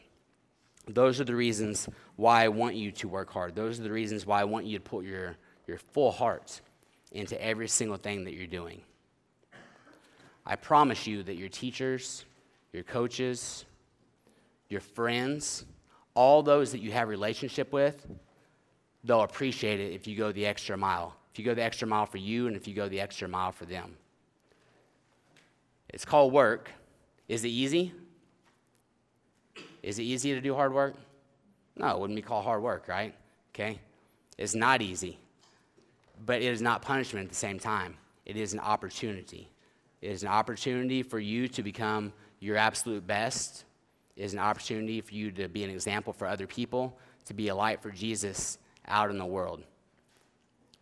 Those 0.87 1.19
are 1.21 1.23
the 1.23 1.35
reasons 1.35 1.87
why 2.17 2.43
I 2.43 2.49
want 2.49 2.75
you 2.75 2.91
to 2.91 3.07
work 3.07 3.31
hard. 3.31 3.55
Those 3.55 3.79
are 3.79 3.83
the 3.83 3.91
reasons 3.91 4.25
why 4.25 4.41
I 4.41 4.43
want 4.43 4.65
you 4.65 4.77
to 4.77 4.83
put 4.83 5.05
your, 5.05 5.37
your 5.65 5.77
full 5.77 6.11
heart 6.11 6.61
into 7.13 7.41
every 7.41 7.67
single 7.67 7.97
thing 7.97 8.25
that 8.25 8.33
you're 8.33 8.47
doing. 8.47 8.81
I 10.45 10.55
promise 10.55 11.07
you 11.07 11.23
that 11.23 11.35
your 11.35 11.49
teachers, 11.49 12.25
your 12.73 12.83
coaches, 12.83 13.65
your 14.69 14.81
friends, 14.81 15.65
all 16.15 16.43
those 16.43 16.71
that 16.71 16.79
you 16.79 16.91
have 16.91 17.07
relationship 17.07 17.71
with, 17.71 18.07
they'll 19.03 19.21
appreciate 19.21 19.79
it 19.79 19.93
if 19.93 20.07
you 20.07 20.17
go 20.17 20.31
the 20.31 20.45
extra 20.45 20.77
mile. 20.77 21.15
If 21.31 21.39
you 21.39 21.45
go 21.45 21.53
the 21.53 21.63
extra 21.63 21.87
mile 21.87 22.05
for 22.05 22.17
you 22.17 22.47
and 22.47 22.55
if 22.55 22.67
you 22.67 22.73
go 22.73 22.87
the 22.89 22.99
extra 22.99 23.27
mile 23.27 23.51
for 23.51 23.65
them. 23.65 23.95
It's 25.89 26.05
called 26.05 26.33
work. 26.33 26.69
Is 27.27 27.43
it 27.45 27.49
easy? 27.49 27.93
Is 29.81 29.99
it 29.99 30.03
easy 30.03 30.33
to 30.33 30.41
do 30.41 30.53
hard 30.55 30.73
work? 30.73 30.95
No, 31.77 31.87
it 31.89 31.99
wouldn't 31.99 32.15
be 32.15 32.21
called 32.21 32.43
hard 32.43 32.61
work, 32.61 32.87
right? 32.87 33.15
Okay? 33.53 33.79
It's 34.37 34.55
not 34.55 34.81
easy. 34.81 35.17
But 36.25 36.41
it 36.41 36.51
is 36.51 36.61
not 36.61 36.81
punishment 36.81 37.25
at 37.25 37.29
the 37.29 37.35
same 37.35 37.59
time. 37.59 37.95
It 38.25 38.37
is 38.37 38.53
an 38.53 38.59
opportunity. 38.59 39.49
It 40.03 40.11
is 40.11 40.23
an 40.23 40.27
opportunity 40.27 41.01
for 41.01 41.17
you 41.17 41.47
to 41.47 41.63
become 41.63 42.11
your 42.41 42.57
absolute 42.57 43.07
best. 43.07 43.63
It 44.17 44.23
is 44.23 44.33
an 44.33 44.39
opportunity 44.39 44.99
for 44.99 45.13
you 45.13 45.31
to 45.31 45.47
be 45.47 45.63
an 45.63 45.69
example 45.69 46.11
for 46.11 46.27
other 46.27 46.45
people, 46.45 46.99
to 47.23 47.33
be 47.33 47.47
a 47.47 47.55
light 47.55 47.81
for 47.81 47.89
Jesus 47.89 48.57
out 48.85 49.09
in 49.09 49.17
the 49.17 49.25
world. 49.25 49.63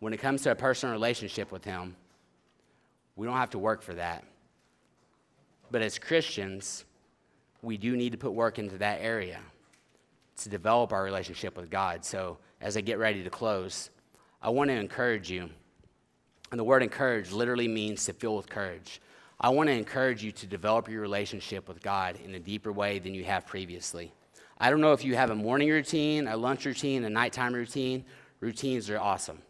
When 0.00 0.12
it 0.12 0.16
comes 0.16 0.42
to 0.42 0.50
a 0.50 0.56
personal 0.56 0.92
relationship 0.92 1.52
with 1.52 1.64
Him, 1.64 1.94
we 3.14 3.24
don't 3.24 3.36
have 3.36 3.50
to 3.50 3.60
work 3.60 3.80
for 3.82 3.94
that. 3.94 4.24
But 5.70 5.82
as 5.82 6.00
Christians, 6.00 6.84
we 7.62 7.76
do 7.76 7.94
need 7.94 8.10
to 8.10 8.18
put 8.18 8.32
work 8.32 8.58
into 8.58 8.76
that 8.78 9.02
area 9.02 9.38
to 10.38 10.48
develop 10.48 10.92
our 10.92 11.04
relationship 11.04 11.56
with 11.56 11.70
God. 11.70 12.04
So, 12.04 12.38
as 12.60 12.76
I 12.76 12.80
get 12.80 12.98
ready 12.98 13.22
to 13.22 13.30
close, 13.30 13.90
I 14.42 14.50
want 14.50 14.70
to 14.70 14.74
encourage 14.74 15.30
you. 15.30 15.48
And 16.50 16.58
the 16.58 16.64
word 16.64 16.82
encourage 16.82 17.30
literally 17.30 17.68
means 17.68 18.04
to 18.06 18.12
fill 18.12 18.36
with 18.36 18.48
courage. 18.48 19.00
I 19.42 19.48
want 19.48 19.68
to 19.68 19.72
encourage 19.72 20.22
you 20.22 20.30
to 20.30 20.46
develop 20.46 20.88
your 20.88 21.00
relationship 21.00 21.66
with 21.66 21.82
God 21.82 22.16
in 22.24 22.32
a 22.36 22.38
deeper 22.38 22.70
way 22.70 23.00
than 23.00 23.12
you 23.12 23.24
have 23.24 23.44
previously. 23.44 24.12
I 24.56 24.70
don't 24.70 24.80
know 24.80 24.92
if 24.92 25.04
you 25.04 25.16
have 25.16 25.30
a 25.30 25.34
morning 25.34 25.68
routine, 25.68 26.28
a 26.28 26.36
lunch 26.36 26.64
routine, 26.64 27.02
a 27.04 27.10
nighttime 27.10 27.52
routine. 27.52 28.04
Routines 28.38 28.88
are 28.88 29.00
awesome. 29.00 29.42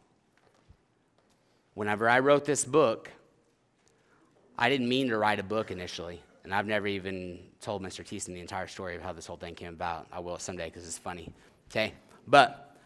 Whenever 1.75 2.09
I 2.09 2.21
wrote 2.21 2.47
this 2.47 2.65
book, 2.65 3.11
I 4.59 4.71
didn't 4.71 4.89
mean 4.89 5.09
to 5.09 5.19
write 5.19 5.39
a 5.39 5.43
book 5.43 5.71
initially. 5.71 6.23
And 6.45 6.55
I've 6.55 6.67
never 6.67 6.87
even 6.87 7.41
told 7.61 7.83
Mr. 7.83 8.03
Thiessen 8.03 8.33
the 8.33 8.41
entire 8.41 8.69
story 8.69 8.97
of 8.97 9.03
how 9.03 9.13
this 9.13 9.27
whole 9.27 9.37
thing 9.37 9.55
came 9.55 9.75
about. 9.75 10.07
I 10.11 10.21
will 10.21 10.39
someday 10.39 10.67
because 10.67 10.87
it's 10.87 10.97
funny. 10.97 11.35
Okay? 11.71 11.93
But 12.27 12.77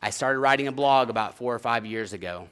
I 0.00 0.10
started 0.10 0.38
writing 0.38 0.68
a 0.68 0.72
blog 0.72 1.10
about 1.10 1.36
four 1.36 1.52
or 1.52 1.58
five 1.58 1.84
years 1.84 2.12
ago, 2.12 2.48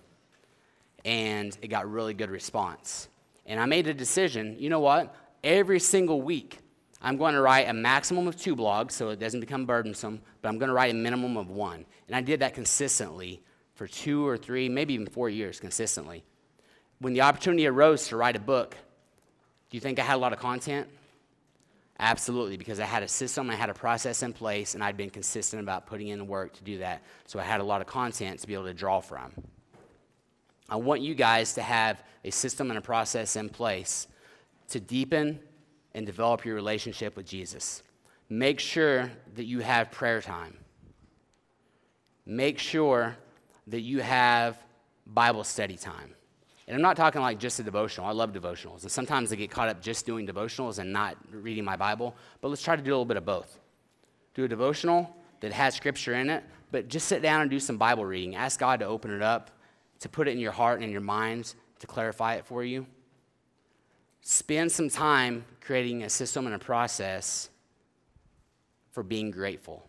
and 1.04 1.56
it 1.62 1.68
got 1.68 1.88
really 1.88 2.14
good 2.14 2.30
response. 2.30 3.08
And 3.50 3.58
I 3.58 3.66
made 3.66 3.88
a 3.88 3.94
decision 3.94 4.56
you 4.58 4.70
know 4.70 4.78
what? 4.78 5.12
Every 5.42 5.80
single 5.80 6.22
week, 6.22 6.60
I'm 7.02 7.16
going 7.16 7.34
to 7.34 7.40
write 7.40 7.68
a 7.68 7.72
maximum 7.72 8.28
of 8.28 8.36
two 8.36 8.54
blogs 8.54 8.92
so 8.92 9.08
it 9.08 9.18
doesn't 9.18 9.40
become 9.40 9.66
burdensome, 9.66 10.20
but 10.40 10.48
I'm 10.48 10.58
going 10.58 10.68
to 10.68 10.74
write 10.74 10.92
a 10.92 10.96
minimum 10.96 11.36
of 11.36 11.50
one. 11.50 11.84
And 12.06 12.14
I 12.14 12.20
did 12.20 12.40
that 12.40 12.54
consistently 12.54 13.42
for 13.74 13.88
two 13.88 14.26
or 14.26 14.36
three, 14.36 14.68
maybe 14.68 14.94
even 14.94 15.06
four 15.06 15.28
years 15.28 15.58
consistently. 15.58 16.22
When 17.00 17.12
the 17.12 17.22
opportunity 17.22 17.66
arose 17.66 18.06
to 18.08 18.16
write 18.16 18.36
a 18.36 18.40
book, 18.40 18.76
do 19.70 19.76
you 19.76 19.80
think 19.80 19.98
I 19.98 20.02
had 20.02 20.14
a 20.14 20.18
lot 20.18 20.32
of 20.32 20.38
content? 20.38 20.86
Absolutely, 21.98 22.56
because 22.56 22.78
I 22.78 22.84
had 22.84 23.02
a 23.02 23.08
system, 23.08 23.50
I 23.50 23.56
had 23.56 23.68
a 23.68 23.74
process 23.74 24.22
in 24.22 24.32
place, 24.32 24.74
and 24.74 24.84
I'd 24.84 24.96
been 24.96 25.10
consistent 25.10 25.60
about 25.60 25.86
putting 25.86 26.08
in 26.08 26.18
the 26.18 26.24
work 26.24 26.52
to 26.54 26.62
do 26.62 26.78
that. 26.78 27.02
So 27.26 27.40
I 27.40 27.42
had 27.42 27.60
a 27.60 27.64
lot 27.64 27.80
of 27.80 27.88
content 27.88 28.38
to 28.40 28.46
be 28.46 28.54
able 28.54 28.66
to 28.66 28.74
draw 28.74 29.00
from. 29.00 29.32
I 30.70 30.76
want 30.76 31.00
you 31.02 31.14
guys 31.14 31.54
to 31.54 31.62
have 31.62 32.02
a 32.24 32.30
system 32.30 32.70
and 32.70 32.78
a 32.78 32.83
process 32.83 33.37
in 33.37 33.48
place 33.48 34.06
to 34.68 34.80
deepen 34.80 35.40
and 35.94 36.06
develop 36.06 36.44
your 36.44 36.54
relationship 36.54 37.16
with 37.16 37.26
Jesus. 37.26 37.83
Make 38.28 38.61
sure 38.61 39.11
that 39.35 39.44
you 39.44 39.61
have 39.61 39.90
prayer 39.90 40.20
time. 40.20 40.56
Make 42.24 42.59
sure 42.59 43.16
that 43.66 43.80
you 43.80 44.00
have 44.00 44.56
Bible 45.06 45.42
study 45.42 45.76
time. 45.76 46.14
And 46.68 46.76
I'm 46.76 46.83
not 46.83 46.96
talking 46.96 47.20
like 47.20 47.40
just 47.40 47.59
a 47.59 47.64
devotional. 47.64 48.06
I 48.06 48.12
love 48.12 48.33
devotionals. 48.33 48.83
And 48.83 48.92
sometimes 48.92 49.33
I 49.33 49.35
get 49.35 49.50
caught 49.50 49.68
up 49.68 49.83
just 49.83 50.06
doing 50.06 50.24
devotionals 50.24 50.78
and 50.78 50.92
not 50.92 51.16
reading 51.33 51.64
my 51.64 51.74
Bible. 51.74 52.14
But 52.40 52.48
let's 52.48 52.62
try 52.62 52.76
to 52.76 52.83
do 52.83 52.90
a 52.90 52.92
little 52.92 53.04
bit 53.04 53.16
of 53.16 53.24
both. 53.24 53.59
Do 54.35 54.44
a 54.44 54.48
devotional 54.48 55.12
that 55.40 55.52
has 55.52 55.74
scripture 55.74 56.14
in 56.14 56.30
it, 56.30 56.44
but 56.70 56.87
just 56.87 57.09
sit 57.09 57.22
down 57.22 57.40
and 57.40 57.50
do 57.50 57.59
some 57.59 57.76
Bible 57.76 58.04
reading. 58.04 58.37
Ask 58.37 58.61
God 58.61 58.78
to 58.80 58.87
open 58.87 59.11
it 59.11 59.22
up, 59.22 59.50
to 60.00 60.08
put 60.08 60.28
it 60.28 60.32
in 60.32 60.38
your 60.38 60.52
heart 60.52 60.76
and 60.76 60.84
in 60.84 60.90
your 60.90 61.00
minds, 61.00 61.54
to 61.78 61.86
clarify 61.86 62.34
it 62.34 62.44
for 62.44 62.64
you. 62.64 62.86
Spend 64.22 64.70
some 64.70 64.88
time 64.88 65.44
creating 65.60 66.02
a 66.02 66.10
system 66.10 66.46
and 66.46 66.54
a 66.54 66.58
process 66.58 67.48
for 68.92 69.02
being 69.02 69.30
grateful. 69.30 69.86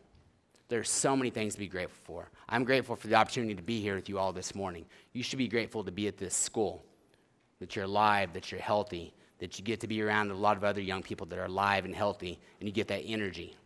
There's 0.70 0.90
so 0.90 1.18
many 1.18 1.30
things 1.30 1.54
to 1.54 1.60
be 1.60 1.68
grateful 1.68 2.00
for. 2.04 2.30
I'm 2.48 2.64
grateful 2.64 2.96
for 2.96 3.08
the 3.08 3.16
opportunity 3.16 3.56
to 3.56 3.62
be 3.62 3.82
here 3.82 3.96
with 3.96 4.08
you 4.08 4.18
all 4.18 4.32
this 4.32 4.56
morning. 4.56 4.86
You 5.12 5.22
should 5.22 5.38
be 5.38 5.50
grateful 5.50 5.84
to 5.84 5.92
be 5.92 6.08
at 6.08 6.18
this 6.18 6.34
school, 6.34 6.86
that 7.60 7.76
you're 7.76 7.86
alive, 7.86 8.32
that 8.34 8.52
you're 8.52 8.62
healthy, 8.62 9.14
that 9.40 9.58
you 9.58 9.66
get 9.66 9.82
to 9.82 9.88
be 9.88 10.02
around 10.02 10.32
a 10.32 10.36
lot 10.36 10.56
of 10.56 10.64
other 10.64 10.80
young 10.80 11.04
people 11.04 11.28
that 11.28 11.40
are 11.40 11.46
alive 11.46 11.84
and 11.84 11.94
healthy, 11.94 12.40
and 12.60 12.70
you 12.70 12.74
get 12.74 12.88
that 12.88 13.02
energy. 13.06 13.58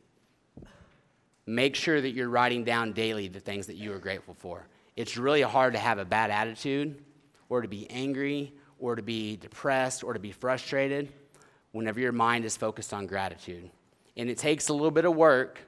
Make 1.46 1.76
sure 1.76 2.02
that 2.02 2.12
you're 2.12 2.30
writing 2.30 2.64
down 2.64 2.94
daily 2.94 3.28
the 3.28 3.40
things 3.40 3.68
that 3.68 3.76
you 3.76 3.94
are 3.94 4.00
grateful 4.00 4.34
for. 4.34 4.66
It's 4.96 5.18
really 5.18 5.42
hard 5.42 5.74
to 5.74 5.80
have 5.80 5.98
a 6.00 6.06
bad 6.06 6.32
attitude, 6.32 7.04
or 7.50 7.62
to 7.62 7.68
be 7.68 7.90
angry, 7.90 8.54
or 8.80 8.96
to 8.96 9.02
be 9.02 9.38
depressed, 9.38 10.04
or 10.04 10.14
to 10.14 10.20
be 10.20 10.32
frustrated 10.32 11.12
whenever 11.72 12.00
your 12.00 12.12
mind 12.12 12.46
is 12.46 12.56
focused 12.56 12.94
on 12.94 13.06
gratitude. 13.06 13.70
And 14.16 14.30
it 14.30 14.38
takes 14.38 14.70
a 14.70 14.74
little 14.74 14.92
bit 14.92 15.06
of 15.06 15.16
work 15.16 15.60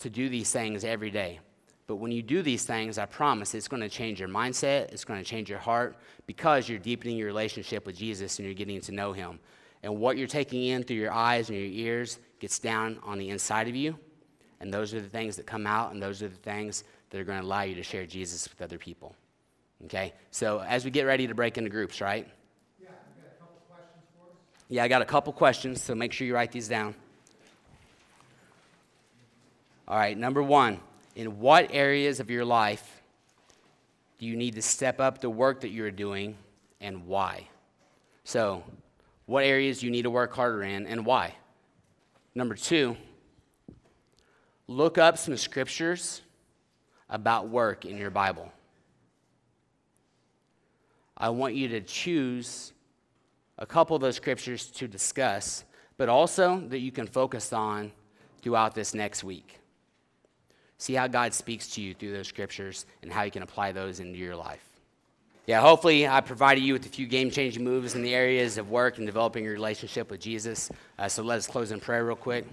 to 0.00 0.10
do 0.10 0.28
these 0.28 0.50
things 0.50 0.84
every 0.84 1.10
day. 1.10 1.38
But 1.86 1.96
when 1.96 2.10
you 2.10 2.22
do 2.22 2.42
these 2.42 2.64
things, 2.64 2.98
I 2.98 3.06
promise 3.06 3.54
it's 3.54 3.68
going 3.68 3.82
to 3.82 3.88
change 3.88 4.18
your 4.18 4.28
mindset, 4.28 4.92
it's 4.92 5.04
going 5.04 5.22
to 5.22 5.24
change 5.24 5.48
your 5.48 5.60
heart 5.60 5.96
because 6.26 6.68
you're 6.68 6.80
deepening 6.80 7.16
your 7.16 7.28
relationship 7.28 7.86
with 7.86 7.96
Jesus 7.96 8.38
and 8.38 8.46
you're 8.46 8.54
getting 8.54 8.80
to 8.80 8.92
know 8.92 9.12
him. 9.12 9.38
And 9.84 10.00
what 10.00 10.16
you're 10.16 10.26
taking 10.26 10.64
in 10.64 10.82
through 10.82 10.96
your 10.96 11.12
eyes 11.12 11.48
and 11.48 11.56
your 11.56 11.68
ears 11.68 12.18
gets 12.40 12.58
down 12.58 12.98
on 13.04 13.18
the 13.18 13.30
inside 13.30 13.68
of 13.68 13.76
you. 13.76 13.96
And 14.58 14.74
those 14.74 14.94
are 14.94 15.00
the 15.00 15.08
things 15.08 15.36
that 15.36 15.46
come 15.46 15.66
out, 15.66 15.92
and 15.92 16.02
those 16.02 16.22
are 16.22 16.28
the 16.28 16.36
things 16.36 16.82
that 17.10 17.20
are 17.20 17.24
going 17.24 17.40
to 17.40 17.44
allow 17.44 17.62
you 17.62 17.74
to 17.76 17.82
share 17.82 18.06
Jesus 18.06 18.48
with 18.48 18.60
other 18.62 18.78
people. 18.78 19.14
Okay? 19.84 20.12
So 20.30 20.60
as 20.60 20.84
we 20.84 20.90
get 20.90 21.04
ready 21.04 21.26
to 21.26 21.34
break 21.34 21.58
into 21.58 21.70
groups, 21.70 22.00
right? 22.00 22.26
Yeah, 22.80 22.88
you 22.88 23.22
got 23.22 23.26
a 23.26 23.38
couple 23.38 23.58
questions 23.68 24.04
for 24.16 24.30
us? 24.30 24.36
Yeah, 24.68 24.84
I 24.84 24.88
got 24.88 25.02
a 25.02 25.04
couple 25.04 25.32
questions, 25.32 25.82
so 25.82 25.94
make 25.94 26.12
sure 26.12 26.26
you 26.26 26.34
write 26.34 26.52
these 26.52 26.68
down. 26.68 26.94
All 29.88 29.96
right, 29.96 30.18
number 30.18 30.42
one, 30.42 30.80
in 31.14 31.38
what 31.38 31.68
areas 31.72 32.18
of 32.18 32.28
your 32.28 32.44
life 32.44 33.00
do 34.18 34.26
you 34.26 34.36
need 34.36 34.54
to 34.54 34.62
step 34.62 35.00
up 35.00 35.20
the 35.20 35.30
work 35.30 35.60
that 35.60 35.68
you're 35.68 35.90
doing 35.90 36.36
and 36.80 37.06
why? 37.06 37.48
So, 38.24 38.64
what 39.26 39.44
areas 39.44 39.80
do 39.80 39.86
you 39.86 39.92
need 39.92 40.02
to 40.02 40.10
work 40.10 40.34
harder 40.34 40.62
in 40.62 40.86
and 40.86 41.06
why? 41.06 41.34
Number 42.34 42.54
two, 42.54 42.96
look 44.66 44.98
up 44.98 45.18
some 45.18 45.36
scriptures 45.36 46.22
about 47.08 47.48
work 47.48 47.84
in 47.84 47.96
your 47.96 48.10
Bible. 48.10 48.52
I 51.16 51.30
want 51.30 51.54
you 51.54 51.68
to 51.68 51.80
choose 51.80 52.72
a 53.58 53.66
couple 53.66 53.96
of 53.96 54.02
those 54.02 54.16
scriptures 54.16 54.66
to 54.72 54.86
discuss, 54.86 55.64
but 55.96 56.08
also 56.08 56.60
that 56.68 56.80
you 56.80 56.92
can 56.92 57.06
focus 57.06 57.52
on 57.52 57.92
throughout 58.42 58.74
this 58.74 58.92
next 58.92 59.24
week. 59.24 59.58
See 60.78 60.92
how 60.92 61.06
God 61.06 61.32
speaks 61.32 61.68
to 61.68 61.80
you 61.80 61.94
through 61.94 62.12
those 62.12 62.28
scriptures 62.28 62.84
and 63.02 63.10
how 63.10 63.22
you 63.22 63.30
can 63.30 63.42
apply 63.42 63.72
those 63.72 63.98
into 63.98 64.18
your 64.18 64.36
life. 64.36 64.62
Yeah, 65.46 65.60
hopefully, 65.60 66.08
I 66.08 66.20
provided 66.20 66.64
you 66.64 66.72
with 66.72 66.84
a 66.86 66.88
few 66.88 67.06
game 67.06 67.30
changing 67.30 67.62
moves 67.62 67.94
in 67.94 68.02
the 68.02 68.14
areas 68.14 68.58
of 68.58 68.68
work 68.68 68.98
and 68.98 69.06
developing 69.06 69.44
your 69.44 69.52
relationship 69.52 70.10
with 70.10 70.20
Jesus. 70.20 70.70
Uh, 70.98 71.08
so 71.08 71.22
let 71.22 71.38
us 71.38 71.46
close 71.46 71.70
in 71.70 71.78
prayer 71.78 72.04
real 72.04 72.16
quick. 72.16 72.44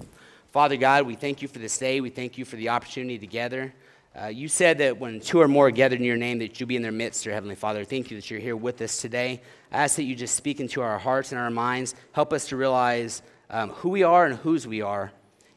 Father 0.51 0.77
God, 0.77 1.07
we 1.07 1.15
thank 1.15 1.41
you 1.41 1.47
for 1.47 1.57
this 1.57 1.75
day. 1.77 1.99
We 1.99 2.11
thank 2.11 2.37
you 2.37 2.45
for 2.45 2.55
the 2.55 2.69
opportunity 2.69 3.17
together. 3.17 3.73
Uh, 4.15 4.27
you 4.27 4.47
said 4.47 4.77
that 4.77 4.99
when 4.99 5.19
two 5.19 5.41
or 5.41 5.47
more 5.47 5.71
gathered 5.71 5.97
in 5.97 6.05
your 6.05 6.17
name, 6.17 6.37
that 6.37 6.59
you'll 6.59 6.67
be 6.67 6.75
in 6.75 6.83
their 6.83 6.91
midst, 6.91 7.23
dear 7.23 7.33
Heavenly 7.33 7.55
Father. 7.55 7.83
Thank 7.83 8.11
you 8.11 8.17
that 8.17 8.29
you're 8.29 8.39
here 8.39 8.55
with 8.55 8.79
us 8.81 9.01
today. 9.01 9.41
I 9.71 9.83
ask 9.83 9.95
that 9.95 10.03
you 10.03 10.15
just 10.15 10.35
speak 10.35 10.59
into 10.59 10.81
our 10.81 10.99
hearts 10.99 11.31
and 11.31 11.41
our 11.41 11.49
minds. 11.49 11.95
Help 12.11 12.31
us 12.31 12.47
to 12.49 12.55
realize 12.55 13.23
um, 13.49 13.71
who 13.71 13.89
we 13.89 14.03
are 14.03 14.27
and 14.27 14.35
whose 14.35 14.67
we 14.67 14.83
are, 14.83 15.11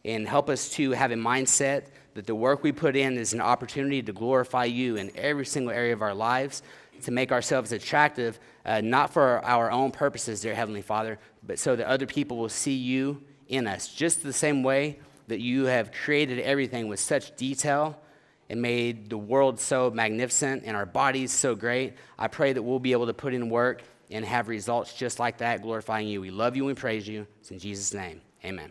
and 0.06 0.26
help 0.26 0.48
us 0.48 0.70
to 0.70 0.92
have 0.92 1.10
a 1.10 1.16
mindset 1.16 1.88
that 2.14 2.26
the 2.26 2.34
work 2.34 2.62
we 2.62 2.72
put 2.72 2.96
in 2.96 3.18
is 3.18 3.34
an 3.34 3.42
opportunity 3.42 4.00
to 4.02 4.12
glorify 4.14 4.64
you 4.64 4.96
in 4.96 5.12
every 5.16 5.44
single 5.44 5.72
area 5.72 5.92
of 5.92 6.00
our 6.00 6.14
lives, 6.14 6.62
to 7.02 7.10
make 7.10 7.32
ourselves 7.32 7.72
attractive, 7.72 8.40
uh, 8.64 8.80
not 8.80 9.12
for 9.12 9.44
our 9.44 9.70
own 9.70 9.90
purposes, 9.90 10.40
dear 10.40 10.54
Heavenly 10.54 10.80
Father, 10.80 11.18
but 11.42 11.58
so 11.58 11.76
that 11.76 11.86
other 11.86 12.06
people 12.06 12.38
will 12.38 12.48
see 12.48 12.74
you 12.74 13.22
in 13.48 13.66
us, 13.66 13.92
just 13.92 14.22
the 14.22 14.32
same 14.32 14.62
way 14.62 14.98
that 15.28 15.40
you 15.40 15.66
have 15.66 15.92
created 15.92 16.38
everything 16.38 16.88
with 16.88 17.00
such 17.00 17.36
detail 17.36 18.00
and 18.48 18.62
made 18.62 19.10
the 19.10 19.18
world 19.18 19.58
so 19.58 19.90
magnificent 19.90 20.62
and 20.64 20.76
our 20.76 20.86
bodies 20.86 21.32
so 21.32 21.54
great. 21.54 21.94
I 22.18 22.28
pray 22.28 22.52
that 22.52 22.62
we'll 22.62 22.78
be 22.78 22.92
able 22.92 23.06
to 23.06 23.14
put 23.14 23.34
in 23.34 23.50
work 23.50 23.82
and 24.10 24.24
have 24.24 24.48
results 24.48 24.94
just 24.94 25.18
like 25.18 25.38
that, 25.38 25.62
glorifying 25.62 26.06
you. 26.06 26.20
We 26.20 26.30
love 26.30 26.56
you 26.56 26.68
and 26.68 26.76
praise 26.76 27.08
you. 27.08 27.26
It's 27.40 27.50
in 27.50 27.58
Jesus' 27.58 27.92
name. 27.92 28.20
Amen. 28.44 28.70